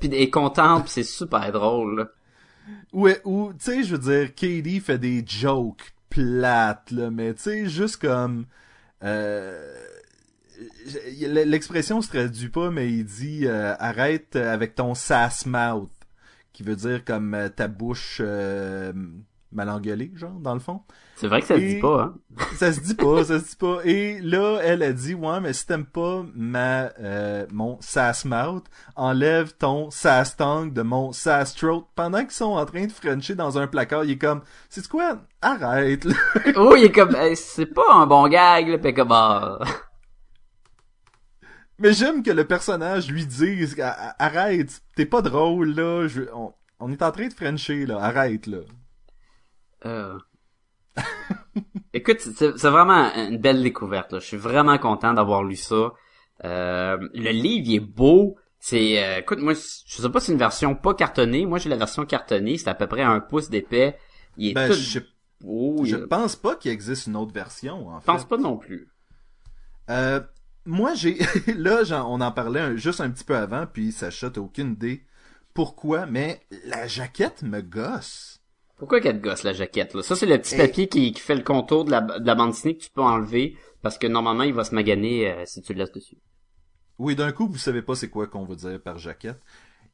puis 0.00 0.08
elle 0.08 0.22
est 0.22 0.30
contente, 0.30 0.84
puis 0.84 0.92
c'est 0.92 1.02
super 1.02 1.52
drôle. 1.52 1.98
Là. 1.98 2.08
Ouais, 2.92 3.20
ou, 3.24 3.52
tu 3.52 3.58
sais, 3.58 3.82
je 3.84 3.94
veux 3.94 3.98
dire, 3.98 4.34
Katie 4.34 4.80
fait 4.80 4.98
des 4.98 5.22
jokes 5.24 5.92
plates, 6.08 6.90
là, 6.90 7.10
mais 7.10 7.34
tu 7.34 7.42
sais, 7.42 7.66
juste 7.66 7.98
comme... 7.98 8.46
Euh, 9.04 9.74
L'expression 11.44 12.00
se 12.00 12.08
traduit 12.08 12.48
pas, 12.48 12.70
mais 12.70 12.88
il 12.90 13.04
dit 13.04 13.46
euh, 13.46 13.74
arrête 13.78 14.36
avec 14.36 14.74
ton 14.74 14.94
sass 14.94 15.46
mouth, 15.46 15.90
qui 16.52 16.62
veut 16.62 16.76
dire 16.76 17.04
comme 17.04 17.34
euh, 17.34 17.48
ta 17.48 17.68
bouche 17.68 18.18
euh, 18.24 18.92
mal 19.52 19.68
engueulée, 19.70 20.12
genre, 20.14 20.38
dans 20.40 20.54
le 20.54 20.60
fond. 20.60 20.82
C'est 21.16 21.26
vrai 21.28 21.40
que 21.42 21.46
ça 21.48 21.56
se 21.56 21.60
Et- 21.60 21.74
dit 21.74 21.80
pas, 21.80 22.02
hein. 22.02 22.14
Ça 22.56 22.72
se 22.72 22.80
dit 22.80 22.94
pas, 22.94 23.24
ça 23.24 23.38
se 23.40 23.44
dit 23.50 23.56
pas. 23.56 23.78
Et 23.84 24.20
là, 24.20 24.58
elle 24.62 24.82
a 24.82 24.92
dit, 24.92 25.14
ouais, 25.14 25.40
mais 25.40 25.52
si 25.52 25.66
t'aimes 25.66 25.84
pas 25.84 26.24
ma, 26.34 26.90
euh, 27.00 27.46
mon 27.52 27.78
sass 27.80 28.24
mouth, 28.24 28.64
enlève 28.96 29.52
ton 29.58 29.90
sass 29.90 30.36
tongue 30.36 30.72
de 30.72 30.82
mon 30.82 31.12
sass 31.12 31.54
throat. 31.54 31.86
Pendant 31.94 32.20
qu'ils 32.20 32.30
sont 32.30 32.52
en 32.52 32.64
train 32.64 32.86
de 32.86 32.92
frencher 32.92 33.34
dans 33.34 33.58
un 33.58 33.66
placard, 33.66 34.04
il 34.04 34.12
est 34.12 34.18
comme, 34.18 34.40
c'est 34.70 34.86
quoi? 34.88 35.18
Arrête, 35.42 36.04
là. 36.04 36.14
oh, 36.56 36.74
il 36.76 36.84
est 36.84 36.92
comme, 36.92 37.14
Hey, 37.16 37.36
c'est 37.36 37.66
pas 37.66 37.92
un 37.92 38.06
bon 38.06 38.28
gag, 38.28 38.68
là, 38.68 38.78
pis 38.78 38.94
comme. 38.94 39.12
Mais 41.80 41.92
j'aime 41.92 42.22
que 42.22 42.30
le 42.30 42.44
personnage 42.46 43.10
lui 43.10 43.26
dise, 43.26 43.74
arrête, 44.18 44.80
t'es 44.96 45.06
pas 45.06 45.22
drôle, 45.22 45.70
là. 45.74 46.06
Je, 46.06 46.22
on, 46.34 46.52
on 46.78 46.92
est 46.92 47.02
en 47.02 47.10
train 47.10 47.26
de 47.28 47.32
frencher, 47.32 47.86
là. 47.86 47.98
Arrête, 47.98 48.46
là. 48.46 48.58
Euh. 49.86 50.18
Écoute, 51.92 52.20
c'est 52.20 52.56
c'est 52.58 52.70
vraiment 52.70 53.10
une 53.16 53.38
belle 53.38 53.62
découverte. 53.62 54.12
Là. 54.12 54.18
Je 54.20 54.26
suis 54.26 54.36
vraiment 54.36 54.78
content 54.78 55.12
d'avoir 55.14 55.42
lu 55.42 55.56
ça. 55.56 55.92
Euh, 56.44 56.96
le 57.14 57.30
livre 57.30 57.66
il 57.66 57.74
est 57.76 57.80
beau, 57.80 58.36
C'est, 58.60 59.02
euh, 59.02 59.18
écoute, 59.20 59.38
moi, 59.40 59.54
je 59.54 60.02
sais 60.02 60.08
pas 60.10 60.20
si 60.20 60.26
c'est 60.26 60.32
une 60.32 60.38
version 60.38 60.74
pas 60.74 60.94
cartonnée. 60.94 61.46
Moi, 61.46 61.58
j'ai 61.58 61.68
la 61.70 61.76
version 61.76 62.04
cartonnée. 62.04 62.58
C'est 62.58 62.68
à 62.68 62.74
peu 62.74 62.86
près 62.86 63.02
un 63.02 63.20
pouce 63.20 63.48
d'épais. 63.50 63.98
Il 64.36 64.50
est 64.50 64.54
Ben, 64.54 64.68
tout... 64.68 64.74
je, 64.74 65.00
Oh, 65.42 65.82
je 65.84 65.96
il- 65.96 66.06
pense 66.06 66.36
pas 66.36 66.54
qu'il 66.56 66.70
existe 66.70 67.06
une 67.06 67.16
autre 67.16 67.32
version, 67.32 67.88
en 67.88 68.00
je 68.00 68.04
fait. 68.04 68.12
pense 68.12 68.26
pas 68.26 68.36
non 68.36 68.58
plus. 68.58 68.88
Euh, 69.88 70.20
moi, 70.66 70.94
j'ai 70.94 71.18
là, 71.56 71.82
on 72.06 72.20
en 72.20 72.32
parlait 72.32 72.60
un- 72.60 72.76
juste 72.76 73.00
un 73.00 73.10
petit 73.10 73.24
peu 73.24 73.36
avant, 73.36 73.66
puis 73.66 73.92
Sacha, 73.92 74.30
t'as 74.30 74.40
aucune 74.40 74.72
idée 74.72 75.04
pourquoi, 75.54 76.06
mais 76.06 76.40
la 76.64 76.86
jaquette 76.86 77.42
me 77.42 77.60
gosse. 77.60 78.40
Pourquoi 78.78 79.00
qu'elle 79.00 79.20
te 79.20 79.24
gosse 79.24 79.42
la 79.42 79.52
jaquette 79.52 79.94
là? 79.94 80.02
Ça 80.02 80.14
c'est 80.16 80.26
le 80.26 80.38
petit 80.38 80.54
Et- 80.54 80.58
papier 80.58 80.88
qui, 80.88 81.12
qui 81.12 81.20
fait 81.20 81.34
le 81.34 81.42
contour 81.42 81.84
de 81.84 81.90
la, 81.90 82.00
de 82.00 82.24
la 82.26 82.34
bande 82.34 82.50
dessinée 82.52 82.76
que 82.76 82.84
tu 82.84 82.90
peux 82.90 83.02
enlever 83.02 83.56
parce 83.82 83.98
que 83.98 84.06
normalement 84.06 84.44
il 84.44 84.54
va 84.54 84.64
se 84.64 84.74
maganer 84.74 85.30
euh, 85.30 85.42
si 85.44 85.60
tu 85.60 85.74
le 85.74 85.80
laisses 85.80 85.92
dessus. 85.92 86.16
Oui, 86.98 87.16
d'un 87.16 87.32
coup, 87.32 87.48
vous 87.48 87.58
savez 87.58 87.82
pas 87.82 87.94
c'est 87.94 88.08
quoi 88.08 88.26
qu'on 88.26 88.44
veut 88.44 88.56
dire 88.56 88.80
par 88.80 88.96
jaquette. 88.98 89.40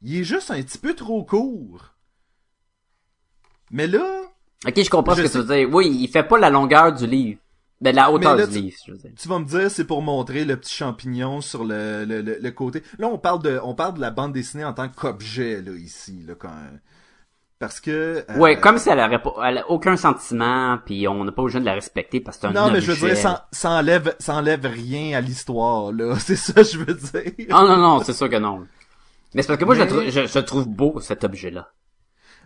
Il 0.02 0.16
est 0.16 0.24
juste 0.24 0.50
un 0.50 0.62
petit 0.62 0.78
peu 0.78 0.94
trop 0.94 1.24
court. 1.24 1.94
Mais 3.70 3.86
là, 3.86 4.22
Ok, 4.66 4.80
je 4.82 4.90
comprends 4.90 5.14
Je 5.14 5.18
ce 5.18 5.22
que 5.22 5.28
sais- 5.28 5.40
tu 5.40 5.44
veux 5.46 5.56
dire. 5.56 5.68
Oui, 5.74 5.88
il 6.00 6.08
fait 6.08 6.22
pas 6.22 6.38
la 6.38 6.50
longueur 6.50 6.92
du 6.92 7.06
livre, 7.06 7.40
ben 7.80 7.94
la 7.94 8.10
hauteur 8.10 8.36
là, 8.36 8.46
du 8.46 8.52
tu- 8.52 8.60
livre, 8.60 8.76
je 8.86 8.92
veux 8.92 8.98
dire. 8.98 9.10
tu 9.16 9.28
vas 9.28 9.38
me 9.38 9.44
dire, 9.44 9.70
c'est 9.70 9.84
pour 9.86 10.02
montrer 10.02 10.44
le 10.44 10.56
petit 10.56 10.74
champignon 10.74 11.40
sur 11.40 11.64
le, 11.64 12.04
le, 12.04 12.22
le, 12.22 12.38
le 12.40 12.50
côté. 12.50 12.82
Là, 12.98 13.08
on 13.08 13.18
parle 13.18 13.42
de, 13.42 13.60
on 13.62 13.74
parle 13.74 13.94
de 13.94 14.00
la 14.00 14.10
bande 14.10 14.32
dessinée 14.32 14.64
en 14.64 14.72
tant 14.74 14.88
qu'objet, 14.88 15.60
là, 15.62 15.72
ici, 15.72 16.22
là, 16.26 16.34
quand... 16.38 16.50
Parce 17.58 17.80
que... 17.80 18.24
euh, 18.30 18.38
Ouais, 18.38 18.60
comme 18.60 18.76
si 18.76 18.90
elle 18.90 19.00
aurait 19.00 19.20
pas, 19.22 19.32
elle 19.46 19.58
a 19.58 19.70
aucun 19.70 19.96
sentiment, 19.96 20.78
puis 20.84 21.08
on 21.08 21.24
n'a 21.24 21.32
pas 21.32 21.42
besoin 21.42 21.60
de 21.62 21.66
la 21.66 21.72
respecter 21.72 22.20
parce 22.20 22.36
que 22.36 22.42
c'est 22.42 22.46
un 22.48 22.52
Non, 22.52 22.70
mais 22.70 22.82
je 22.82 22.92
veux 22.92 23.08
dire, 23.08 23.16
ça, 23.16 23.48
ça 23.50 23.70
enlève, 23.70 24.14
ça 24.18 24.34
enlève 24.34 24.66
rien 24.66 25.16
à 25.16 25.22
l'histoire, 25.22 25.90
là. 25.92 26.16
C'est 26.18 26.36
ça 26.36 26.62
je 26.62 26.76
veux 26.78 26.92
dire. 26.94 27.46
Ah 27.50 27.62
non 27.66 27.78
non, 27.78 28.00
c'est 28.04 28.12
sûr 28.12 28.28
que 28.28 28.36
non. 28.36 28.66
Mais 29.34 29.42
c'est 29.42 29.48
parce 29.48 29.58
que 29.58 29.64
moi 29.64 29.74
je, 29.74 29.82
le 29.84 30.10
je, 30.10 30.26
je 30.26 30.38
trouve 30.40 30.68
beau 30.68 31.00
cet 31.00 31.24
objet-là. 31.24 31.70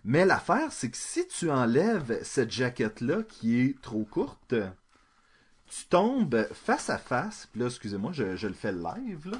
Mais 0.05 0.25
l'affaire, 0.25 0.69
c'est 0.71 0.91
que 0.91 0.97
si 0.97 1.27
tu 1.29 1.51
enlèves 1.51 2.21
cette 2.23 2.51
jaquette-là 2.53 3.19
qui 3.29 3.61
est 3.61 3.81
trop 3.83 4.05
courte, 4.05 4.55
tu 5.71 5.87
tombes 5.87 6.47
face 6.53 6.91
à 6.91 6.99
face. 6.99 7.49
Puis 7.53 7.61
là, 7.61 7.67
excusez-moi, 7.67 8.13
je, 8.13 8.37
je 8.37 8.49
le 8.49 8.55
fais 8.55 8.73
live, 8.73 9.31
là. 9.31 9.39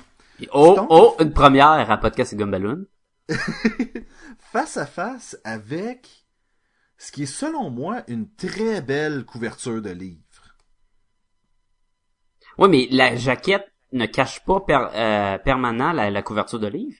Oh 0.53 0.77
oh, 0.89 1.17
une 1.21 1.33
première 1.35 1.91
à 1.91 1.99
podcast 1.99 2.33
et 2.33 2.37
Gumballoon. 2.37 2.87
Face 4.39 4.77
à 4.79 4.87
face 4.87 5.37
avec 5.45 6.09
ce 6.97 7.13
qui 7.13 7.25
est, 7.25 7.27
selon 7.27 7.69
moi, 7.71 8.03
une 8.09 8.29
très 8.35 8.81
belle 8.81 9.25
couverture 9.25 9.83
de 9.83 9.91
livre. 9.91 10.21
Ouais, 12.59 12.69
mais 12.69 12.89
la 12.91 13.17
jaquette 13.17 13.71
ne 13.93 14.07
cache 14.07 14.45
pas 14.45 14.61
per- 14.61 14.89
euh, 14.95 15.39
permanent 15.39 15.93
la, 15.93 16.11
la 16.11 16.23
couverture 16.23 16.59
de 16.61 16.67
livre? 16.69 16.99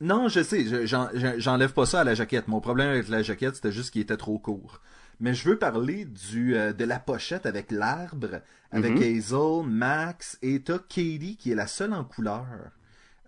Non, 0.00 0.28
je 0.28 0.42
sais, 0.42 0.64
je- 0.64 0.86
j'en- 0.86 1.08
j'en- 1.14 1.38
j'enlève 1.38 1.72
pas 1.72 1.86
ça 1.86 2.00
à 2.00 2.04
la 2.04 2.14
jaquette. 2.14 2.48
Mon 2.48 2.60
problème 2.60 2.88
avec 2.90 3.08
la 3.08 3.22
jaquette, 3.22 3.56
c'était 3.56 3.72
juste 3.72 3.90
qu'il 3.92 4.02
était 4.02 4.16
trop 4.16 4.38
court. 4.38 4.80
Mais 5.22 5.34
je 5.34 5.48
veux 5.48 5.58
parler 5.58 6.04
du 6.04 6.56
euh, 6.56 6.72
de 6.74 6.84
la 6.84 6.98
pochette 6.98 7.46
avec 7.46 7.70
l'arbre, 7.70 8.42
avec 8.72 8.98
Mhm. 8.98 9.02
Hazel, 9.02 9.64
Max 9.66 10.38
et 10.42 10.62
t'as 10.62 10.78
Katie 10.80 11.36
qui 11.38 11.52
est 11.52 11.54
la 11.54 11.66
seule 11.68 11.94
en 11.94 12.04
couleur 12.04 12.46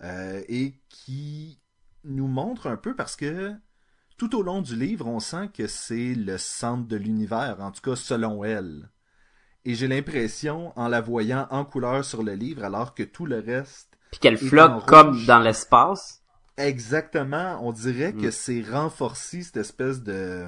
euh, 0.02 0.42
et 0.48 0.74
qui 0.90 1.61
nous 2.04 2.26
montre 2.26 2.66
un 2.66 2.76
peu 2.76 2.94
parce 2.96 3.16
que 3.16 3.52
tout 4.16 4.37
au 4.37 4.42
long 4.42 4.61
du 4.62 4.76
livre, 4.76 5.07
on 5.07 5.20
sent 5.20 5.50
que 5.54 5.66
c'est 5.68 6.14
le 6.14 6.38
centre 6.38 6.87
de 6.88 6.96
l'univers, 6.96 7.57
en 7.61 7.70
tout 7.72 7.80
cas 7.83 7.96
selon 7.96 8.44
elle. 8.44 8.90
Et 9.64 9.74
j'ai 9.74 9.88
l'impression, 9.88 10.72
en 10.78 10.88
la 10.88 11.00
voyant 11.00 11.46
en 11.50 11.64
couleur 11.64 12.04
sur 12.04 12.22
le 12.22 12.35
livre, 12.35 12.64
alors 12.64 12.94
que 12.94 13.02
tout 13.02 13.26
le 13.26 13.38
reste 13.40 13.96
Puis 14.11 14.20
qu'elle 14.20 14.38
flotte 14.38 14.85
comme 14.87 15.24
dans 15.26 15.40
l'espace. 15.40 16.22
Exactement, 16.57 17.59
on 17.62 17.72
dirait 17.72 18.12
que 18.14 18.28
Mm. 18.28 18.33
c'est 18.33 18.62
renforcé 18.62 19.42
cette 19.42 19.57
espèce 19.59 20.02
de 20.02 20.46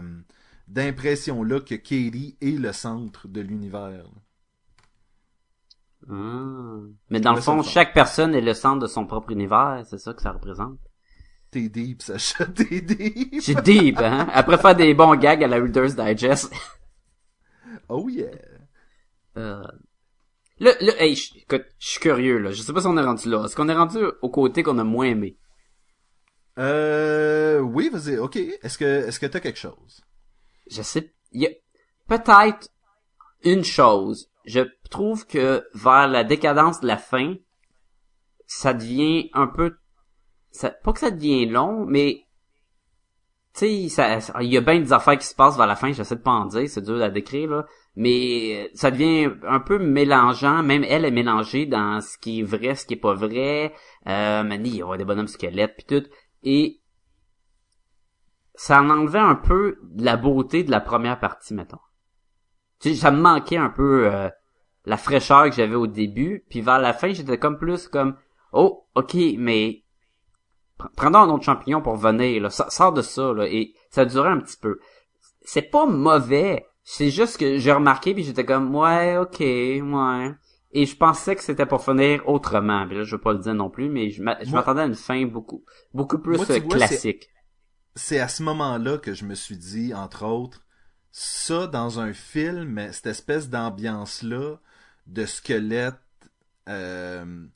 d'impression 0.68 1.42
là 1.42 1.60
que 1.60 1.74
Katie 1.74 2.36
est 2.40 2.58
le 2.58 2.72
centre 2.72 3.28
de 3.28 3.40
l'univers. 3.40 4.04
Ah. 6.08 6.78
Mais 7.10 7.20
dans 7.20 7.34
le 7.34 7.40
fond, 7.40 7.62
chaque 7.62 7.92
personne 7.94 8.34
est 8.34 8.40
le 8.40 8.54
centre 8.54 8.80
de 8.80 8.86
son 8.86 9.06
propre 9.06 9.32
univers, 9.32 9.82
c'est 9.88 9.98
ça 9.98 10.14
que 10.14 10.22
ça 10.22 10.32
représente? 10.32 10.78
T'es 11.50 11.68
deep, 11.68 12.02
Sacha, 12.02 12.46
t'es 12.54 12.80
deep. 12.80 13.40
J'ai 13.42 13.54
deep, 13.56 13.98
hein? 13.98 14.28
Après 14.32 14.58
faire 14.58 14.76
des 14.76 14.94
bons 14.94 15.16
gags 15.16 15.42
à 15.42 15.48
la 15.48 15.56
Reader's 15.56 15.94
Digest. 15.96 16.52
Oh 17.88 18.08
yeah. 18.08 18.30
Euh... 19.36 19.62
Là, 20.58 20.72
là, 20.80 20.92
hey, 21.00 21.14
je- 21.14 21.38
écoute, 21.38 21.66
je 21.78 21.88
suis 21.88 22.00
curieux, 22.00 22.38
là. 22.38 22.50
Je 22.50 22.62
sais 22.62 22.72
pas 22.72 22.80
si 22.80 22.86
on 22.88 22.96
est 22.96 23.02
rendu 23.02 23.28
là. 23.28 23.44
Est-ce 23.44 23.54
qu'on 23.54 23.68
est 23.68 23.74
rendu 23.74 23.98
au 24.22 24.28
côté 24.28 24.64
qu'on 24.64 24.78
a 24.78 24.84
moins 24.84 25.06
aimé? 25.06 25.36
Euh, 26.58 27.60
oui, 27.60 27.90
vas-y, 27.92 28.16
ok. 28.18 28.36
Est-ce 28.36 28.76
que, 28.78 28.84
est-ce 29.06 29.20
que 29.20 29.26
t'as 29.26 29.38
quelque 29.38 29.58
chose? 29.58 30.00
Je 30.70 30.82
sais, 30.82 31.12
il 31.32 31.42
y 31.42 31.46
a 31.46 31.50
peut-être 32.08 32.68
une 33.44 33.64
chose. 33.64 34.30
Je 34.44 34.60
trouve 34.90 35.26
que 35.26 35.66
vers 35.74 36.08
la 36.08 36.24
décadence 36.24 36.80
de 36.80 36.86
la 36.86 36.96
fin, 36.96 37.34
ça 38.46 38.74
devient 38.74 39.30
un 39.32 39.46
peu, 39.46 39.76
ça, 40.50 40.70
pas 40.70 40.92
que 40.92 41.00
ça 41.00 41.10
devient 41.10 41.46
long, 41.46 41.84
mais 41.86 42.26
tu 43.54 43.88
sais, 43.88 44.14
il 44.42 44.52
y 44.52 44.56
a 44.58 44.60
bien 44.60 44.80
des 44.80 44.92
affaires 44.92 45.16
qui 45.16 45.26
se 45.26 45.34
passent 45.34 45.56
vers 45.56 45.66
la 45.66 45.76
fin. 45.76 45.90
J'essaie 45.90 46.16
de 46.16 46.20
pas 46.20 46.32
en 46.32 46.44
dire, 46.44 46.68
c'est 46.68 46.84
dur 46.84 47.02
à 47.02 47.08
décrire 47.08 47.48
là, 47.48 47.66
mais 47.94 48.70
ça 48.74 48.90
devient 48.90 49.30
un 49.48 49.60
peu 49.60 49.78
mélangeant. 49.78 50.62
Même 50.62 50.84
elle 50.84 51.06
est 51.06 51.10
mélangée 51.10 51.64
dans 51.64 52.02
ce 52.02 52.18
qui 52.18 52.40
est 52.40 52.42
vrai, 52.42 52.74
ce 52.74 52.84
qui 52.84 52.94
est 52.94 52.98
pas 52.98 53.14
vrai. 53.14 53.72
Euh, 54.06 54.42
Mani, 54.42 54.68
il 54.68 54.76
y 54.76 54.82
a 54.82 54.96
des 54.98 55.06
bonhommes 55.06 55.26
squelettes 55.26 55.74
puis 55.74 55.86
tout, 55.86 56.06
et 56.42 56.80
ça 58.56 58.80
en 58.80 58.90
enlevait 58.90 59.18
un 59.18 59.34
peu 59.34 59.78
de 59.82 60.04
la 60.04 60.16
beauté 60.16 60.64
de 60.64 60.70
la 60.70 60.80
première 60.80 61.20
partie, 61.20 61.54
mettons. 61.54 61.78
Tu 62.80 62.90
sais, 62.90 62.94
ça 62.96 63.10
me 63.10 63.20
manquait 63.20 63.56
un 63.56 63.70
peu 63.70 64.12
euh, 64.12 64.28
la 64.84 64.96
fraîcheur 64.96 65.44
que 65.44 65.56
j'avais 65.56 65.74
au 65.74 65.86
début, 65.86 66.44
puis 66.48 66.60
vers 66.60 66.78
la 66.78 66.92
fin, 66.92 67.12
j'étais 67.12 67.38
comme 67.38 67.58
plus 67.58 67.88
comme 67.88 68.16
oh, 68.52 68.86
ok, 68.94 69.14
mais 69.38 69.82
pr- 70.78 70.88
prenons 70.96 71.20
un 71.20 71.30
autre 71.30 71.44
champignon 71.44 71.82
pour 71.82 71.96
venir, 71.96 72.42
là, 72.42 72.50
sors 72.50 72.92
de 72.92 73.02
ça, 73.02 73.32
là, 73.32 73.46
et 73.46 73.74
ça 73.90 74.04
durait 74.04 74.30
un 74.30 74.40
petit 74.40 74.56
peu. 74.58 74.78
C'est 75.42 75.70
pas 75.70 75.86
mauvais, 75.86 76.66
c'est 76.82 77.10
juste 77.10 77.38
que 77.38 77.58
j'ai 77.58 77.72
remarqué, 77.72 78.14
puis 78.14 78.24
j'étais 78.24 78.44
comme 78.44 78.74
ouais, 78.74 79.16
ok, 79.18 79.40
ouais. 79.40 80.34
Et 80.72 80.84
je 80.84 80.96
pensais 80.96 81.34
que 81.36 81.42
c'était 81.42 81.64
pour 81.64 81.82
finir 81.82 82.28
autrement. 82.28 82.86
Puis 82.86 82.98
là, 82.98 83.02
je 83.02 83.14
veux 83.16 83.20
pas 83.20 83.32
le 83.32 83.38
dire 83.38 83.54
non 83.54 83.70
plus, 83.70 83.88
mais 83.88 84.10
je 84.10 84.22
m'attendais 84.22 84.82
à 84.82 84.86
une 84.86 84.94
fin 84.94 85.24
beaucoup, 85.24 85.64
beaucoup 85.94 86.18
plus 86.18 86.36
Moi, 86.36 86.44
tu 86.44 86.60
vois, 86.60 86.76
classique. 86.76 87.30
C'est 87.96 88.20
à 88.20 88.28
ce 88.28 88.42
moment-là 88.42 88.98
que 88.98 89.14
je 89.14 89.24
me 89.24 89.34
suis 89.34 89.56
dit, 89.56 89.94
entre 89.94 90.26
autres, 90.26 90.64
ça 91.10 91.66
dans 91.66 91.98
un 91.98 92.12
film, 92.12 92.92
cette 92.92 93.06
espèce 93.06 93.48
d'ambiance-là 93.48 94.56
de 95.06 95.24
squelettes 95.24 95.94
euh, 96.68 97.46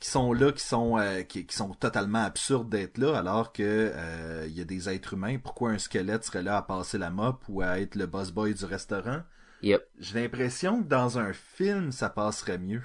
qui 0.00 0.10
sont 0.10 0.34
là, 0.34 0.52
qui 0.52 0.62
sont 0.62 0.98
euh, 0.98 1.22
qui, 1.22 1.46
qui 1.46 1.56
sont 1.56 1.72
totalement 1.72 2.22
absurdes 2.22 2.68
d'être 2.68 2.98
là, 2.98 3.16
alors 3.16 3.54
que 3.54 3.90
euh, 3.94 4.44
il 4.46 4.52
y 4.52 4.60
a 4.60 4.64
des 4.64 4.90
êtres 4.90 5.14
humains. 5.14 5.38
Pourquoi 5.38 5.70
un 5.70 5.78
squelette 5.78 6.24
serait 6.24 6.42
là 6.42 6.58
à 6.58 6.62
passer 6.62 6.98
la 6.98 7.08
mop 7.08 7.42
ou 7.48 7.62
à 7.62 7.80
être 7.80 7.94
le 7.94 8.04
boss 8.06 8.32
boy 8.32 8.52
du 8.52 8.66
restaurant? 8.66 9.22
Yep. 9.62 9.82
J'ai 9.98 10.20
l'impression 10.20 10.82
que 10.82 10.88
dans 10.88 11.18
un 11.18 11.32
film, 11.32 11.90
ça 11.90 12.10
passerait 12.10 12.58
mieux. 12.58 12.82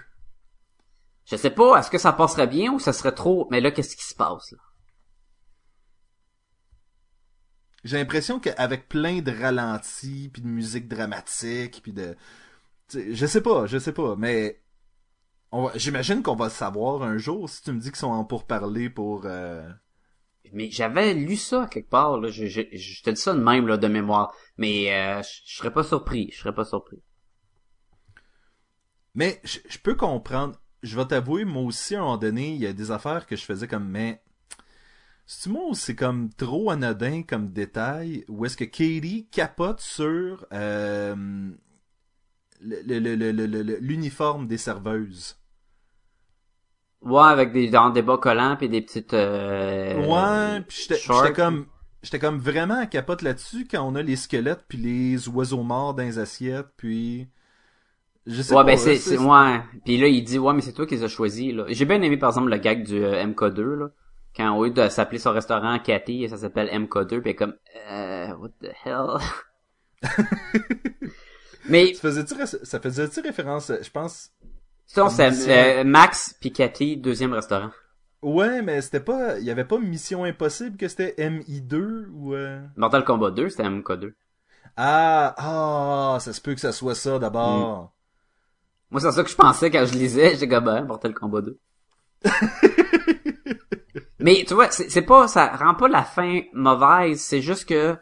Je 1.26 1.36
sais 1.36 1.50
pas, 1.50 1.78
est-ce 1.78 1.92
que 1.92 1.98
ça 1.98 2.14
passerait 2.14 2.48
bien 2.48 2.72
ou 2.72 2.80
ça 2.80 2.94
serait 2.94 3.14
trop... 3.14 3.50
Mais 3.52 3.60
là, 3.60 3.70
qu'est-ce 3.70 3.98
qui 3.98 4.06
se 4.06 4.16
passe, 4.16 4.52
là? 4.52 4.60
J'ai 7.84 7.98
l'impression 7.98 8.40
qu'avec 8.40 8.90
plein 8.90 9.22
de 9.22 9.32
ralentis, 9.32 10.30
puis 10.34 10.42
de 10.42 10.48
musique 10.48 10.88
dramatique, 10.88 11.82
puis 11.84 11.94
de... 11.94 12.16
Je 12.94 13.26
sais 13.26 13.42
pas, 13.42 13.68
je 13.68 13.78
sais 13.78 13.94
pas, 13.94 14.16
mais... 14.18 14.62
va- 15.52 15.72
J'imagine 15.76 16.24
qu'on 16.24 16.36
va 16.36 16.46
le 16.46 16.52
savoir 16.52 17.04
un 17.04 17.18
jour 17.18 17.50
si 17.50 17.64
tu 17.64 17.72
me 17.74 17.80
dis 17.80 17.90
qu'ils 17.90 17.98
sont 18.00 18.08
en 18.08 18.26
pourparler 18.26 18.90
pour... 18.90 19.24
euh, 19.26 19.70
Mais 20.54 20.70
j'avais 20.72 21.14
lu 21.14 21.38
ça 21.38 21.68
quelque 21.72 21.90
part, 21.90 22.20
là. 22.20 22.30
Je, 22.30 22.48
je, 22.48 22.62
je 22.74 23.04
te 23.04 23.10
dis 23.12 23.22
ça 23.22 23.34
de 23.34 23.40
même, 23.42 23.68
là, 23.68 23.78
de 23.78 23.88
mémoire. 23.88 24.34
Mais 24.58 24.94
euh, 24.94 25.22
je 25.24 25.30
je 25.46 25.58
serais 25.58 25.74
pas 25.74 25.84
surpris. 25.84 26.30
Je 26.34 26.40
serais 26.40 26.54
pas 26.56 26.66
surpris. 26.66 27.02
Mais 29.14 29.40
je 29.44 29.60
je 29.70 29.78
peux 29.78 29.96
comprendre. 29.96 30.60
Je 30.82 30.96
vais 30.98 31.06
t'avouer, 31.06 31.46
moi 31.46 31.64
aussi, 31.64 31.96
à 31.96 32.00
un 32.00 32.02
moment 32.04 32.18
donné, 32.18 32.54
il 32.56 32.62
y 32.62 32.66
a 32.66 32.74
des 32.74 32.90
affaires 32.92 33.26
que 33.28 33.36
je 33.36 33.44
faisais 33.44 33.68
comme, 33.68 33.88
mais... 33.88 34.24
Ou 35.48 35.76
c'est 35.76 35.96
comme 35.96 36.30
trop 36.34 36.72
anodin 36.72 37.24
comme 37.24 37.54
détail, 37.54 38.26
ou 38.28 38.46
est-ce 38.46 38.58
que 38.58 38.66
Katie 38.66 39.28
capote 39.32 39.80
sur 39.80 40.46
euh, 40.52 41.16
le- 42.62 42.82
le- 42.84 43.00
le- 43.00 43.16
le- 43.16 43.32
le- 43.48 43.64
le- 43.64 43.78
l'uniforme 43.82 44.48
des 44.48 44.58
serveuses? 44.58 45.36
Ouais, 47.02 47.22
avec 47.24 47.52
des, 47.54 47.70
dans 47.70 47.90
des 47.90 48.02
bas 48.02 48.18
collants 48.18 48.56
puis 48.58 48.70
des 48.70 48.82
petites... 48.82 49.14
Euh, 49.14 50.06
Ouais, 50.08 50.62
puis 50.68 50.88
j'étais 50.90 51.34
comme 51.34 51.68
j'étais 52.04 52.20
comme 52.20 52.40
vraiment 52.40 52.80
à 52.80 52.86
capote 52.88 53.22
là-dessus 53.22 53.68
quand 53.70 53.82
on 53.88 53.96
a 53.96 54.02
les 54.04 54.16
squelettes 54.16 54.66
puis 54.68 54.78
les 54.78 55.28
oiseaux 55.30 55.64
morts 55.64 55.94
dans 55.96 56.04
les 56.04 56.20
assiettes 56.20 56.70
puis 56.78 57.28
je 58.28 58.42
sais 58.42 58.56
Ouais, 58.56 58.64
pas. 58.64 58.66
ben 58.66 58.78
c'est, 58.78 59.18
ouais. 59.18 59.62
Puis 59.86 59.98
là, 59.98 60.08
il 60.08 60.24
dit, 60.24 60.40
ouais, 60.40 60.54
mais 60.54 60.62
c'est 60.62 60.74
toi 60.74 60.88
qui 60.88 60.96
les 60.96 61.04
as 61.04 61.08
choisis, 61.08 61.54
là. 61.54 61.66
J'ai 61.70 61.86
bien 61.86 62.02
aimé, 62.02 62.18
par 62.18 62.30
exemple, 62.30 62.50
le 62.50 62.58
gag 62.58 62.84
du 62.84 62.96
euh, 63.04 63.22
MK2, 63.24 63.76
là. 63.76 63.90
Quand 64.36 64.56
au 64.56 64.66
lieu 64.66 64.72
de 64.72 64.88
s'appeler 64.90 65.20
son 65.20 65.32
restaurant 65.32 65.78
Cathy, 65.80 66.28
ça 66.30 66.38
s'appelle 66.38 66.70
MK2, 66.70 67.22
puis 67.22 67.36
comme, 67.36 67.56
euh, 67.90 68.28
what 68.38 68.50
the 68.62 68.72
hell? 68.86 69.18
Mais, 71.70 71.94
Ça 71.94 72.02
faisait-tu, 72.02 72.34
ré- 72.36 72.46
ça 72.46 72.80
faisait-tu 72.80 73.20
référence, 73.22 73.72
je 73.82 73.90
pense, 73.92 74.32
Comme 74.96 75.10
c'est 75.10 75.80
euh, 75.80 75.84
Max 75.84 76.36
puis 76.40 76.52
Cathy, 76.52 76.98
deuxième 76.98 77.34
restaurant. 77.34 77.70
ouais, 78.22 78.62
mais 78.62 78.82
c'était 78.82 79.02
pas, 79.02 79.38
il 79.40 79.46
y 79.46 79.52
avait 79.52 79.66
pas 79.66 79.78
Mission 79.78 80.24
Impossible 80.24 80.78
que 80.78 80.88
c'était 80.88 81.14
MI2 81.30 82.08
ou, 82.14 82.34
euh... 82.34 82.60
Mortal 82.78 83.04
Kombat 83.04 83.32
2, 83.32 83.50
c'était 83.50 83.64
MK2. 83.64 84.14
Ah, 84.78 85.36
ah, 85.38 86.18
ça 86.20 86.32
se 86.34 86.40
peut 86.42 86.54
que 86.56 86.62
ça 86.62 86.72
soit 86.72 86.96
ça 86.96 87.20
d'abord. 87.20 87.92
Moi, 88.90 89.02
c'est 89.02 89.12
ça 89.12 89.24
que 89.24 89.30
je 89.30 89.36
pensais 89.36 89.70
quand 89.70 89.86
je 89.86 89.94
lisais. 89.94 90.32
J'étais 90.32 90.48
comme, 90.48 90.64
ben, 90.64 90.84
Mortal 90.86 91.14
Kombat 91.14 91.42
2. 91.42 91.60
Mais, 94.20 94.44
tu 94.48 94.54
vois, 94.54 94.70
c'est 94.72 95.02
pas, 95.02 95.28
ça 95.28 95.56
rend 95.56 95.76
pas 95.76 95.88
la 95.88 96.04
fin 96.04 96.42
mauvaise, 96.54 97.22
c'est 97.22 97.42
juste 97.42 97.68
que 97.68 97.98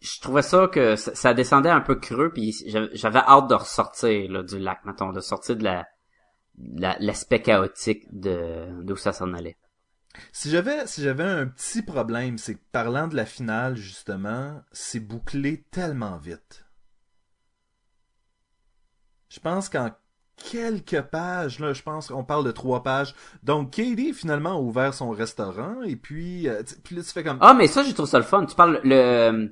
je 0.00 0.20
trouvais 0.20 0.42
ça 0.42 0.68
que 0.68 0.96
ça, 0.96 1.34
descendait 1.34 1.70
un 1.70 1.80
peu 1.80 1.96
creux 1.96 2.32
puis 2.32 2.54
j'avais 2.92 3.18
hâte 3.18 3.48
de 3.48 3.54
ressortir, 3.54 4.30
là, 4.30 4.42
du 4.42 4.58
lac, 4.58 4.84
mettons, 4.84 5.12
de 5.12 5.20
sortir 5.20 5.56
de 5.56 5.64
la, 5.64 5.86
de 6.56 6.82
la- 6.82 6.96
l'aspect 7.00 7.42
chaotique 7.42 8.04
de, 8.12 8.82
d'où 8.82 8.96
ça 8.96 9.12
s'en 9.12 9.32
allait. 9.32 9.56
Si 10.32 10.50
j'avais, 10.50 10.86
si 10.86 11.02
j'avais 11.02 11.24
un 11.24 11.46
petit 11.46 11.82
problème, 11.82 12.38
c'est 12.38 12.54
que 12.54 12.64
parlant 12.72 13.08
de 13.08 13.16
la 13.16 13.26
finale, 13.26 13.76
justement, 13.76 14.60
c'est 14.72 15.00
bouclé 15.00 15.64
tellement 15.70 16.16
vite. 16.16 16.64
Je 19.28 19.40
pense 19.40 19.68
qu'en 19.68 19.90
quelques 20.50 21.00
pages, 21.02 21.58
là, 21.60 21.72
je 21.72 21.82
pense 21.82 22.08
qu'on 22.08 22.24
parle 22.24 22.44
de 22.44 22.50
trois 22.52 22.82
pages. 22.82 23.14
Donc, 23.42 23.72
Katie, 23.72 24.12
finalement, 24.12 24.52
a 24.56 24.60
ouvert 24.60 24.94
son 24.94 25.10
restaurant, 25.10 25.82
et 25.84 25.96
puis, 25.96 26.48
euh, 26.48 26.62
tu- 26.62 26.74
puis 26.82 26.96
là, 26.96 27.02
tu 27.02 27.08
fais 27.10 27.22
comme, 27.24 27.38
Ah, 27.40 27.54
mais 27.54 27.66
ça, 27.66 27.82
j'ai 27.82 27.92
trouvé 27.92 28.08
ça 28.08 28.18
le 28.18 28.24
fun. 28.24 28.44
Tu 28.46 28.54
parles 28.54 28.80
le, 28.84 29.50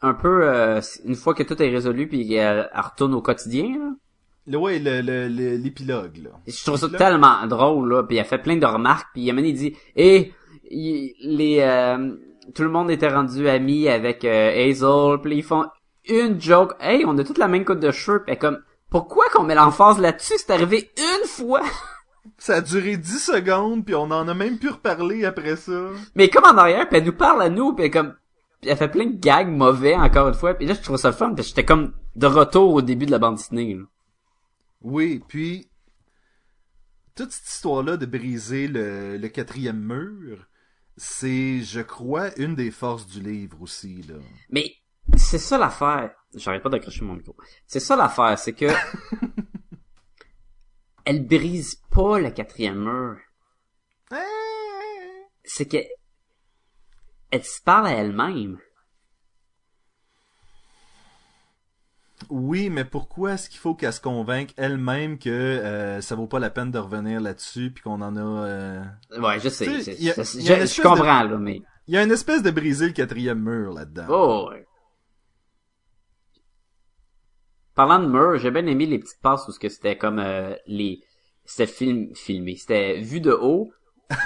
un 0.00 0.14
peu, 0.14 0.48
euh, 0.48 0.80
une 1.04 1.14
fois 1.14 1.34
que 1.34 1.42
tout 1.42 1.60
est 1.62 1.68
résolu 1.70 2.08
puis 2.08 2.32
elle, 2.34 2.68
elle 2.74 2.80
retourne 2.80 3.14
au 3.14 3.22
quotidien, 3.22 3.68
là. 3.78 3.90
le, 4.48 4.58
ouais, 4.58 4.78
le, 4.80 5.00
le- 5.02 5.28
le- 5.28 5.56
l'épilogue, 5.56 6.16
là. 6.24 6.30
Je 6.46 6.64
trouve 6.64 6.76
ça 6.76 6.88
tellement 6.88 7.46
drôle 7.46 7.88
là, 7.92 8.02
puis 8.02 8.16
il 8.16 8.20
a 8.20 8.24
fait 8.24 8.38
plein 8.38 8.56
de 8.56 8.66
remarques, 8.66 9.08
puis 9.12 9.22
il 9.22 9.30
a 9.30 9.40
il 9.40 9.54
dit 9.54 9.76
"Et 9.94 10.32
les 10.70 11.58
euh, 11.60 12.16
tout 12.54 12.62
le 12.62 12.68
monde 12.70 12.90
était 12.90 13.08
rendu 13.08 13.48
ami 13.48 13.88
avec 13.88 14.24
euh, 14.24 14.50
Hazel, 14.50 15.20
puis 15.22 15.36
ils 15.36 15.42
font 15.44 15.66
une 16.08 16.40
joke. 16.40 16.74
Hey, 16.80 17.04
on 17.06 17.16
a 17.18 17.24
toute 17.24 17.38
la 17.38 17.46
même 17.46 17.64
coupe 17.64 17.78
de 17.78 17.92
cheveux." 17.92 18.22
Puis 18.24 18.32
elle 18.32 18.38
comme 18.38 18.58
"Pourquoi 18.92 19.28
qu'on 19.30 19.42
met 19.42 19.56
l'emphase 19.56 19.98
là-dessus? 19.98 20.34
C'est 20.36 20.52
arrivé 20.52 20.92
une 20.96 21.26
fois." 21.26 21.62
Ça 22.38 22.56
a 22.56 22.60
duré 22.60 22.96
10 22.96 23.18
secondes, 23.18 23.84
puis 23.84 23.96
on 23.96 24.02
en 24.02 24.28
a 24.28 24.34
même 24.34 24.58
pu 24.58 24.68
reparler 24.68 25.24
après 25.24 25.56
ça. 25.56 25.88
Mais 26.14 26.28
comme 26.28 26.44
en 26.44 26.56
arrière, 26.56 26.88
puis 26.88 26.98
elle 26.98 27.04
nous 27.04 27.12
parle 27.12 27.42
à 27.42 27.48
nous, 27.48 27.72
puis 27.72 27.86
elle 27.86 27.90
comme 27.90 28.14
puis 28.60 28.70
elle 28.70 28.76
fait 28.76 28.88
plein 28.88 29.06
de 29.06 29.18
gags 29.18 29.48
mauvais 29.48 29.96
encore 29.96 30.28
une 30.28 30.34
fois. 30.34 30.54
Puis 30.54 30.66
là, 30.66 30.74
je 30.74 30.80
trouve 30.80 30.96
ça 30.96 31.08
le 31.08 31.14
fun, 31.14 31.34
parce 31.34 31.48
que 31.48 31.48
j'étais 31.48 31.64
comme 31.64 31.94
de 32.14 32.26
retour 32.28 32.74
au 32.74 32.80
début 32.82 33.06
de 33.06 33.10
la 33.10 33.18
bande 33.18 33.34
dessinée. 33.34 33.74
là. 33.74 33.82
Oui, 34.82 35.20
puis 35.26 35.68
toute 37.16 37.32
cette 37.32 37.48
histoire-là 37.48 37.96
de 37.96 38.06
briser 38.06 38.68
le, 38.68 39.16
le 39.16 39.28
quatrième 39.28 39.80
mur, 39.80 40.46
c'est, 40.96 41.60
je 41.62 41.80
crois, 41.80 42.30
une 42.38 42.54
des 42.54 42.70
forces 42.70 43.06
du 43.08 43.20
livre 43.20 43.60
aussi, 43.60 44.02
là. 44.02 44.14
Mais 44.48 44.72
c'est 45.16 45.38
ça 45.38 45.58
l'affaire. 45.58 46.14
J'arrête 46.34 46.62
pas 46.62 46.70
d'accrocher 46.70 47.04
mon 47.04 47.14
micro. 47.14 47.36
C'est 47.66 47.80
ça 47.80 47.94
l'affaire, 47.96 48.38
c'est 48.38 48.54
que 48.54 48.66
elle 51.04 51.26
brise 51.26 51.76
pas 51.90 52.18
le 52.18 52.30
quatrième 52.30 52.78
mur. 52.82 53.18
C'est 55.44 55.66
que 55.66 55.78
elle 57.30 57.44
se 57.44 57.60
parle 57.62 57.86
à 57.88 57.92
elle-même. 57.92 58.58
Oui, 62.30 62.70
mais 62.70 62.84
pourquoi 62.84 63.32
est-ce 63.32 63.50
qu'il 63.50 63.58
faut 63.58 63.74
qu'elle 63.74 63.92
se 63.92 64.00
convainque 64.00 64.54
elle-même 64.56 65.18
que 65.18 65.28
euh, 65.28 66.00
ça 66.00 66.14
vaut 66.14 66.28
pas 66.28 66.38
la 66.38 66.50
peine 66.50 66.70
de 66.70 66.78
revenir 66.78 67.20
là-dessus, 67.20 67.72
puis 67.72 67.82
qu'on 67.82 68.00
en 68.00 68.16
a... 68.16 68.20
euh, 68.46 68.84
Ouais, 69.18 69.40
je 69.40 69.48
sais. 69.48 69.64
Tu 69.66 70.08
a- 70.10 70.64
je, 70.64 70.82
comprends 70.82 71.24
là, 71.24 71.36
mais 71.36 71.60
Il 71.88 71.94
y 71.94 71.98
a 71.98 72.02
une 72.04 72.12
espèce 72.12 72.42
de 72.42 72.50
briser 72.52 72.86
le 72.86 72.92
quatrième 72.92 73.40
mur 73.42 73.72
là-dedans. 73.72 74.06
oh. 74.08 74.48
ouais. 74.50 74.64
Parlant 77.74 77.98
de 78.00 78.06
mur, 78.06 78.36
j'ai 78.38 78.50
bien 78.50 78.66
aimé 78.66 78.86
les 78.86 78.98
petites 78.98 79.20
passes 79.22 79.46
où 79.48 79.52
ce 79.52 79.58
que 79.58 79.68
c'était 79.68 79.96
comme 79.96 80.18
euh, 80.18 80.54
les 80.66 81.00
c'était 81.44 81.66
film 81.66 82.14
filmé, 82.14 82.56
c'était 82.56 83.00
vu 83.00 83.20
de 83.20 83.32
haut. 83.32 83.70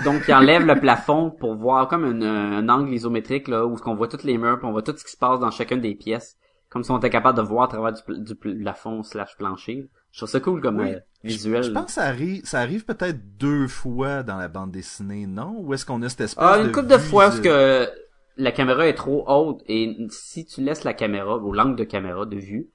Donc 0.05 0.23
il 0.27 0.35
enlève 0.35 0.67
le 0.67 0.75
plafond 0.81 1.31
pour 1.31 1.55
voir 1.55 1.87
comme 1.89 2.05
un, 2.05 2.23
un 2.23 2.69
angle 2.69 2.93
isométrique 2.93 3.47
là 3.49 3.65
où 3.67 3.77
on 3.87 3.95
voit 3.95 4.09
toutes 4.09 4.25
les 4.25 4.37
murs, 4.37 4.59
puis 4.59 4.67
on 4.67 4.73
voit 4.73 4.83
tout 4.83 4.97
ce 4.97 5.05
qui 5.05 5.13
se 5.13 5.17
passe 5.17 5.39
dans 5.41 5.51
chacune 5.51 5.81
des 5.81 5.95
pièces, 5.95 6.37
comme 6.69 6.83
si 6.83 6.91
on 6.91 6.99
était 6.99 7.11
capable 7.11 7.39
de 7.39 7.43
voir 7.43 7.65
à 7.65 7.69
travers 7.69 7.93
du, 7.93 8.03
pl- 8.03 8.23
du 8.25 8.35
plafond 8.35 9.03
slash 9.05 9.37
plancher. 9.39 9.89
Je 10.11 10.19
trouve 10.19 10.29
ça 10.29 10.41
cool 10.41 10.61
comme 10.61 10.81
Oui. 10.81 10.95
euh, 10.95 10.99
visuel. 11.23 11.63
Je 11.63 11.71
pense 11.71 11.87
que 11.87 11.93
ça 11.93 12.03
arrive, 12.05 12.45
ça 12.45 12.59
arrive 12.61 12.85
peut-être 12.85 13.37
deux 13.39 13.69
fois 13.69 14.23
dans 14.25 14.39
la 14.39 14.49
bande 14.49 14.73
dessinée, 14.73 15.27
non? 15.27 15.55
Ou 15.61 15.73
est-ce 15.75 15.87
qu'on 15.87 16.03
a 16.03 16.09
cette 16.09 16.23
espèce 16.23 16.45
Ah, 16.45 16.59
de 16.59 16.65
une 16.67 16.73
couple 16.73 16.89
de 16.89 16.99
fois 16.99 17.27
parce 17.27 17.41
que 17.41 17.89
la 18.37 18.51
caméra 18.53 18.87
est 18.89 18.95
trop 18.95 19.25
haute 19.29 19.63
et 19.69 19.97
si 20.11 20.45
tu 20.47 20.63
laisses 20.63 20.85
la 20.85 20.95
caméra 20.95 21.37
ou 21.39 21.53
l'angle 21.53 21.77
de 21.77 21.85
caméra 21.85 22.27
de 22.27 22.37
vue 22.37 22.67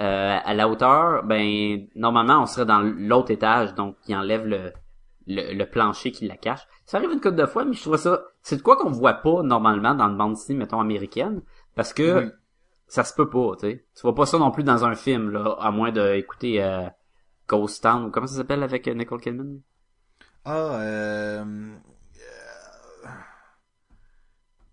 euh, 0.00 0.38
à 0.44 0.54
la 0.54 0.68
hauteur, 0.68 1.24
ben 1.24 1.86
normalement 1.94 2.42
on 2.42 2.46
serait 2.46 2.66
dans 2.66 2.80
l'autre 2.80 3.30
étage, 3.30 3.74
donc 3.74 3.96
il 4.06 4.14
enlève 4.16 4.46
le, 4.46 4.72
le, 5.26 5.54
le 5.54 5.66
plancher 5.66 6.12
qui 6.12 6.26
la 6.26 6.36
cache. 6.36 6.66
Ça 6.86 6.98
arrive 6.98 7.10
une 7.12 7.20
couple 7.20 7.36
de 7.36 7.46
fois, 7.46 7.64
mais 7.64 7.74
je 7.74 7.82
trouve 7.82 7.96
ça 7.96 8.22
c'est 8.42 8.56
de 8.56 8.62
quoi 8.62 8.76
qu'on 8.76 8.90
voit 8.90 9.14
pas 9.14 9.42
normalement 9.42 9.94
dans 9.94 10.08
une 10.08 10.16
bande 10.16 10.34
dessinée 10.34 10.58
mettons 10.58 10.80
américaine 10.80 11.42
parce 11.74 11.92
que 11.92 12.24
Oui. 12.24 12.30
ça 12.88 13.04
se 13.04 13.14
peut 13.14 13.28
pas, 13.30 13.56
tu 13.56 13.66
sais. 13.68 13.86
Tu 13.94 14.02
vois 14.02 14.14
pas 14.14 14.26
ça 14.26 14.38
non 14.38 14.50
plus 14.50 14.64
dans 14.64 14.84
un 14.84 14.94
film 14.94 15.30
là, 15.30 15.56
à 15.60 15.70
moins 15.70 15.92
d'écouter 15.92 16.62
euh, 16.62 16.88
Ghost 17.48 17.82
Town 17.82 18.04
ou 18.06 18.10
comment 18.10 18.26
ça 18.26 18.36
s'appelle 18.36 18.62
avec 18.62 18.88
euh, 18.88 18.94
Nicole 18.94 19.20
Kidman? 19.20 19.60
Ah, 20.44 20.80
euh... 20.80 21.44
euh, 21.44 23.08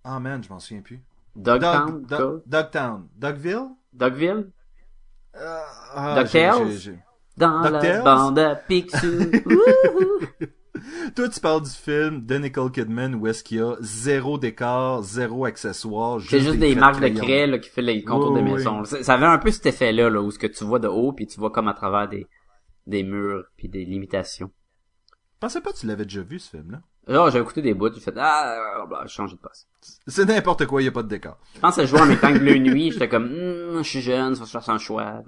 Ah 0.05 0.19
man, 0.21 0.41
je 0.41 0.49
m'en 0.49 0.59
souviens 0.59 0.81
plus. 0.81 1.01
Dogtown, 1.35 2.01
Dog, 2.05 2.17
Dog- 2.17 2.43
Dogtown. 2.45 3.09
Dogville? 3.15 3.69
Dogville, 3.93 4.51
ah, 5.37 6.15
DuckTales? 6.23 6.65
j'ai- 6.67 6.71
j'ai- 6.71 6.77
j'ai- 6.77 6.99
dans 7.37 7.59
la 7.61 8.01
bande 8.01 8.39
à 8.39 8.55
Picsou. 8.55 8.97
Toi, 11.15 11.29
tu 11.29 11.39
parles 11.39 11.63
du 11.63 11.69
film 11.69 12.25
de 12.25 12.37
Nicole 12.37 12.71
Kidman 12.71 13.15
où 13.15 13.27
est-ce 13.27 13.43
qu'il 13.43 13.57
y 13.57 13.61
a 13.61 13.75
zéro 13.79 14.37
décor, 14.37 15.01
zéro 15.03 15.45
accessoire. 15.45 16.19
C'est 16.21 16.41
juste 16.41 16.59
des 16.59 16.75
marques 16.75 17.01
de 17.01 17.07
craie 17.09 17.47
là, 17.47 17.59
qui 17.59 17.69
fait 17.69 17.81
les 17.81 18.03
contours 18.03 18.33
Oui, 18.33 18.43
des 18.43 18.51
maisons. 18.51 18.83
Ça 18.83 19.01
ça 19.01 19.13
avait 19.13 19.25
un 19.25 19.37
peu 19.37 19.51
cet 19.51 19.65
effet-là, 19.65 20.09
là, 20.09 20.21
où 20.21 20.31
ce 20.31 20.39
que 20.39 20.47
tu 20.47 20.63
vois 20.63 20.79
de 20.79 20.87
haut, 20.87 21.13
puis 21.13 21.27
tu 21.27 21.39
vois 21.39 21.51
comme 21.51 21.67
à 21.69 21.73
travers 21.73 22.09
des, 22.09 22.27
des 22.87 23.03
murs, 23.03 23.45
puis 23.57 23.69
des 23.69 23.85
limitations. 23.85 24.51
Je 25.09 25.39
pensais 25.39 25.61
pas 25.61 25.71
que 25.71 25.77
tu 25.77 25.87
l'avais 25.87 26.03
déjà 26.05 26.21
vu, 26.21 26.39
ce 26.39 26.49
film-là. 26.51 26.81
Là, 27.07 27.29
j'ai 27.29 27.39
écouté 27.39 27.61
des 27.61 27.73
bouts, 27.75 27.93
j'ai 27.93 27.99
fait 27.99 28.13
ah, 28.17 28.83
bah, 28.89 29.05
changé 29.07 29.35
de 29.35 29.39
poste. 29.39 29.67
C'est 30.07 30.25
n'importe 30.25 30.65
quoi, 30.65 30.81
il 30.81 30.85
y 30.85 30.87
a 30.87 30.91
pas 30.91 31.03
de 31.03 31.07
décor. 31.07 31.37
Je 31.53 31.59
pense 31.59 31.75
ça 31.75 31.85
jouait 31.85 32.01
en 32.01 32.07
que 32.07 32.39
Bleu 32.39 32.57
Nuit, 32.57 32.91
j'étais 32.91 33.07
comme, 33.07 33.25
Hum, 33.25 33.83
je 33.83 33.89
suis 33.89 34.01
jeune, 34.01 34.33
que 34.37 34.43
je 34.45 34.49
fasse 34.49 34.69
un 34.69 34.79
choix. 34.79 35.21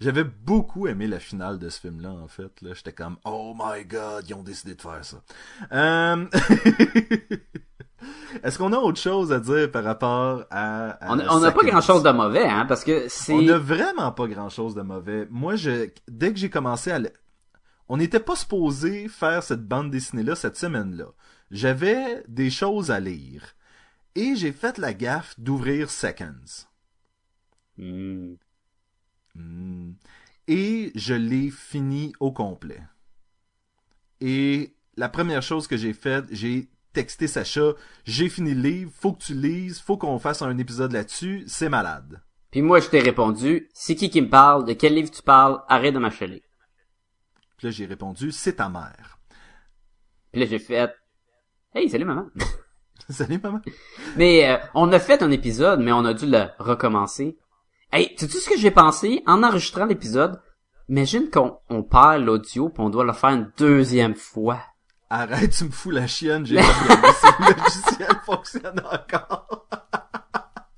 J'avais 0.00 0.24
beaucoup 0.24 0.86
aimé 0.86 1.06
la 1.06 1.18
finale 1.18 1.58
de 1.58 1.70
ce 1.70 1.80
film-là, 1.80 2.10
en 2.10 2.28
fait. 2.28 2.60
Là, 2.60 2.74
j'étais 2.74 2.92
comme, 2.92 3.16
oh 3.24 3.54
my 3.58 3.84
god, 3.86 4.28
ils 4.28 4.34
ont 4.34 4.42
décidé 4.42 4.74
de 4.74 4.82
faire 4.82 5.02
ça. 5.02 5.16
Euh... 5.72 6.26
Est-ce 8.42 8.58
qu'on 8.58 8.72
a 8.74 8.78
autre 8.78 9.00
chose 9.00 9.32
à 9.32 9.40
dire 9.40 9.70
par 9.70 9.84
rapport 9.84 10.44
à... 10.50 10.90
à 10.90 11.12
On 11.12 11.16
n'a 11.16 11.52
pas 11.52 11.60
Seconds? 11.60 11.68
grand 11.70 11.80
chose 11.80 12.02
de 12.02 12.10
mauvais, 12.10 12.44
hein, 12.46 12.66
parce 12.68 12.84
que 12.84 13.08
c'est... 13.08 13.32
On 13.32 13.48
a 13.48 13.56
vraiment 13.56 14.12
pas 14.12 14.26
grand 14.26 14.50
chose 14.50 14.74
de 14.74 14.82
mauvais. 14.82 15.26
Moi, 15.30 15.56
je, 15.56 15.88
dès 16.08 16.32
que 16.34 16.38
j'ai 16.38 16.50
commencé 16.50 16.90
à, 16.90 16.98
le- 16.98 17.12
on 17.88 17.96
n'était 17.96 18.20
pas 18.20 18.36
supposé 18.36 19.08
faire 19.08 19.42
cette 19.42 19.66
bande 19.66 19.90
dessinée-là 19.90 20.36
cette 20.36 20.56
semaine-là. 20.56 21.06
J'avais 21.50 22.24
des 22.28 22.50
choses 22.50 22.90
à 22.90 23.00
lire. 23.00 23.54
Et 24.14 24.36
j'ai 24.36 24.52
fait 24.52 24.78
la 24.78 24.94
gaffe 24.94 25.38
d'ouvrir 25.38 25.90
Seconds. 25.90 26.66
Hmm. 27.76 28.34
Hmm. 29.34 29.92
Et 30.46 30.92
je 30.94 31.14
l'ai 31.14 31.50
fini 31.50 32.12
au 32.20 32.32
complet. 32.32 32.82
Et 34.20 34.74
la 34.96 35.08
première 35.08 35.42
chose 35.42 35.66
que 35.66 35.76
j'ai 35.76 35.92
faite, 35.92 36.26
j'ai 36.30 36.68
texté 36.92 37.26
Sacha, 37.26 37.72
j'ai 38.04 38.28
fini 38.28 38.54
le 38.54 38.62
livre, 38.62 38.92
faut 38.94 39.12
que 39.12 39.24
tu 39.24 39.34
lises, 39.34 39.80
faut 39.80 39.96
qu'on 39.96 40.18
fasse 40.18 40.42
un 40.42 40.56
épisode 40.58 40.92
là-dessus, 40.92 41.44
c'est 41.46 41.68
malade. 41.68 42.22
Puis 42.52 42.62
moi, 42.62 42.78
je 42.78 42.88
t'ai 42.88 43.00
répondu, 43.00 43.68
c'est 43.74 43.96
qui 43.96 44.10
qui 44.10 44.22
me 44.22 44.28
parle, 44.28 44.64
de 44.64 44.74
quel 44.74 44.94
livre 44.94 45.10
tu 45.10 45.22
parles, 45.22 45.60
arrête 45.68 45.92
de 45.92 45.98
m'acheler. 45.98 46.44
Puis 47.56 47.66
là, 47.66 47.70
j'ai 47.70 47.86
répondu, 47.86 48.32
c'est 48.32 48.54
ta 48.54 48.68
mère. 48.68 49.18
Puis 50.32 50.40
là, 50.40 50.46
j'ai 50.46 50.58
fait, 50.58 50.94
hey, 51.74 51.88
salut 51.88 52.04
maman. 52.04 52.26
Salut 53.10 53.38
maman. 53.42 53.60
Mais 54.16 54.48
euh, 54.48 54.56
on 54.72 54.90
a 54.92 54.98
fait 54.98 55.22
un 55.22 55.30
épisode, 55.30 55.80
mais 55.80 55.92
on 55.92 56.06
a 56.06 56.14
dû 56.14 56.26
le 56.26 56.46
recommencer. 56.58 57.36
Hey, 57.92 58.14
sais-tu 58.16 58.38
ce 58.38 58.48
que 58.48 58.56
j'ai 58.56 58.70
pensé? 58.70 59.22
En 59.26 59.42
enregistrant 59.42 59.84
l'épisode? 59.84 60.40
imagine 60.88 61.30
qu'on 61.30 61.58
on 61.70 61.82
perd 61.82 62.24
l'audio 62.24 62.68
puis 62.68 62.82
on 62.82 62.90
doit 62.90 63.04
le 63.04 63.12
faire 63.12 63.30
une 63.30 63.50
deuxième 63.56 64.14
fois. 64.14 64.60
Arrête, 65.10 65.52
tu 65.52 65.64
me 65.64 65.70
fous 65.70 65.90
la 65.90 66.06
chienne, 66.06 66.44
j'ai 66.46 66.56
pas 66.56 66.62
le 67.40 67.62
logiciel 67.62 68.08
fonctionne 68.24 68.80
encore. 68.90 69.66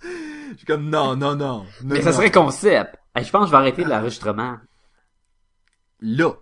Je 0.03 0.57
suis 0.57 0.67
comme, 0.67 0.89
non, 0.89 1.17
non, 1.17 1.35
non. 1.37 1.59
non, 1.59 1.67
Mais 1.85 2.03
ça 2.03 2.11
non. 2.11 2.17
serait 2.17 2.31
concept. 2.31 2.97
Hey, 3.15 3.25
je 3.25 3.31
pense 3.31 3.43
que 3.43 3.47
je 3.47 3.51
vais 3.53 3.59
arrêter 3.59 3.85
de 3.85 3.89
l'enregistrement. 3.89 4.59
Là. 6.01 6.33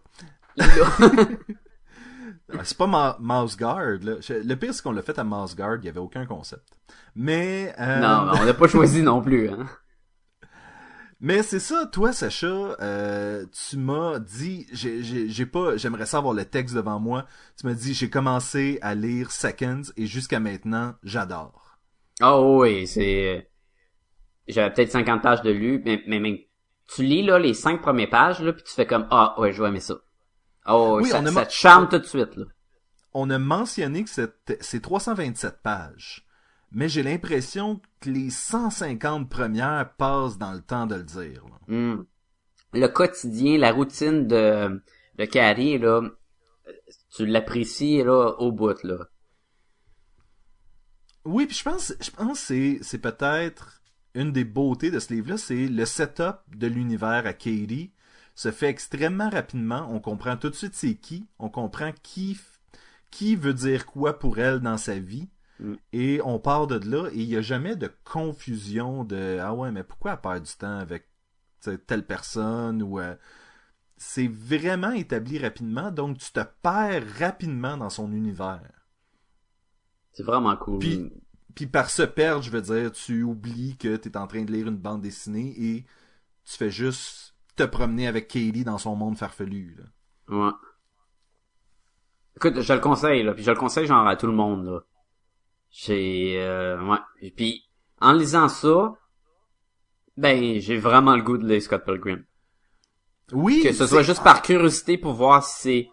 Ah, 2.53 2.65
C'est 2.65 2.77
pas 2.77 2.87
Ma- 2.87 3.17
Mouse 3.21 3.57
Guard, 3.57 3.99
là. 4.03 4.15
Le 4.29 4.55
pire, 4.55 4.75
c'est 4.75 4.83
qu'on 4.83 4.93
l'a 4.93 5.03
fait 5.03 5.19
à 5.19 5.25
Mouse 5.25 5.57
Guard, 5.57 5.79
il 5.79 5.87
y 5.87 5.89
avait 5.89 5.99
aucun 6.01 6.27
concept. 6.27 6.69
Mais, 7.15 7.75
euh, 7.79 8.01
non, 8.01 8.33
on 8.41 8.45
n'a 8.45 8.55
pas 8.55 8.69
choisi 8.69 9.03
non 9.03 9.23
plus, 9.23 9.49
hein. 9.49 9.67
mais 11.21 11.43
c'est 11.43 11.61
ça, 11.61 11.87
toi, 11.87 12.13
Sacha, 12.13 12.47
euh, 12.81 13.47
tu 13.69 13.77
m'as 13.79 14.19
dit, 14.19 14.67
j'ai, 14.73 15.47
pas, 15.47 15.77
j'aimerais 15.77 16.07
savoir 16.07 16.35
le 16.35 16.45
texte 16.45 16.75
devant 16.75 17.01
moi. 17.01 17.27
Tu 17.59 17.67
m'as 17.67 17.73
dit, 17.75 17.95
j'ai 17.95 18.11
commencé 18.11 18.79
à 18.83 18.95
lire 18.95 19.31
Seconds 19.31 19.93
et 19.97 20.07
jusqu'à 20.07 20.41
maintenant, 20.41 20.95
j'adore. 21.03 21.79
Oh 22.23 22.59
oui, 22.63 22.87
c'est... 22.87 23.49
J'avais 24.49 24.73
peut-être 24.73 24.93
50 24.93 25.23
pages 25.23 25.43
de 25.43 25.51
lu, 25.51 25.83
mais, 25.85 26.03
mais, 26.07 26.21
mais 26.21 26.49
tu 26.95 27.03
lis 27.03 27.23
là 27.23 27.39
les 27.39 27.55
cinq 27.55 27.81
premières 27.81 28.11
pages, 28.11 28.41
là, 28.41 28.53
puis 28.53 28.63
tu 28.63 28.73
fais 28.73 28.87
comme 28.87 29.07
«Ah, 29.11 29.35
ouais, 29.39 29.53
je 29.53 29.63
vais 29.63 29.69
aimer 29.69 29.81
ça.» 29.81 29.95
Oh, 30.67 30.99
Oui, 31.03 31.09
ça, 31.11 31.21
on 31.21 31.27
a 31.27 31.33
ça 31.33 31.47
te 31.47 31.53
charme 31.53 31.89
tout 31.89 31.99
de 31.99 32.05
suite, 32.05 32.37
là. 32.37 32.45
On 33.13 33.31
a 33.31 33.39
mentionné 33.39 34.05
que 34.05 34.11
c'est 34.11 34.81
327 34.81 35.63
pages. 35.63 36.27
Mais 36.73 36.89
j'ai 36.89 37.05
l'impression 37.05 37.81
que 38.01 38.11
les 38.11 38.31
150 38.31 39.31
premières 39.31 39.95
passent 39.97 40.39
dans 40.39 40.53
le 40.53 40.61
temps 40.61 40.87
de 40.87 40.97
le 40.97 41.05
dire. 41.05 41.45
là. 41.47 41.75
Hmm. 41.75 42.05
Le 42.73 42.87
quotidien, 42.89 43.57
la 43.59 43.71
routine 43.71 44.27
de, 44.27 44.83
de 45.17 45.25
Carrie, 45.25 45.79
là, 45.79 46.03
tu 47.15 47.25
l'apprécies, 47.27 48.03
là, 48.03 48.35
au 48.39 48.51
bout, 48.51 48.83
là. 48.83 49.07
Oui, 51.25 51.47
puis 51.47 51.57
je 51.57 51.63
pense, 51.63 51.95
je 52.01 52.11
pense 52.11 52.41
que 52.41 52.47
c'est, 52.47 52.79
c'est 52.83 52.99
peut-être 52.99 53.81
une 54.15 54.33
des 54.33 54.45
beautés 54.45 54.91
de 54.91 54.99
ce 54.99 55.15
livre-là, 55.15 55.39
c'est 55.39 55.69
le 55.69 55.85
setup 55.87 56.39
de 56.55 56.67
l'univers 56.67 57.27
à 57.27 57.33
Katie 57.33 57.93
se 58.35 58.51
fait 58.51 58.69
extrêmement 58.69 59.31
rapidement. 59.31 59.89
On 59.91 60.01
comprend 60.01 60.37
tout 60.37 60.51
de 60.51 60.55
suite 60.55 60.75
c'est 60.75 60.95
qui, 60.97 61.27
on 61.39 61.49
comprend 61.49 61.93
qui, 62.03 62.39
qui 63.11 63.37
veut 63.37 63.55
dire 63.55 63.87
quoi 63.87 64.19
pour 64.19 64.39
elle 64.39 64.61
dans 64.61 64.77
sa 64.79 64.99
vie. 64.99 65.29
Mm. 65.61 65.75
Et 65.93 66.21
on 66.25 66.39
part 66.39 66.67
de 66.67 66.79
là 66.89 67.09
et 67.13 67.21
il 67.21 67.29
n'y 67.29 67.37
a 67.37 67.43
jamais 67.43 67.77
de 67.77 67.91
confusion 68.05 69.05
de 69.05 69.39
ah 69.41 69.55
ouais 69.55 69.71
mais 69.71 69.85
pourquoi 69.85 70.13
elle 70.13 70.21
perd 70.21 70.43
du 70.45 70.53
temps 70.53 70.79
avec 70.79 71.09
telle 71.87 72.05
personne 72.05 72.83
ou 72.83 72.99
euh, 73.01 73.15
c'est 73.97 74.29
vraiment 74.29 74.91
établi 74.91 75.39
rapidement 75.39 75.91
donc 75.91 76.19
tu 76.19 76.31
te 76.33 76.41
perds 76.63 77.05
rapidement 77.19 77.77
dans 77.77 77.91
son 77.91 78.13
univers. 78.13 78.61
C'est 80.13 80.25
vraiment 80.25 80.57
cool. 80.57 80.79
Puis- 80.79 81.13
Puis 81.55 81.67
par 81.67 81.89
se 81.89 82.03
perdre, 82.03 82.43
je 82.43 82.51
veux 82.51 82.63
dire, 82.63 82.91
tu 82.91 83.23
oublies 83.23 83.77
que 83.77 83.97
tu 83.97 84.09
es 84.09 84.17
en 84.17 84.27
train 84.27 84.43
de 84.43 84.51
lire 84.53 84.67
une 84.67 84.77
bande 84.77 85.03
dessinée 85.03 85.55
et 85.57 85.85
tu 86.45 86.57
fais 86.57 86.71
juste 86.71 87.34
te 87.57 87.63
promener 87.63 88.07
avec 88.07 88.29
Katie 88.29 88.65
dans 88.65 88.79
son 88.79 88.97
monde 88.97 89.17
farfelu. 89.17 89.77
Là. 89.79 89.85
Ouais. 90.37 90.53
Écoute, 92.37 92.61
je 92.61 92.73
le 92.73 92.81
conseille, 92.81 93.23
là, 93.23 93.33
puis 93.33 93.45
je 93.45 93.51
le 93.51 93.57
conseille 93.57 93.87
genre 93.87 94.07
à 94.07 94.17
tout 94.17 94.27
le 94.27 94.33
monde, 94.33 94.67
là. 94.67 94.81
J'ai, 95.71 96.37
euh, 96.41 96.81
ouais. 96.85 96.99
Et 97.21 97.31
puis, 97.31 97.65
en 98.01 98.13
lisant 98.13 98.49
ça, 98.49 98.95
ben, 100.17 100.61
j'ai 100.61 100.77
vraiment 100.77 101.17
le 101.17 101.23
goût 101.23 101.39
de 101.39 101.47
lire 101.47 101.63
Scott 101.63 101.85
Pilgrim. 101.85 102.25
Oui, 103.33 103.63
Que 103.63 103.73
ce 103.73 103.87
soit 103.87 104.03
juste 104.03 104.23
par 104.23 104.43
curiosité 104.43 104.99
pour 104.99 105.15
voir 105.15 105.43
si 105.43 105.63
c'est 105.63 105.91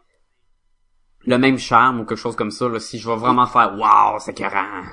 le 1.25 1.37
même 1.37 1.57
charme 1.57 2.01
ou 2.01 2.05
quelque 2.05 2.17
chose 2.17 2.35
comme 2.35 2.51
ça, 2.51 2.67
là, 2.67 2.79
si 2.79 2.99
je 2.99 3.09
vais 3.09 3.15
vraiment 3.15 3.45
faire, 3.45 3.77
waouh, 3.77 4.19
c'est 4.19 4.33
carré. 4.33 4.87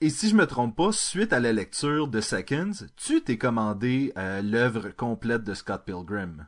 Et 0.00 0.10
si 0.10 0.28
je 0.28 0.36
me 0.36 0.46
trompe 0.46 0.76
pas, 0.76 0.92
suite 0.92 1.32
à 1.32 1.40
la 1.40 1.52
lecture 1.52 2.06
de 2.06 2.20
Seconds, 2.20 2.86
tu 2.96 3.20
t'es 3.22 3.36
commandé 3.36 4.12
euh, 4.16 4.42
l'œuvre 4.42 4.90
complète 4.90 5.42
de 5.42 5.54
Scott 5.54 5.82
Pilgrim. 5.84 6.46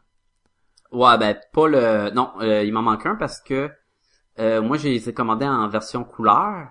Ouais, 0.92 1.18
ben, 1.18 1.36
pas 1.52 1.66
le, 1.68 2.10
non, 2.10 2.30
euh, 2.40 2.62
il 2.62 2.72
m'en 2.72 2.82
manque 2.82 3.06
un 3.06 3.16
parce 3.16 3.40
que, 3.40 3.68
euh, 4.38 4.62
moi, 4.62 4.76
j'ai 4.76 4.94
été 4.94 5.12
commandé 5.12 5.46
en 5.46 5.68
version 5.68 6.04
couleur 6.04 6.68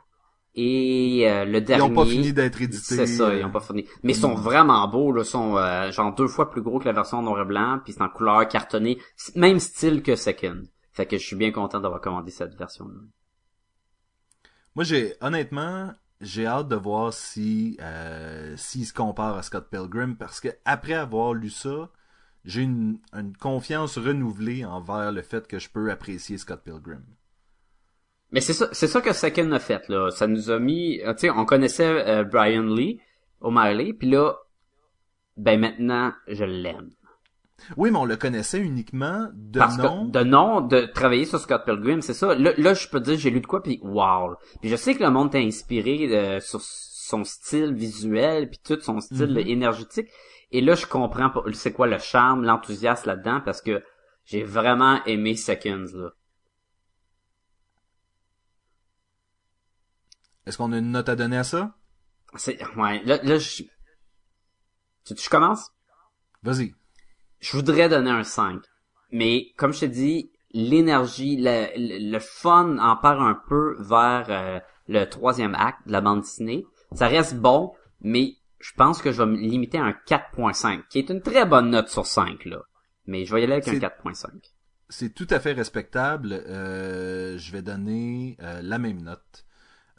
et 0.55 1.29
euh, 1.29 1.43
le 1.45 1.57
Ils 1.59 1.63
dernier. 1.65 1.83
ont 1.83 1.93
pas 1.93 2.05
fini 2.05 2.31
d'être 2.31 2.61
édités. 2.61 2.95
C'est 2.95 3.07
ça, 3.07 3.33
ils 3.33 3.41
euh, 3.41 3.47
ont 3.47 3.51
pas 3.51 3.59
fini. 3.59 3.85
Mais 4.03 4.13
ils 4.13 4.19
sont 4.19 4.33
vraiment 4.33 4.87
beaux, 4.87 5.11
là, 5.11 5.25
sont 5.25 5.57
euh, 5.57 5.91
genre 5.91 6.15
deux 6.15 6.27
fois 6.27 6.49
plus 6.49 6.61
gros 6.61 6.79
que 6.79 6.85
la 6.85 6.93
version 6.93 7.21
noir 7.21 7.41
et 7.41 7.45
blanc, 7.45 7.79
puis 7.83 7.91
c'est 7.91 8.01
en 8.01 8.09
couleur 8.09 8.47
cartonnée, 8.47 8.99
même 9.35 9.59
style 9.59 10.01
que 10.01 10.15
Second. 10.15 10.63
Fait 10.93 11.05
que 11.05 11.17
je 11.17 11.25
suis 11.25 11.35
bien 11.35 11.51
content 11.51 11.79
d'avoir 11.81 11.99
commandé 12.01 12.31
cette 12.31 12.55
version-là. 12.55 12.99
Moi, 14.75 14.83
j'ai 14.85 15.13
honnêtement, 15.21 15.91
j'ai 16.21 16.45
hâte 16.45 16.67
de 16.67 16.75
voir 16.75 17.13
si 17.13 17.77
euh, 17.81 18.55
s'il 18.57 18.85
se 18.85 18.93
compare 18.93 19.37
à 19.37 19.43
Scott 19.43 19.69
Pilgrim 19.69 20.15
parce 20.15 20.39
que 20.39 20.49
après 20.65 20.93
avoir 20.93 21.33
lu 21.33 21.49
ça, 21.49 21.89
j'ai 22.45 22.61
une, 22.61 22.99
une 23.13 23.35
confiance 23.35 23.97
renouvelée 23.97 24.65
envers 24.65 25.11
le 25.11 25.21
fait 25.21 25.47
que 25.47 25.59
je 25.59 25.69
peux 25.69 25.91
apprécier 25.91 26.37
Scott 26.37 26.61
Pilgrim. 26.63 27.03
Mais 28.31 28.41
c'est 28.41 28.53
ça, 28.53 28.69
c'est 28.71 28.87
ça 28.87 29.01
que 29.01 29.13
Second 29.13 29.51
a 29.51 29.59
fait, 29.59 29.87
là. 29.89 30.11
Ça 30.11 30.27
nous 30.27 30.51
a 30.51 30.59
mis, 30.59 31.01
euh, 31.01 31.13
tu 31.13 31.21
sais, 31.21 31.29
on 31.31 31.45
connaissait 31.45 32.07
euh, 32.07 32.23
Brian 32.23 32.63
Lee, 32.63 32.99
O'Malley, 33.41 33.93
puis 33.93 34.09
là, 34.09 34.35
ben 35.37 35.59
maintenant, 35.59 36.13
je 36.27 36.43
l'aime. 36.43 36.91
Oui, 37.77 37.91
mais 37.91 37.97
on 37.97 38.05
le 38.05 38.15
connaissait 38.17 38.59
uniquement 38.59 39.27
de 39.33 39.59
Parce 39.59 39.77
nom. 39.77 40.07
que 40.07 40.11
de 40.11 40.23
nom, 40.23 40.61
de 40.61 40.81
travailler 40.81 41.25
sur 41.25 41.39
Scott 41.39 41.63
Pilgrim, 41.65 42.01
c'est 42.01 42.13
ça. 42.13 42.35
Là, 42.35 42.53
là, 42.57 42.73
je 42.73 42.87
peux 42.87 42.99
dire, 42.99 43.17
j'ai 43.17 43.29
lu 43.29 43.41
de 43.41 43.47
quoi, 43.47 43.61
puis 43.63 43.79
wow. 43.83 44.35
Puis 44.61 44.69
je 44.69 44.75
sais 44.75 44.95
que 44.95 45.03
le 45.03 45.09
monde 45.11 45.31
t'a 45.31 45.37
inspiré 45.39 46.07
euh, 46.15 46.39
sur 46.39 46.61
son 46.61 47.23
style 47.23 47.73
visuel, 47.73 48.49
puis 48.49 48.59
tout 48.63 48.79
son 48.81 48.99
style 48.99 49.31
Mhm. 49.31 49.47
énergétique. 49.47 50.07
Et 50.51 50.61
là, 50.61 50.75
je 50.75 50.85
comprends 50.85 51.29
pas 51.29 51.43
c'est 51.53 51.73
quoi 51.73 51.87
le 51.87 51.97
charme, 51.99 52.43
l'enthousiasme 52.43 53.07
là-dedans, 53.09 53.41
parce 53.43 53.61
que 53.61 53.83
j'ai 54.25 54.43
vraiment 54.43 55.03
aimé 55.05 55.35
Seconds, 55.35 55.95
là. 55.97 56.09
Est-ce 60.45 60.57
qu'on 60.57 60.71
a 60.73 60.77
une 60.77 60.91
note 60.91 61.09
à 61.09 61.15
donner 61.15 61.37
à 61.37 61.43
ça? 61.43 61.75
C'est, 62.35 62.59
ouais, 62.75 63.03
là, 63.05 63.19
là, 63.23 63.37
je... 63.37 63.63
Tu, 65.05 65.15
tu 65.15 65.23
je 65.23 65.29
commence? 65.29 65.71
Vas-y. 66.43 66.73
Je 67.39 67.55
voudrais 67.55 67.89
donner 67.89 68.11
un 68.11 68.23
5. 68.23 68.61
Mais, 69.11 69.47
comme 69.57 69.73
je 69.73 69.81
te 69.81 69.85
dis, 69.85 70.31
l'énergie, 70.51 71.37
le, 71.37 71.67
le, 71.75 72.11
le 72.11 72.19
fun 72.19 72.77
en 72.79 72.95
part 72.97 73.21
un 73.21 73.39
peu 73.47 73.75
vers 73.79 74.25
euh, 74.29 74.59
le 74.87 75.05
troisième 75.05 75.55
acte 75.55 75.87
de 75.87 75.91
la 75.91 76.01
bande 76.01 76.21
dessinée. 76.21 76.65
Ça 76.93 77.07
reste 77.07 77.35
bon, 77.37 77.73
mais 78.01 78.35
je 78.59 78.71
pense 78.75 79.01
que 79.01 79.11
je 79.11 79.21
vais 79.21 79.29
me 79.29 79.37
limiter 79.37 79.77
à 79.77 79.83
un 79.85 79.95
4.5, 80.07 80.83
qui 80.89 80.99
est 80.99 81.09
une 81.09 81.21
très 81.21 81.45
bonne 81.45 81.69
note 81.69 81.89
sur 81.89 82.05
5, 82.05 82.45
là. 82.45 82.59
Mais 83.05 83.25
je 83.25 83.33
vais 83.33 83.41
y 83.41 83.43
aller 83.43 83.53
avec 83.53 83.67
un 83.67 83.71
C'est- 83.73 83.79
4.5. 83.79 84.29
C'est 84.91 85.13
tout 85.13 85.27
à 85.29 85.39
fait 85.39 85.53
respectable. 85.53 86.33
Euh, 86.33 87.37
je 87.37 87.51
vais 87.51 87.61
donner 87.61 88.37
euh, 88.41 88.59
la 88.63 88.79
même 88.79 89.01
note. 89.03 89.45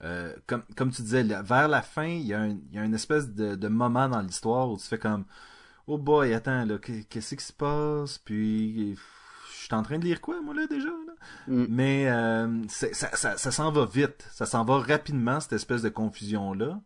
Euh, 0.03 0.35
comme, 0.49 0.63
comme 0.77 0.91
tu 0.91 1.03
disais, 1.03 1.23
vers 1.23 1.69
la 1.69 1.83
fin, 1.83 2.07
il 2.07 2.27
y 2.27 2.35
a, 2.35 2.41
un, 2.41 2.49
il 2.49 2.73
y 2.75 2.79
a 2.79 2.85
une 2.85 2.95
espèce 2.95 3.31
de, 3.33 3.55
de 3.55 3.69
moment 3.69 4.09
dans 4.09 4.21
l'histoire 4.21 4.69
où 4.69 4.77
tu 4.79 4.87
fais 4.87 4.99
comme 4.99 5.27
Oh 5.93 5.99
boy, 5.99 6.33
attends, 6.35 6.65
là, 6.65 6.79
qu'est- 6.79 7.05
qu'est-ce 7.09 7.35
qui 7.35 7.45
se 7.45 7.53
passe? 7.53 8.19
Puis 8.19 8.95
je 8.95 9.65
suis 9.65 9.75
en 9.75 9.83
train 9.83 9.99
de 9.99 10.05
lire 10.05 10.21
quoi, 10.21 10.41
moi, 10.41 10.55
là, 10.55 10.67
déjà? 10.69 10.87
Là? 10.87 11.13
Mm. 11.49 11.67
Mais 11.69 12.09
euh, 12.09 12.63
ça, 12.69 12.93
ça, 12.93 13.37
ça 13.37 13.51
s'en 13.51 13.73
va 13.73 13.87
vite. 13.87 14.25
Ça 14.33 14.47
s'en 14.47 14.65
va 14.65 14.79
rapidement, 14.79 15.41
cette 15.41 15.55
espèce 15.55 15.83
de 15.83 15.89
confusion-là. 15.89 16.81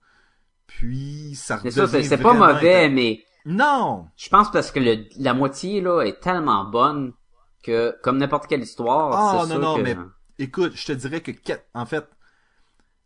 Puis 0.67 1.35
ça 1.35 1.61
c'est 1.63 1.69
redevient 1.83 2.05
c'est 2.09 2.17
pas 2.17 2.33
mauvais, 2.33 2.87
inter- 2.87 2.95
mais 2.95 3.25
Non! 3.45 4.09
je 4.17 4.31
pense 4.31 4.51
parce 4.51 4.71
que 4.71 4.81
le, 4.81 5.05
la 5.19 5.35
moitié, 5.35 5.83
là, 5.83 6.01
est 6.03 6.21
tellement 6.21 6.65
bonne 6.65 7.13
que, 7.63 7.95
comme 8.03 8.17
n'importe 8.17 8.47
quelle 8.47 8.63
histoire, 8.63 9.13
Ah, 9.15 9.43
non, 9.43 9.51
sûr 9.51 9.59
non, 9.61 9.77
que... 9.77 9.83
mais 9.83 9.97
Écoute, 10.39 10.73
je 10.75 10.87
te 10.87 10.93
dirais 10.93 11.21
que 11.21 11.31
en 11.75 11.85
fait 11.87 12.09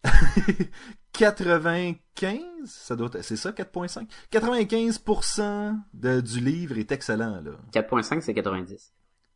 95, 1.19 2.41
ça 2.67 2.97
doit 2.97 3.09
être- 3.13 3.23
c'est 3.23 3.37
ça 3.37 3.53
4.5. 3.53 4.07
95% 4.31 5.77
de, 5.95 6.21
du 6.21 6.41
livre 6.41 6.79
est 6.79 6.91
excellent 6.93 7.41
là. 7.43 7.53
4.5, 7.73 8.21
c'est 8.23 8.35
90. 8.35 8.93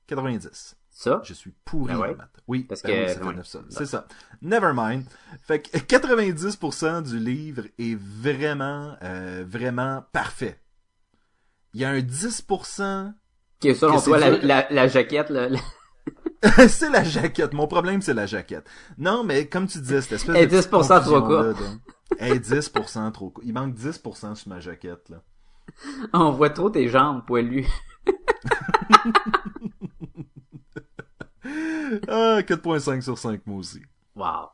90. 0.07 0.77
Ça? 0.91 1.21
Je 1.25 1.33
suis 1.33 1.53
pourri 1.65 1.95
Ben 1.95 2.01
ouais. 2.01 2.11
en 2.11 2.17
maths. 2.17 2.41
Oui, 2.47 2.65
Parce 2.65 2.83
ben 2.83 2.91
que- 2.91 3.03
oui, 3.03 3.09
ça 3.09 3.21
fait 3.21 3.25
ouais. 3.27 3.35
900. 3.35 3.61
C'est 3.71 3.87
ça. 3.87 4.07
Never 4.43 4.73
mind. 4.75 5.05
Fait 5.43 5.61
que 5.63 5.79
90% 5.79 7.03
du 7.03 7.19
livre 7.19 7.65
est 7.79 7.97
vraiment 7.99 8.97
euh, 9.03 9.45
vraiment 9.47 10.05
parfait. 10.13 10.61
Il 11.75 11.81
y 11.81 11.85
a 11.85 11.91
un 11.91 12.01
10% 12.01 13.15
Ok, 13.65 13.75
selon 13.77 13.95
Que 13.95 13.99
c'est 14.01 14.05
toi, 14.05 14.19
la, 14.19 14.31
dur. 14.33 14.41
la, 14.43 14.67
la 14.71 14.89
jaquette, 14.89 15.31
là, 15.31 15.49
la- 15.49 15.59
c'est 16.69 16.91
la 16.91 17.05
jaquette. 17.05 17.53
Mon 17.53 17.67
problème, 17.67 18.03
c'est 18.03 18.15
la 18.15 18.27
jaquette. 18.27 18.69
Non, 18.99 19.23
mais 19.25 19.47
comme 19.49 19.67
tu 19.67 19.79
disais, 19.79 20.01
cette 20.01 20.13
espèce 20.13 20.37
Et 20.37 20.47
de 20.47 20.57
10% 20.57 20.69
trop 20.69 21.21
confusion-là, 21.21 21.53
de- 21.53 21.55
Hey, 22.19 22.39
10% 22.41 23.11
trop 23.13 23.31
court. 23.31 23.45
Il 23.47 23.53
manque 23.55 23.75
10% 23.75 24.35
sur 24.35 24.49
ma 24.49 24.61
jaquette, 24.61 25.09
là. 25.09 25.23
on 26.13 26.31
voit 26.33 26.51
trop 26.51 26.69
tes 26.71 26.89
jambes 26.89 27.25
poilues. 27.27 27.67
Ah, 32.09 32.39
4.5 32.43 33.01
sur 33.03 33.19
5, 33.19 33.41
moi 33.47 33.59
aussi. 33.59 33.83
Wow. 34.15 34.49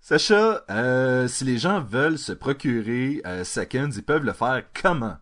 Sacha, 0.00 0.64
euh, 0.70 1.28
si 1.28 1.44
les 1.44 1.56
gens 1.58 1.80
veulent 1.80 2.18
se 2.18 2.32
procurer 2.32 3.22
euh, 3.26 3.44
Seconds, 3.44 3.90
ils 3.92 4.02
peuvent 4.02 4.24
le 4.24 4.32
faire 4.32 4.64
comment? 4.80 5.16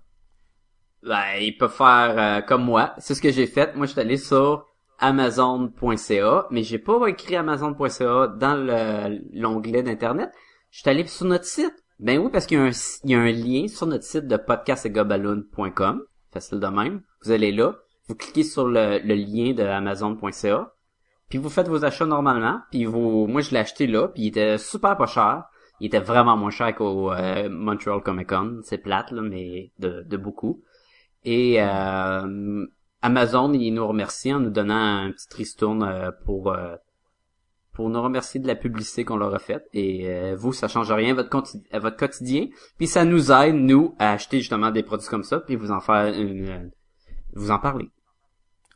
Ben, 1.03 1.37
ils 1.41 1.57
peuvent 1.57 1.73
faire 1.75 2.15
euh, 2.19 2.41
comme 2.41 2.65
moi. 2.65 2.95
C'est 2.99 3.15
ce 3.15 3.21
que 3.23 3.31
j'ai 3.31 3.47
fait. 3.47 3.77
Moi, 3.77 3.87
je 3.87 3.93
suis 3.93 4.01
allé 4.01 4.17
sur 4.17 4.67
amazon.ca, 5.03 6.47
mais 6.51 6.63
j'ai 6.63 6.79
pas 6.79 7.07
écrit 7.09 7.37
amazon.ca 7.37 8.29
dans 8.29 8.55
le- 8.55 9.21
l'onglet 9.39 9.83
d'internet. 9.83 10.31
Je 10.71 10.81
suis 10.81 10.89
allé 10.91 11.07
sur 11.07 11.27
notre 11.27 11.45
site. 11.45 11.75
Ben 11.99 12.19
oui, 12.19 12.31
parce 12.33 12.47
qu'il 12.47 12.59
y, 13.05 13.15
a 13.15 13.19
un 13.21 13.31
lien 13.31 13.69
sur 13.69 13.87
notre 13.87 14.05
site 14.05 14.27
de 14.27 14.37
podcastgobaloon.com. 14.37 16.03
Facile 16.33 16.61
de 16.61 16.67
même. 16.67 17.03
Vous 17.25 17.31
allez 17.31 17.53
là, 17.53 17.75
vous 18.09 18.15
cliquez 18.15 18.43
sur 18.43 18.67
le, 18.67 18.99
le 18.99 19.15
lien 19.15 19.53
de 19.53 19.63
amazon.ca, 19.63 20.73
puis 21.29 21.39
vous 21.39 21.51
faites 21.51 21.69
vos 21.69 21.85
achats 21.85 22.07
normalement. 22.07 22.61
Puis 22.71 22.85
vous, 22.87 23.27
moi, 23.27 23.41
je 23.43 23.51
l'ai 23.51 23.59
acheté 23.59 23.87
là, 23.87 24.09
puis 24.09 24.23
il 24.25 24.27
était 24.29 24.59
super 24.59 24.97
pas 24.97 25.07
cher. 25.07 25.45
Il 25.81 25.87
était 25.87 26.01
vraiment 26.01 26.37
moins 26.37 26.51
cher 26.51 26.75
qu'au 26.75 27.13
euh, 27.13 27.49
Montreal 27.51 28.01
Comic 28.03 28.29
Con. 28.29 28.61
C'est 28.63 28.79
plate, 28.79 29.11
là, 29.11 29.21
mais 29.23 29.73
de, 29.79 30.03
de 30.07 30.17
beaucoup. 30.17 30.63
Et 31.25 31.57
euh, 31.61 32.67
Amazon, 33.03 33.53
il 33.53 33.73
nous 33.75 33.87
remercie 33.87 34.33
en 34.33 34.41
nous 34.41 34.51
donnant 34.51 34.75
un 35.05 35.11
petit 35.13 35.29
tristourne 35.29 35.83
euh, 35.83 36.11
pour 36.25 36.53
euh, 36.53 36.77
pour 37.73 37.89
nous 37.89 38.03
remercier 38.03 38.39
de 38.39 38.47
la 38.47 38.55
publicité 38.55 39.05
qu'on 39.05 39.17
leur 39.17 39.35
a 39.35 39.39
faite. 39.39 39.67
Et 39.73 40.07
euh, 40.11 40.37
vous, 40.37 40.53
ça 40.53 40.69
change 40.69 40.93
rien 40.93 41.13
à 41.13 41.15
votre, 41.15 41.31
conti- 41.31 41.63
à 41.73 41.79
votre 41.79 41.97
quotidien. 41.97 42.49
Puis 42.77 42.87
ça 42.87 43.05
nous 43.07 43.33
aide, 43.33 43.55
nous, 43.55 43.95
à 43.99 44.13
acheter 44.13 44.41
justement 44.41 44.71
des 44.71 44.83
produits 44.83 45.09
comme 45.09 45.23
ça, 45.25 45.41
puis 45.41 45.57
vous 45.57 45.71
en 45.71 45.81
faire 45.81 46.13
une, 46.15 46.49
euh, 46.49 46.69
vous 47.33 47.51
en 47.51 47.59
parler. 47.59 47.91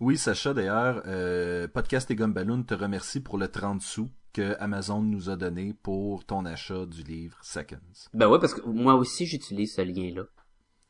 Oui, 0.01 0.17
Sacha, 0.17 0.55
d'ailleurs, 0.55 1.03
euh, 1.07 1.69
Podcast 1.69 2.11
et 2.11 2.15
Gumballoon 2.17 2.63
te 2.63 2.73
remercie 2.75 3.21
pour 3.21 3.37
le 3.39 3.49
30 3.49 3.83
sous 3.83 4.11
que 4.33 4.55
Amazon 4.61 5.03
nous 5.03 5.29
a 5.31 5.37
donné 5.37 5.75
pour 5.83 6.25
ton 6.25 6.45
achat 6.47 6.85
du 6.87 7.03
livre 7.03 7.37
Seconds. 7.43 7.77
Ben 8.15 8.29
ouais, 8.29 8.39
parce 8.39 8.55
que 8.55 8.67
moi 8.67 8.95
aussi, 8.95 9.27
j'utilise 9.27 9.75
ce 9.75 9.83
lien-là. 9.83 10.23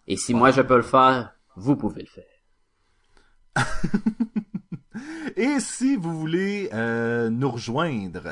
Et 0.07 0.17
si 0.17 0.33
moi, 0.33 0.53
je 0.53 0.63
peux 0.63 0.77
le 0.77 0.83
faire, 0.83 1.35
vous 1.57 1.75
pouvez 1.77 2.03
le 2.03 2.09
faire. 2.09 2.25
Et 5.37 5.61
si 5.61 5.97
vous 5.97 6.19
voulez 6.19 6.71
euh, 6.73 7.29
nous 7.31 7.51
rejoindre, 7.51 8.23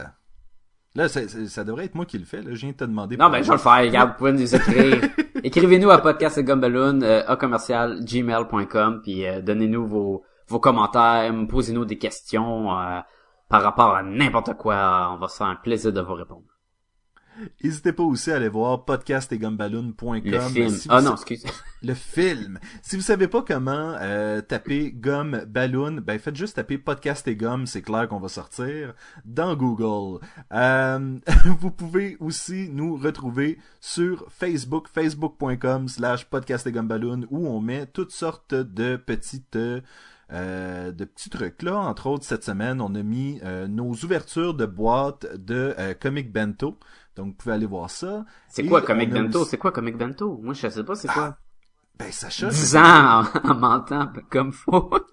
là, 0.94 1.08
c'est- 1.08 1.46
ça 1.48 1.64
devrait 1.64 1.84
être 1.86 1.94
moi 1.94 2.06
qui 2.06 2.18
le 2.18 2.24
fais, 2.24 2.40
là, 2.42 2.50
je 2.54 2.60
viens 2.60 2.70
de 2.70 2.76
te 2.76 2.84
demander. 2.84 3.16
Non, 3.16 3.28
ben, 3.30 3.42
je 3.42 3.48
vais 3.48 3.54
le 3.54 3.58
faire. 3.60 3.78
Regarde, 3.82 4.10
vous 4.10 4.16
pouvez 4.16 4.32
nous 4.32 4.54
écrire. 4.54 5.02
Écrivez-nous 5.44 5.90
à 5.90 5.98
podcastgumballoon, 5.98 7.02
euh, 7.02 7.22
à 7.26 7.36
commercial, 7.36 8.00
gmail.com, 8.04 9.00
puis 9.02 9.26
euh, 9.26 9.42
donnez-nous 9.42 9.86
vos, 9.86 10.22
vos 10.48 10.60
commentaires, 10.60 11.30
posez-nous 11.48 11.84
des 11.84 11.98
questions 11.98 12.78
euh, 12.78 13.00
par 13.50 13.62
rapport 13.62 13.94
à 13.94 14.02
n'importe 14.02 14.54
quoi. 14.54 15.10
On 15.12 15.18
va 15.18 15.28
se 15.28 15.36
faire 15.36 15.48
un 15.48 15.56
plaisir 15.56 15.92
de 15.92 16.00
vous 16.00 16.14
répondre. 16.14 16.44
N'hésitez 17.62 17.92
pas 17.92 18.02
aussi 18.02 18.30
à 18.30 18.36
aller 18.36 18.48
voir 18.48 18.84
podcastetgumballoon.com. 18.84 20.20
Le 20.24 20.40
film. 20.40 20.70
Si 20.70 20.88
vous 20.88 20.94
Ah 20.94 21.02
non, 21.02 21.12
excuse. 21.12 21.44
Le 21.82 21.94
film. 21.94 22.58
Si 22.82 22.96
vous 22.96 23.02
savez 23.02 23.28
pas 23.28 23.42
comment 23.42 23.96
euh, 24.00 24.40
taper 24.40 24.92
gomme 24.92 25.44
balloon, 25.46 26.00
ben 26.00 26.18
faites 26.18 26.36
juste 26.36 26.56
taper 26.56 26.78
podcast 26.78 27.26
et 27.28 27.36
gomme, 27.36 27.66
c'est 27.66 27.82
clair 27.82 28.08
qu'on 28.08 28.20
va 28.20 28.28
sortir 28.28 28.94
dans 29.24 29.54
Google. 29.56 30.24
Euh, 30.52 31.18
vous 31.60 31.70
pouvez 31.70 32.16
aussi 32.20 32.68
nous 32.70 32.96
retrouver 32.96 33.58
sur 33.80 34.24
Facebook, 34.30 34.88
facebook.com 34.88 35.88
slash 35.88 36.24
podcast 36.26 36.66
et 36.66 36.72
balloon, 36.72 37.26
où 37.30 37.46
on 37.48 37.60
met 37.60 37.86
toutes 37.86 38.12
sortes 38.12 38.54
de 38.54 38.96
petites 38.96 39.58
euh, 40.32 40.90
de 40.90 41.04
petits 41.04 41.28
trucs 41.28 41.62
là. 41.62 41.76
Entre 41.76 42.06
autres, 42.06 42.24
cette 42.24 42.44
semaine, 42.44 42.80
on 42.80 42.94
a 42.94 43.02
mis 43.02 43.40
euh, 43.44 43.66
nos 43.68 43.92
ouvertures 43.92 44.54
de 44.54 44.64
boîtes 44.64 45.26
de 45.36 45.74
euh, 45.78 45.94
Comic 45.94 46.32
Bento. 46.32 46.78
Donc, 47.16 47.26
vous 47.26 47.32
pouvez 47.34 47.54
aller 47.54 47.66
voir 47.66 47.90
ça. 47.90 48.24
C'est 48.48 48.64
quoi 48.64 48.82
Comic 48.82 49.10
Bento? 49.10 49.44
C'est 49.44 49.58
quoi 49.58 49.72
Comic 49.72 49.96
Bento? 49.96 50.40
Moi, 50.42 50.54
je 50.54 50.68
sais 50.68 50.84
pas 50.84 50.94
c'est 50.94 51.08
quoi. 51.08 51.36
Ben, 51.98 52.10
Sacha, 52.10 52.48
10 52.48 52.76
ans 52.76 52.80
en, 52.80 53.24
en 53.50 53.54
mentant 53.54 54.12
comme 54.30 54.52
faux. 54.52 54.90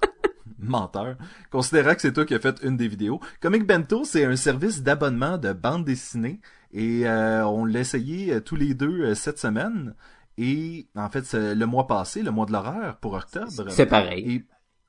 menteur, 0.61 1.15
considérant 1.51 1.95
que 1.95 2.01
c'est 2.01 2.13
toi 2.13 2.25
qui 2.25 2.35
as 2.35 2.39
fait 2.39 2.59
une 2.63 2.77
des 2.77 2.87
vidéos. 2.87 3.19
Comic 3.39 3.65
Bento, 3.65 4.03
c'est 4.03 4.25
un 4.25 4.35
service 4.35 4.81
d'abonnement 4.81 5.37
de 5.37 5.53
bande 5.53 5.85
dessinée 5.85 6.39
et 6.71 7.07
euh, 7.07 7.45
on 7.45 7.65
l'a 7.65 7.79
essayé 7.79 8.33
euh, 8.33 8.39
tous 8.41 8.55
les 8.55 8.73
deux 8.73 9.01
euh, 9.01 9.15
cette 9.15 9.39
semaine. 9.39 9.95
Et 10.37 10.87
en 10.95 11.09
fait, 11.09 11.25
c'est 11.25 11.55
le 11.55 11.65
mois 11.65 11.87
passé, 11.87 12.21
le 12.21 12.31
mois 12.31 12.45
de 12.45 12.51
l'horreur 12.51 12.97
pour 12.97 13.13
octobre. 13.13 13.47
C'est 13.69 13.85
pareil. 13.85 14.35
Et 14.35 14.45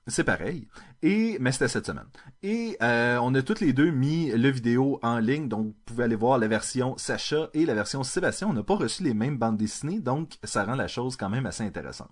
c'est 0.06 0.24
pareil. 0.24 0.68
Et 1.02 1.36
mais 1.40 1.52
c'était 1.52 1.68
cette 1.68 1.86
semaine. 1.86 2.08
Et 2.42 2.76
euh, 2.82 3.18
on 3.22 3.34
a 3.34 3.42
toutes 3.42 3.60
les 3.60 3.72
deux 3.72 3.90
mis 3.90 4.30
le 4.30 4.48
vidéo 4.48 4.98
en 5.02 5.18
ligne, 5.18 5.48
donc 5.48 5.66
vous 5.66 5.74
pouvez 5.84 6.04
aller 6.04 6.16
voir 6.16 6.38
la 6.38 6.48
version 6.48 6.96
Sacha 6.96 7.50
et 7.54 7.64
la 7.66 7.74
version 7.74 8.02
Sébastien. 8.02 8.48
On 8.48 8.52
n'a 8.52 8.62
pas 8.62 8.76
reçu 8.76 9.02
les 9.02 9.14
mêmes 9.14 9.38
bandes 9.38 9.56
dessinées, 9.56 10.00
donc 10.00 10.32
ça 10.42 10.64
rend 10.64 10.74
la 10.74 10.88
chose 10.88 11.16
quand 11.16 11.28
même 11.28 11.46
assez 11.46 11.62
intéressante. 11.62 12.10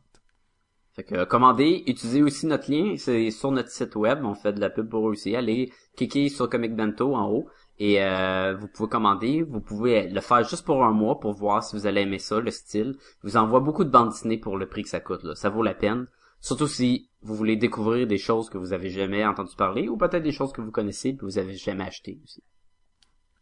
Fait 0.92 1.04
que 1.04 1.14
euh, 1.14 1.26
commandez, 1.26 1.84
utilisez 1.86 2.22
aussi 2.22 2.46
notre 2.46 2.70
lien, 2.70 2.96
c'est 2.96 3.30
sur 3.30 3.50
notre 3.52 3.70
site 3.70 3.94
web, 3.94 4.24
on 4.24 4.34
fait 4.34 4.52
de 4.52 4.60
la 4.60 4.70
pub 4.70 4.88
pour 4.88 5.08
eux 5.08 5.12
aussi. 5.12 5.36
Allez 5.36 5.72
cliquez 5.96 6.28
sur 6.28 6.48
Comic 6.48 6.74
Bento 6.74 7.14
en 7.14 7.28
haut 7.30 7.48
et 7.78 8.02
euh, 8.02 8.56
vous 8.58 8.68
pouvez 8.68 8.88
commander, 8.88 9.42
vous 9.42 9.60
pouvez 9.60 10.08
le 10.08 10.20
faire 10.20 10.42
juste 10.44 10.64
pour 10.64 10.84
un 10.84 10.92
mois 10.92 11.18
pour 11.20 11.32
voir 11.32 11.62
si 11.62 11.76
vous 11.76 11.86
allez 11.86 12.02
aimer 12.02 12.18
ça, 12.18 12.40
le 12.40 12.50
style. 12.50 12.96
Je 13.22 13.28
vous 13.28 13.36
envoie 13.36 13.60
beaucoup 13.60 13.84
de 13.84 13.90
bandes 13.90 14.10
dessinées 14.10 14.38
pour 14.38 14.58
le 14.58 14.68
prix 14.68 14.82
que 14.82 14.88
ça 14.88 15.00
coûte, 15.00 15.22
là. 15.22 15.34
ça 15.34 15.48
vaut 15.48 15.62
la 15.62 15.74
peine. 15.74 16.06
Surtout 16.40 16.68
si 16.68 17.10
vous 17.22 17.34
voulez 17.34 17.56
découvrir 17.56 18.06
des 18.06 18.18
choses 18.18 18.48
que 18.48 18.58
vous 18.58 18.72
avez 18.72 18.90
jamais 18.90 19.24
entendu 19.24 19.54
parler 19.56 19.88
ou 19.88 19.96
peut-être 19.96 20.22
des 20.22 20.32
choses 20.32 20.52
que 20.52 20.62
vous 20.62 20.70
connaissez 20.70 21.14
que 21.16 21.24
vous 21.24 21.38
avez 21.38 21.54
jamais 21.54 21.84
achetées 21.84 22.18
aussi. 22.24 22.42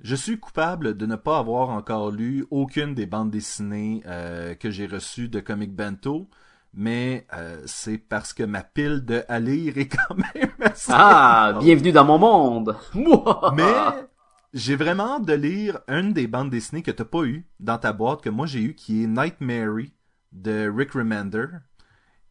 Je 0.01 0.14
suis 0.14 0.38
coupable 0.38 0.96
de 0.96 1.07
ne 1.07 1.16
pas 1.16 1.38
avoir 1.38 1.70
encore 1.70 2.11
lu 2.11 2.46
aucune 2.51 2.94
des 2.94 3.07
bandes 3.07 3.30
dessinées 3.30 4.03
euh, 4.07 4.55
que 4.55 4.70
j'ai 4.70 4.86
reçues 4.86 5.28
de 5.28 5.40
Comic 5.40 5.74
Bento, 5.74 6.28
mais 6.72 7.26
euh, 7.34 7.61
c'est 7.66 7.99
parce 7.99 8.32
que 8.32 8.44
ma 8.44 8.62
pile 8.62 9.05
de 9.05 9.24
à 9.28 9.40
lire 9.40 9.76
est 9.76 9.88
quand 9.88 10.14
même 10.14 10.53
assez... 10.61 10.92
Ah, 10.94 11.59
bienvenue 11.61 11.90
dans 11.90 12.05
mon 12.05 12.18
monde. 12.18 12.76
Moi. 12.94 13.53
Mais 13.57 14.09
j'ai 14.55 14.76
vraiment 14.76 15.16
hâte 15.16 15.26
de 15.26 15.32
lire 15.34 15.80
une 15.88 16.12
des 16.12 16.28
bandes 16.28 16.51
dessinées 16.51 16.82
que 16.82 16.92
t'as 16.92 17.05
pas 17.05 17.24
eu 17.24 17.49
dans 17.59 17.78
ta 17.78 17.92
boîte 17.92 18.22
que 18.22 18.30
moi 18.30 18.46
j'ai 18.46 18.61
eu, 18.61 18.74
qui 18.74 19.03
est 19.03 19.07
Nightmare 19.07 19.86
de 20.32 20.72
Rick 20.74 20.92
Remender. 20.92 21.46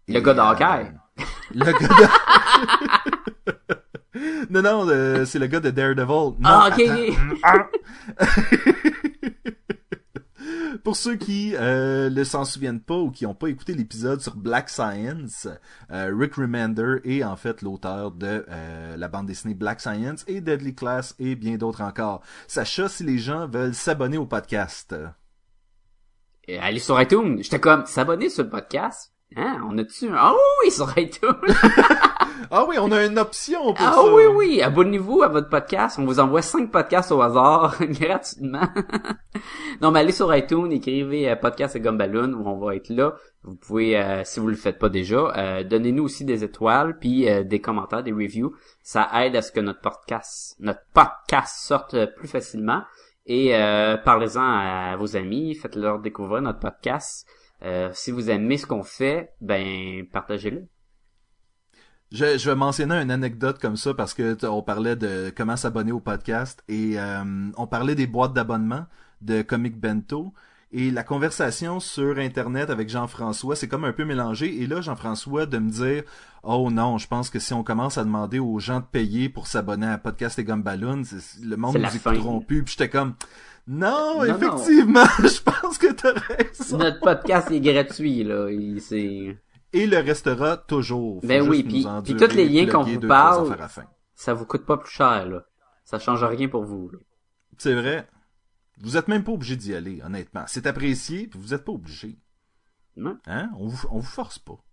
Le 0.08 0.20
gars 0.22 0.34
d'Hawkeye. 0.34 0.94
euh, 1.20 1.24
le 1.54 1.66
gars 1.66 1.74
de... 1.74 2.08
non, 4.50 4.62
non, 4.62 4.88
euh, 4.88 5.26
c'est 5.26 5.40
le 5.40 5.48
gars 5.48 5.60
de 5.60 5.70
Daredevil. 5.70 6.36
Non, 6.40 6.44
ah, 6.44 6.70
ok. 6.72 6.82
Pour 10.84 10.96
ceux 10.96 11.16
qui 11.16 11.54
euh, 11.56 12.10
ne 12.10 12.24
s'en 12.24 12.46
souviennent 12.46 12.80
pas 12.80 12.96
ou 12.96 13.12
qui 13.12 13.26
n'ont 13.26 13.34
pas 13.34 13.48
écouté 13.48 13.74
l'épisode 13.74 14.22
sur 14.22 14.38
Black 14.38 14.70
Science, 14.70 15.46
euh, 15.92 16.14
Rick 16.18 16.36
Remender 16.36 17.02
est 17.04 17.26
en 17.26 17.36
fait 17.36 17.62
l'auteur 17.62 18.12
de 18.12 18.46
euh, 18.48 18.96
la 18.96 19.08
bande 19.10 19.26
dessinée 19.26 19.54
Black 19.54 19.82
Science 19.82 20.24
et 20.28 20.40
Deadly 20.40 20.74
Class 20.76 21.14
et 21.20 21.36
bien 21.36 21.58
d'autres 21.58 21.82
encore. 21.82 22.22
Sacha, 22.48 22.88
si 22.88 23.04
les 23.04 23.18
gens 23.18 23.48
veulent 23.48 23.74
s'abonner 23.74 24.18
au 24.18 24.26
podcast. 24.26 24.96
Allez 26.48 26.80
sur 26.80 27.02
iTunes. 27.02 27.40
J'étais 27.42 27.60
comme, 27.60 27.86
s'abonner 27.86 28.30
sur 28.30 28.44
le 28.44 28.50
podcast? 28.50 29.12
Hein, 29.36 29.62
on 29.70 29.78
a-tu 29.78 30.08
un... 30.10 30.16
Ah 30.18 30.34
oui, 30.64 30.72
sur 30.72 30.92
iTunes. 30.98 31.36
Ah 32.50 32.64
oui, 32.66 32.78
on 32.80 32.92
a 32.94 33.04
une 33.06 33.20
option 33.20 33.74
pour 33.74 33.86
Ah 33.86 33.92
ça. 33.96 34.14
oui, 34.14 34.24
oui, 34.34 34.62
abonnez-vous 34.62 35.22
à 35.22 35.28
votre 35.28 35.50
podcast. 35.50 35.98
On 36.00 36.06
vous 36.06 36.22
envoie 36.22 36.42
cinq 36.42 36.72
podcasts 36.72 37.12
au 37.12 37.22
hasard, 37.22 37.76
gratuitement. 37.82 38.70
non, 39.82 39.92
mais 39.92 40.00
allez 40.00 40.14
sur 40.14 40.34
iTunes, 40.34 40.72
écrivez 40.72 41.30
euh, 41.30 41.36
podcast 41.36 41.76
et 41.76 41.82
Gumballoon, 41.82 42.32
où 42.34 42.48
on 42.48 42.58
va 42.58 42.76
être 42.76 42.88
là. 42.90 43.16
Vous 43.44 43.56
pouvez, 43.56 43.98
euh, 43.98 44.24
si 44.24 44.40
vous 44.40 44.48
le 44.48 44.56
faites 44.56 44.80
pas 44.80 44.88
déjà, 44.88 45.34
euh, 45.36 45.64
donnez-nous 45.66 46.04
aussi 46.04 46.24
des 46.24 46.46
étoiles, 46.46 46.98
puis 47.00 47.28
des 47.46 47.60
commentaires, 47.60 48.04
des 48.04 48.14
reviews. 48.14 48.54
Ça 48.82 49.10
aide 49.26 49.36
à 49.36 49.42
ce 49.42 49.52
que 49.52 49.60
notre 49.60 49.82
podcast, 49.82 50.56
notre 50.62 50.82
podcast 50.94 51.54
sorte 51.66 51.98
plus 52.16 52.30
facilement. 52.30 52.84
Et 53.26 53.54
euh, 53.58 53.98
parlez-en 53.98 54.42
à 54.42 54.96
vos 54.96 55.18
amis, 55.18 55.54
faites-leur 55.56 56.00
découvrir 56.00 56.42
notre 56.42 56.60
podcast. 56.60 57.28
Euh, 57.64 57.90
si 57.94 58.12
vous 58.12 58.30
aimez 58.30 58.58
ce 58.58 58.66
qu'on 58.66 58.84
fait, 58.84 59.34
ben 59.42 60.06
partagez-le. 60.12 60.68
Je, 62.12 62.50
vais 62.50 62.56
mentionner 62.56 62.96
une 62.96 63.12
anecdote 63.12 63.60
comme 63.60 63.76
ça 63.76 63.94
parce 63.94 64.14
que 64.14 64.46
on 64.46 64.62
parlait 64.62 64.96
de 64.96 65.32
comment 65.36 65.58
s'abonner 65.58 65.92
au 65.92 66.00
podcast 66.00 66.64
et 66.70 66.98
euh, 66.98 67.52
on 67.58 67.68
parlait 67.68 67.96
des 67.96 68.08
boîtes 68.08 68.34
d'abonnement 68.34 68.86
de 69.22 69.42
Comic 69.42 69.78
Bento 69.78 70.34
et 70.72 70.92
la 70.92 71.04
conversation 71.04 71.80
sur 71.80 72.18
internet 72.18 72.70
avec 72.70 72.90
Jean-François 72.90 73.56
c'est 73.56 73.68
comme 73.70 73.86
un 73.86 73.94
peu 73.94 74.04
mélangé 74.04 74.62
et 74.62 74.68
là 74.68 74.82
Jean-François 74.82 75.46
de 75.46 75.60
me 75.60 75.70
dire 75.70 76.04
oh 76.44 76.70
non 76.70 76.98
je 76.98 77.08
pense 77.08 77.30
que 77.30 77.40
si 77.40 77.54
on 77.54 77.64
commence 77.64 77.98
à 77.98 78.04
demander 78.04 78.40
aux 78.40 78.60
gens 78.60 78.82
de 78.82 78.86
payer 78.86 79.30
pour 79.30 79.48
s'abonner 79.48 79.88
à 79.88 79.98
Podcast 79.98 80.38
et 80.40 80.44
Gumballoon 80.44 81.04
le 81.42 81.56
monde 81.56 81.78
nous 81.78 81.96
écouteront 81.96 82.42
plus 82.42 82.64
puis 82.64 82.74
j'étais 82.78 82.90
comme 82.90 83.14
non, 83.66 84.20
Non, 84.20 84.24
effectivement 84.26 85.06
je 85.20 85.42
pense 85.42 85.78
que 85.78 85.92
t'as 85.94 86.14
raison 86.14 86.78
Notre 86.78 87.00
podcast 87.02 87.52
est 87.52 87.60
gratuit, 87.62 88.24
là. 88.24 88.50
Il- 88.50 88.80
C'est... 88.82 89.38
et 89.74 89.88
le 89.88 89.98
restera 90.00 90.56
toujours 90.58 91.22
Faut 91.22 91.28
Ben 91.28 91.40
juste 91.44 91.50
oui, 91.50 91.64
puis- 91.64 91.86
puis 92.04 92.16
tous 92.16 92.34
les 92.36 92.48
liens 92.48 92.66
qu'on 92.68 92.84
vous 92.84 92.98
deux, 92.98 93.08
parle, 93.08 93.58
ça 94.16 94.34
vous 94.34 94.46
coûte 94.46 94.66
pas 94.66 94.78
plus 94.78 94.92
cher, 94.92 95.26
là. 95.28 95.44
Ça 95.84 96.00
change 96.00 96.24
rien 96.24 96.48
pour 96.50 96.64
vous, 96.64 96.90
là. 96.92 97.00
C'est 97.58 97.74
vrai. 97.74 98.08
Vous 98.80 98.98
êtes 98.98 99.08
même 99.08 99.24
pas 99.24 99.32
obligé 99.32 99.56
d'y 99.56 99.74
aller, 99.74 100.02
honnêtement. 100.04 100.46
C'est 100.48 100.68
apprécié, 100.68 101.28
puis 101.28 101.40
vous 101.40 101.54
êtes 101.54 101.66
pas 101.66 101.72
obligé. 101.72 102.20
Hein? 103.26 103.52
On 103.58 103.68
vous, 103.68 103.88
on 103.92 104.00
vous 104.00 104.06
force 104.06 104.40
pas. 104.40 104.64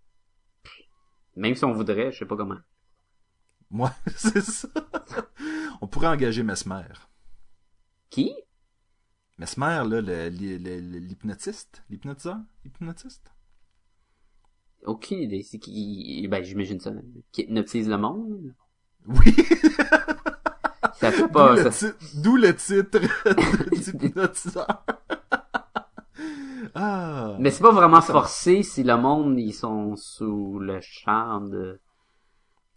Même 1.35 1.55
si 1.55 1.65
on 1.65 1.73
voudrait, 1.73 2.11
je 2.11 2.19
sais 2.19 2.25
pas 2.25 2.37
comment. 2.37 2.59
Moi, 3.69 3.93
c'est 4.15 4.41
ça. 4.41 4.67
on 5.81 5.87
pourrait 5.87 6.07
engager 6.07 6.43
Mesmer. 6.43 6.87
Qui? 8.09 8.33
Mesmer, 9.37 9.83
là, 9.87 10.29
l'hypnotiste? 10.29 11.83
L'hypnotiseur? 11.89 12.37
Hypnotiste? 12.63 13.31
Aucune 14.85 15.19
idée. 15.19 15.43
C'est 15.43 15.59
qui, 15.59 16.27
ben, 16.29 16.43
j'imagine 16.43 16.79
ça. 16.79 16.93
Qui 17.31 17.41
hypnotise 17.41 17.89
le 17.89 17.97
monde? 17.97 18.55
Oui! 19.07 19.35
Ça 21.05 21.11
fait 21.11 21.21
D'où 21.23 21.29
pas, 21.29 21.55
le, 21.55 21.71
ça. 21.71 22.53
titre 22.53 22.99
d'hypnotiseur. 23.97 24.85
ah! 26.73 27.35
Mais 27.39 27.51
c'est 27.51 27.61
pas 27.61 27.71
vraiment 27.71 28.01
forcé 28.01 28.63
si 28.63 28.83
le 28.83 28.97
monde, 28.97 29.39
ils 29.39 29.53
sont 29.53 29.95
sous 29.95 30.59
le 30.59 30.79
charme 30.81 31.51
de... 31.51 31.79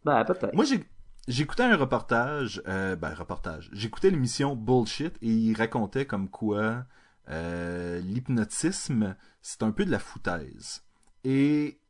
Ben, 0.04 0.24
peut-être. 0.24 0.54
Moi, 0.54 0.64
j'ai, 0.64 0.84
j'écoutais 1.26 1.62
un 1.62 1.76
reportage, 1.76 2.62
euh, 2.68 2.96
ben, 2.96 3.14
reportage. 3.14 3.70
J'écoutais 3.72 4.10
l'émission 4.10 4.54
Bullshit 4.54 5.16
et 5.22 5.30
il 5.30 5.54
racontait 5.54 6.06
comme 6.06 6.28
quoi 6.28 6.84
euh, 7.30 8.00
l'hypnotisme, 8.00 9.16
c'est 9.42 9.62
un 9.62 9.70
peu 9.70 9.84
de 9.84 9.90
la 9.90 9.98
foutaise. 9.98 10.82
Et 11.24 11.80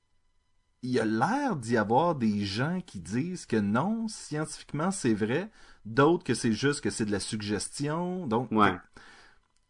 il 0.82 0.90
y 0.90 1.00
a 1.00 1.04
l'air 1.04 1.56
d'y 1.56 1.76
avoir 1.76 2.14
des 2.14 2.44
gens 2.44 2.80
qui 2.84 3.00
disent 3.00 3.46
que 3.46 3.56
non, 3.56 4.08
scientifiquement, 4.08 4.90
c'est 4.90 5.14
vrai. 5.14 5.50
D'autres 5.84 6.24
que 6.24 6.34
c'est 6.34 6.52
juste 6.52 6.80
que 6.80 6.90
c'est 6.90 7.04
de 7.06 7.12
la 7.12 7.20
suggestion. 7.20 8.26
Donc, 8.26 8.50
Ouais. 8.50 8.74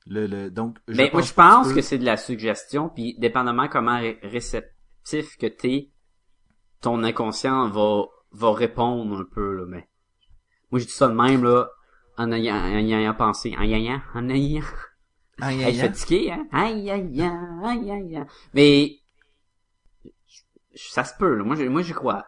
le, 0.06 0.26
le, 0.26 0.50
donc, 0.50 0.78
Ben, 0.88 1.10
moi, 1.12 1.22
je 1.22 1.32
pense 1.32 1.72
que 1.72 1.80
c'est 1.82 1.98
de 1.98 2.04
la 2.04 2.16
suggestion, 2.16 2.88
puis 2.88 3.16
dépendamment 3.18 3.68
comment 3.68 3.98
ré- 3.98 4.18
réceptif 4.22 5.36
que 5.36 5.46
t'es, 5.46 5.90
ton 6.80 7.02
inconscient 7.04 7.68
va, 7.68 8.04
va 8.32 8.52
répondre 8.52 9.20
un 9.20 9.24
peu, 9.24 9.56
là, 9.56 9.64
mais... 9.66 9.88
Moi, 10.70 10.80
je 10.80 10.86
dis 10.86 10.92
ça 10.92 11.08
de 11.08 11.14
même, 11.14 11.44
là, 11.44 11.68
en 12.16 12.30
ayant, 12.32 12.56
en 12.56 12.78
y 12.78 12.92
ayant 12.92 13.14
pensé, 13.14 13.54
en 13.56 13.62
ayant, 13.62 14.00
en 14.14 14.28
ayant... 14.28 14.62
Aïe, 15.40 15.62
aïe, 15.64 15.74
je 15.74 15.80
fatigué, 15.80 16.32
hein? 16.32 16.48
Aïe, 16.50 16.90
aïe, 16.90 17.22
aïe, 17.22 17.90
aïe. 17.90 18.24
Mais... 18.54 18.98
Ça 20.74 21.04
se 21.04 21.14
peut, 21.18 21.34
là. 21.34 21.44
Moi, 21.44 21.56
je- 21.56 21.64
moi, 21.64 21.82
j'y 21.82 21.92
crois. 21.92 22.26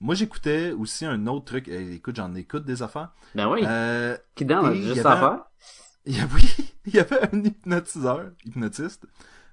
Moi, 0.00 0.14
j'écoutais 0.14 0.72
aussi 0.72 1.04
un 1.04 1.26
autre 1.26 1.46
truc. 1.46 1.68
Eh, 1.68 1.94
écoute, 1.94 2.16
j'en 2.16 2.34
écoute 2.34 2.64
des 2.64 2.82
affaires. 2.82 3.12
Ben 3.34 3.48
oui. 3.48 3.60
Euh, 3.64 4.16
Qui 4.34 4.44
y 4.44 4.82
juste 4.82 5.06
avait 5.06 5.20
faire. 5.20 5.44
Il 6.06 6.16
y 6.16 6.20
a, 6.20 6.28
oui, 6.32 6.72
il 6.84 6.94
y 6.94 7.00
avait 7.00 7.34
un 7.34 7.42
hypnotiseur, 7.42 8.30
hypnotiste. 8.44 9.06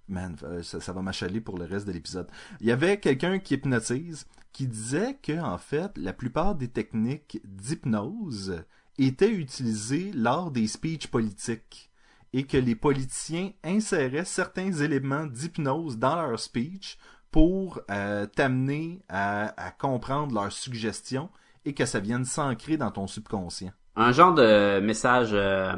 Man, 0.07 0.36
euh, 0.43 0.61
ça, 0.61 0.80
ça 0.80 0.93
va 0.93 1.01
m'achaler 1.01 1.41
pour 1.41 1.57
le 1.57 1.65
reste 1.65 1.88
de 1.88 1.91
l'épisode. 1.91 2.28
Il 2.61 2.67
y 2.67 2.71
avait 2.71 2.99
quelqu'un 2.99 3.39
qui 3.39 3.55
hypnotise 3.55 4.28
qui 4.51 4.67
disait 4.67 5.17
que, 5.24 5.39
en 5.39 5.57
fait, 5.57 5.97
la 5.97 6.13
plupart 6.13 6.53
des 6.53 6.67
techniques 6.67 7.41
d'hypnose 7.43 8.63
étaient 8.99 9.32
utilisées 9.32 10.11
lors 10.13 10.51
des 10.51 10.67
speeches 10.67 11.07
politiques 11.07 11.89
et 12.34 12.45
que 12.45 12.57
les 12.57 12.76
politiciens 12.76 13.51
inséraient 13.63 14.26
certains 14.26 14.71
éléments 14.71 15.26
d'hypnose 15.26 15.97
dans 15.97 16.21
leur 16.21 16.39
speech 16.39 16.97
pour 17.34 17.81
euh, 17.89 18.27
t'amener 18.27 19.01
à, 19.09 19.59
à 19.59 19.71
comprendre 19.71 20.36
leurs 20.36 20.51
suggestions 20.51 21.31
et 21.65 21.73
que 21.73 21.86
ça 21.86 21.99
vienne 21.99 22.25
s'ancrer 22.25 22.77
dans 22.77 22.91
ton 22.91 23.07
subconscient. 23.07 23.73
Un 23.95 24.11
genre 24.11 24.36
de 24.36 24.79
message... 24.79 25.31
Euh, 25.34 25.75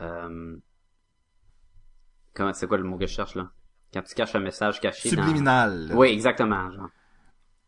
euh, 0.00 0.56
comment, 2.32 2.54
c'est 2.54 2.66
quoi 2.66 2.78
le 2.78 2.84
mot 2.84 2.96
que 2.96 3.06
je 3.06 3.12
cherche, 3.12 3.34
là? 3.34 3.50
Quand 3.92 4.00
tu 4.00 4.14
caches 4.14 4.34
un 4.34 4.40
message 4.40 4.80
caché 4.80 5.10
Subliminal. 5.10 5.88
dans... 5.88 5.96
Oui, 5.96 6.08
exactement, 6.08 6.70
genre. 6.72 6.88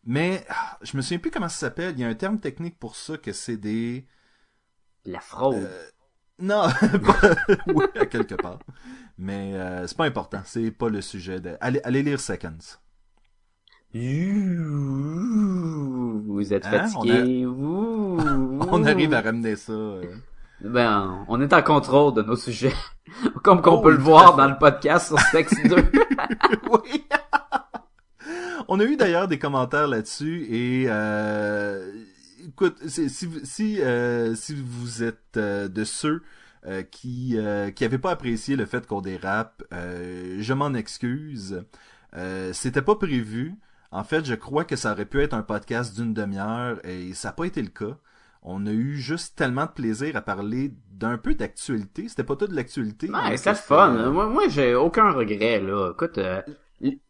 Mais 0.04 0.46
ah, 0.48 0.78
je 0.80 0.96
me 0.96 1.02
souviens 1.02 1.18
plus 1.18 1.30
comment 1.30 1.50
ça 1.50 1.66
s'appelle. 1.66 1.92
Il 1.92 2.00
y 2.00 2.04
a 2.04 2.08
un 2.08 2.14
terme 2.14 2.40
technique 2.40 2.78
pour 2.78 2.96
ça 2.96 3.18
que 3.18 3.32
c'est 3.32 3.58
des. 3.58 4.06
La 5.04 5.20
fraude. 5.20 5.68
Non, 6.38 6.68
oui, 7.66 7.84
à 7.94 8.06
quelque 8.06 8.36
part. 8.36 8.60
Mais 9.22 9.52
euh, 9.54 9.86
c'est 9.86 9.96
pas 9.98 10.06
important. 10.06 10.40
C'est 10.46 10.70
pas 10.70 10.88
le 10.88 11.02
sujet. 11.02 11.40
De... 11.40 11.56
Allez, 11.60 11.80
allez 11.84 12.02
lire 12.02 12.18
Seconds. 12.18 12.56
Ouh, 14.90 16.22
Vous 16.26 16.52
êtes 16.54 16.64
Hein, 16.66 16.86
fatigué. 16.88 17.44
On 17.46 17.50
ouh. 18.82 18.86
arrive 18.86 19.12
à 19.14 19.20
ramener 19.20 19.56
ça. 19.56 19.72
euh. 19.72 20.02
Ben, 20.62 21.24
on 21.28 21.40
est 21.40 21.52
en 21.52 21.62
contrôle 21.62 22.14
de 22.14 22.22
nos 22.22 22.36
sujets. 22.36 22.72
Comme 23.42 23.60
qu'on 23.62 23.78
Oh, 23.78 23.82
peut 23.82 23.90
le 23.92 23.98
voir 23.98 24.36
dans 24.36 24.48
le 24.48 24.56
podcast 24.58 25.08
sur 25.08 25.18
Sex 25.18 25.52
2. 25.64 25.76
oui. 26.70 27.04
On 28.68 28.78
a 28.78 28.84
eu 28.84 28.96
d'ailleurs 28.96 29.26
des 29.26 29.38
commentaires 29.38 29.88
là-dessus 29.88 30.46
et 30.48 30.84
euh, 30.88 31.90
écoute, 32.46 32.76
si 32.86 33.26
vous- 33.26 33.40
si 33.42 33.80
euh, 33.82 34.34
si 34.36 34.54
vous 34.54 35.02
êtes 35.02 35.36
euh, 35.36 35.66
de 35.66 35.82
ceux 35.82 36.22
euh, 36.66 36.82
qui 36.82 37.36
euh, 37.38 37.70
qui 37.70 37.84
avaient 37.84 37.98
pas 37.98 38.10
apprécié 38.10 38.56
le 38.56 38.66
fait 38.66 38.86
qu'on 38.86 39.00
dérape, 39.00 39.62
euh, 39.72 40.36
je 40.40 40.52
m'en 40.52 40.74
excuse. 40.74 41.64
Euh, 42.16 42.52
C'était 42.52 42.82
pas 42.82 42.96
prévu. 42.96 43.54
En 43.92 44.04
fait, 44.04 44.24
je 44.24 44.34
crois 44.34 44.64
que 44.64 44.76
ça 44.76 44.92
aurait 44.92 45.04
pu 45.06 45.20
être 45.22 45.34
un 45.34 45.42
podcast 45.42 45.94
d'une 45.96 46.14
demi-heure 46.14 46.78
et 46.84 47.12
ça 47.14 47.28
n'a 47.28 47.32
pas 47.32 47.44
été 47.44 47.60
le 47.62 47.68
cas. 47.68 47.96
On 48.42 48.66
a 48.66 48.70
eu 48.70 48.96
juste 48.96 49.36
tellement 49.36 49.66
de 49.66 49.70
plaisir 49.72 50.16
à 50.16 50.20
parler 50.22 50.72
d'un 50.92 51.18
peu 51.18 51.34
d'actualité. 51.34 52.08
C'était 52.08 52.24
pas 52.24 52.36
tout 52.36 52.46
de 52.46 52.54
l'actualité. 52.54 53.10
Ouais, 53.10 53.30
le 53.32 53.36
c'était- 53.36 53.54
fun. 53.54 54.10
Moi, 54.10 54.28
moi 54.28 54.44
j'ai 54.48 54.74
aucun 54.74 55.10
regret, 55.10 55.60
là. 55.60 55.90
Écoute, 55.92 56.18
euh, 56.18 56.40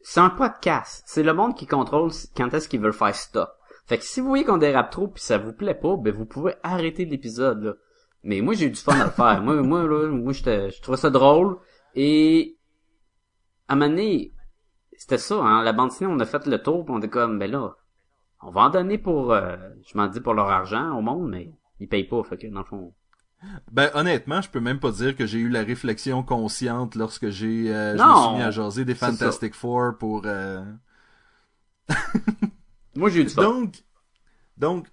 c'est 0.01 0.21
un 0.21 0.31
podcast. 0.31 1.03
C'est 1.07 1.23
le 1.23 1.33
monde 1.35 1.55
qui 1.55 1.67
contrôle 1.67 2.11
quand 2.37 2.53
est-ce 2.55 2.69
qu'ils 2.69 2.81
veulent 2.81 2.93
faire 2.93 3.15
stop. 3.15 3.51
Fait 3.87 3.99
que 3.99 4.05
si 4.05 4.21
vous 4.21 4.29
voyez 4.29 4.45
qu'on 4.45 4.57
dérape 4.59 4.91
trop 4.91 5.09
puis 5.09 5.23
ça 5.23 5.37
vous 5.39 5.53
plaît 5.53 5.75
pas, 5.75 5.97
ben 5.97 6.13
vous 6.15 6.25
pouvez 6.27 6.55
arrêter 6.63 7.05
l'épisode, 7.05 7.63
là. 7.63 7.73
Mais 8.23 8.41
moi, 8.41 8.55
j'ai 8.55 8.67
eu 8.67 8.71
du 8.71 8.81
fun 8.81 8.99
à 8.99 9.05
le 9.05 9.11
faire. 9.11 9.43
moi, 9.43 9.63
moi, 9.63 9.83
là, 9.85 10.09
moi, 10.09 10.33
j'étais, 10.33 10.71
je 10.71 10.81
trouvais 10.83 10.99
ça 10.99 11.11
drôle. 11.11 11.59
Et, 11.95 12.59
à 13.69 13.75
un 13.75 13.77
moment 13.77 13.91
donné, 13.91 14.35
c'était 14.97 15.19
ça, 15.19 15.37
hein. 15.37 15.63
La 15.63 15.73
bande 15.73 15.91
dessinée, 15.91 16.11
on 16.13 16.21
a 16.21 16.27
fait 16.27 16.47
le 16.47 16.63
tour 16.63 16.85
pis 16.85 16.93
on 16.93 16.99
était 16.99 17.09
comme, 17.09 17.39
ben 17.39 17.51
là, 17.51 17.75
on 18.43 18.51
va 18.51 18.63
en 18.63 18.71
donner 18.71 18.99
pour, 18.99 19.33
euh, 19.33 19.57
je 19.87 19.97
m'en 19.97 20.09
dis 20.09 20.21
pour 20.21 20.35
leur 20.35 20.51
argent 20.51 20.97
au 20.97 21.01
monde, 21.01 21.31
mais 21.31 21.53
ils 21.79 21.89
payent 21.89 22.09
pas, 22.09 22.23
fait 22.23 22.37
que 22.37 22.47
dans 22.47 22.61
le 22.61 22.65
fond. 22.65 22.95
Ben 23.71 23.91
honnêtement, 23.95 24.43
je 24.43 24.51
peux 24.51 24.61
même 24.61 24.81
pas 24.81 24.91
dire 24.91 25.17
que 25.17 25.25
j'ai 25.25 25.39
eu 25.39 25.49
la 25.49 25.63
réflexion 25.63 26.23
consciente 26.23 26.95
lorsque 26.95 27.31
j'ai 27.31 27.75
euh, 27.75 27.97
je 27.97 28.03
me 28.03 28.23
suis 28.27 28.37
mis 28.37 28.43
à 28.43 28.51
jaser 28.51 28.85
des 28.85 28.95
Fantastic 28.95 29.55
Four 29.55 29.97
pour 29.99 30.23
euh, 30.27 30.63
Moi, 32.97 33.09
j'ai 33.09 33.23
eu 33.23 33.25
du 33.25 33.31
fun. 33.31 33.43
donc 33.43 33.83
donc 34.59 34.89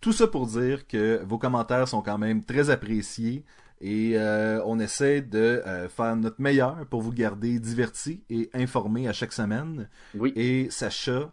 tout 0.00 0.12
ça 0.12 0.26
pour 0.26 0.46
dire 0.46 0.86
que 0.86 1.22
vos 1.24 1.38
commentaires 1.38 1.88
sont 1.88 2.02
quand 2.02 2.18
même 2.18 2.44
très 2.44 2.70
appréciés 2.70 3.44
et 3.80 4.12
euh, 4.18 4.60
on 4.64 4.78
essaie 4.80 5.22
de 5.22 5.38
euh, 5.66 5.88
faire 5.88 6.16
notre 6.16 6.40
meilleur 6.40 6.86
pour 6.86 7.00
vous 7.02 7.12
garder 7.12 7.58
divertis 7.60 8.22
et 8.30 8.50
informés 8.54 9.08
à 9.08 9.12
chaque 9.12 9.32
semaine. 9.32 9.88
Oui. 10.14 10.32
Et 10.36 10.68
Sacha, 10.70 11.32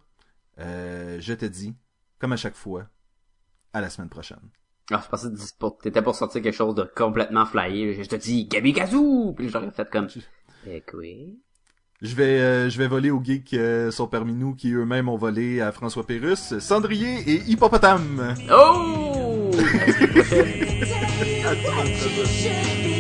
euh, 0.60 1.18
je 1.20 1.34
te 1.34 1.46
dis, 1.46 1.74
comme 2.20 2.34
à 2.34 2.38
chaque 2.38 2.56
fois, 2.56 2.88
à 3.74 3.82
la 3.82 3.90
semaine 3.90 4.10
prochaine. 4.10 4.40
Ah, 4.92 5.02
je 5.04 5.10
pensais 5.10 5.30
que 5.32 5.36
tu- 5.38 5.82
t'étais 5.82 6.02
pour 6.02 6.16
sortir 6.16 6.42
quelque 6.42 6.54
chose 6.54 6.76
de 6.76 6.84
complètement 6.96 7.46
flyé. 7.46 8.04
Je 8.04 8.08
te 8.08 8.16
dis, 8.16 8.46
Gabi 8.46 8.74
Gazou! 8.74 9.34
Puis 9.36 9.50
j'aurais 9.50 9.72
fait 9.72 9.90
comme, 9.90 10.08
eh, 10.68 10.82
quoi? 10.82 11.02
Je 12.02 12.14
vais, 12.14 12.42
euh, 12.42 12.70
je 12.70 12.78
vais 12.78 12.88
voler 12.88 13.10
aux 13.10 13.24
geeks 13.24 13.54
euh, 13.54 13.90
sont 13.90 14.08
parmi 14.08 14.34
nous 14.34 14.54
qui 14.54 14.74
eux-mêmes 14.74 15.08
ont 15.08 15.16
volé 15.16 15.62
à 15.62 15.72
François 15.72 16.06
Pérus, 16.06 16.60
Cendrier 16.60 17.24
et 17.26 17.42
Hippopotame. 17.48 18.36
Oh! 18.52 19.52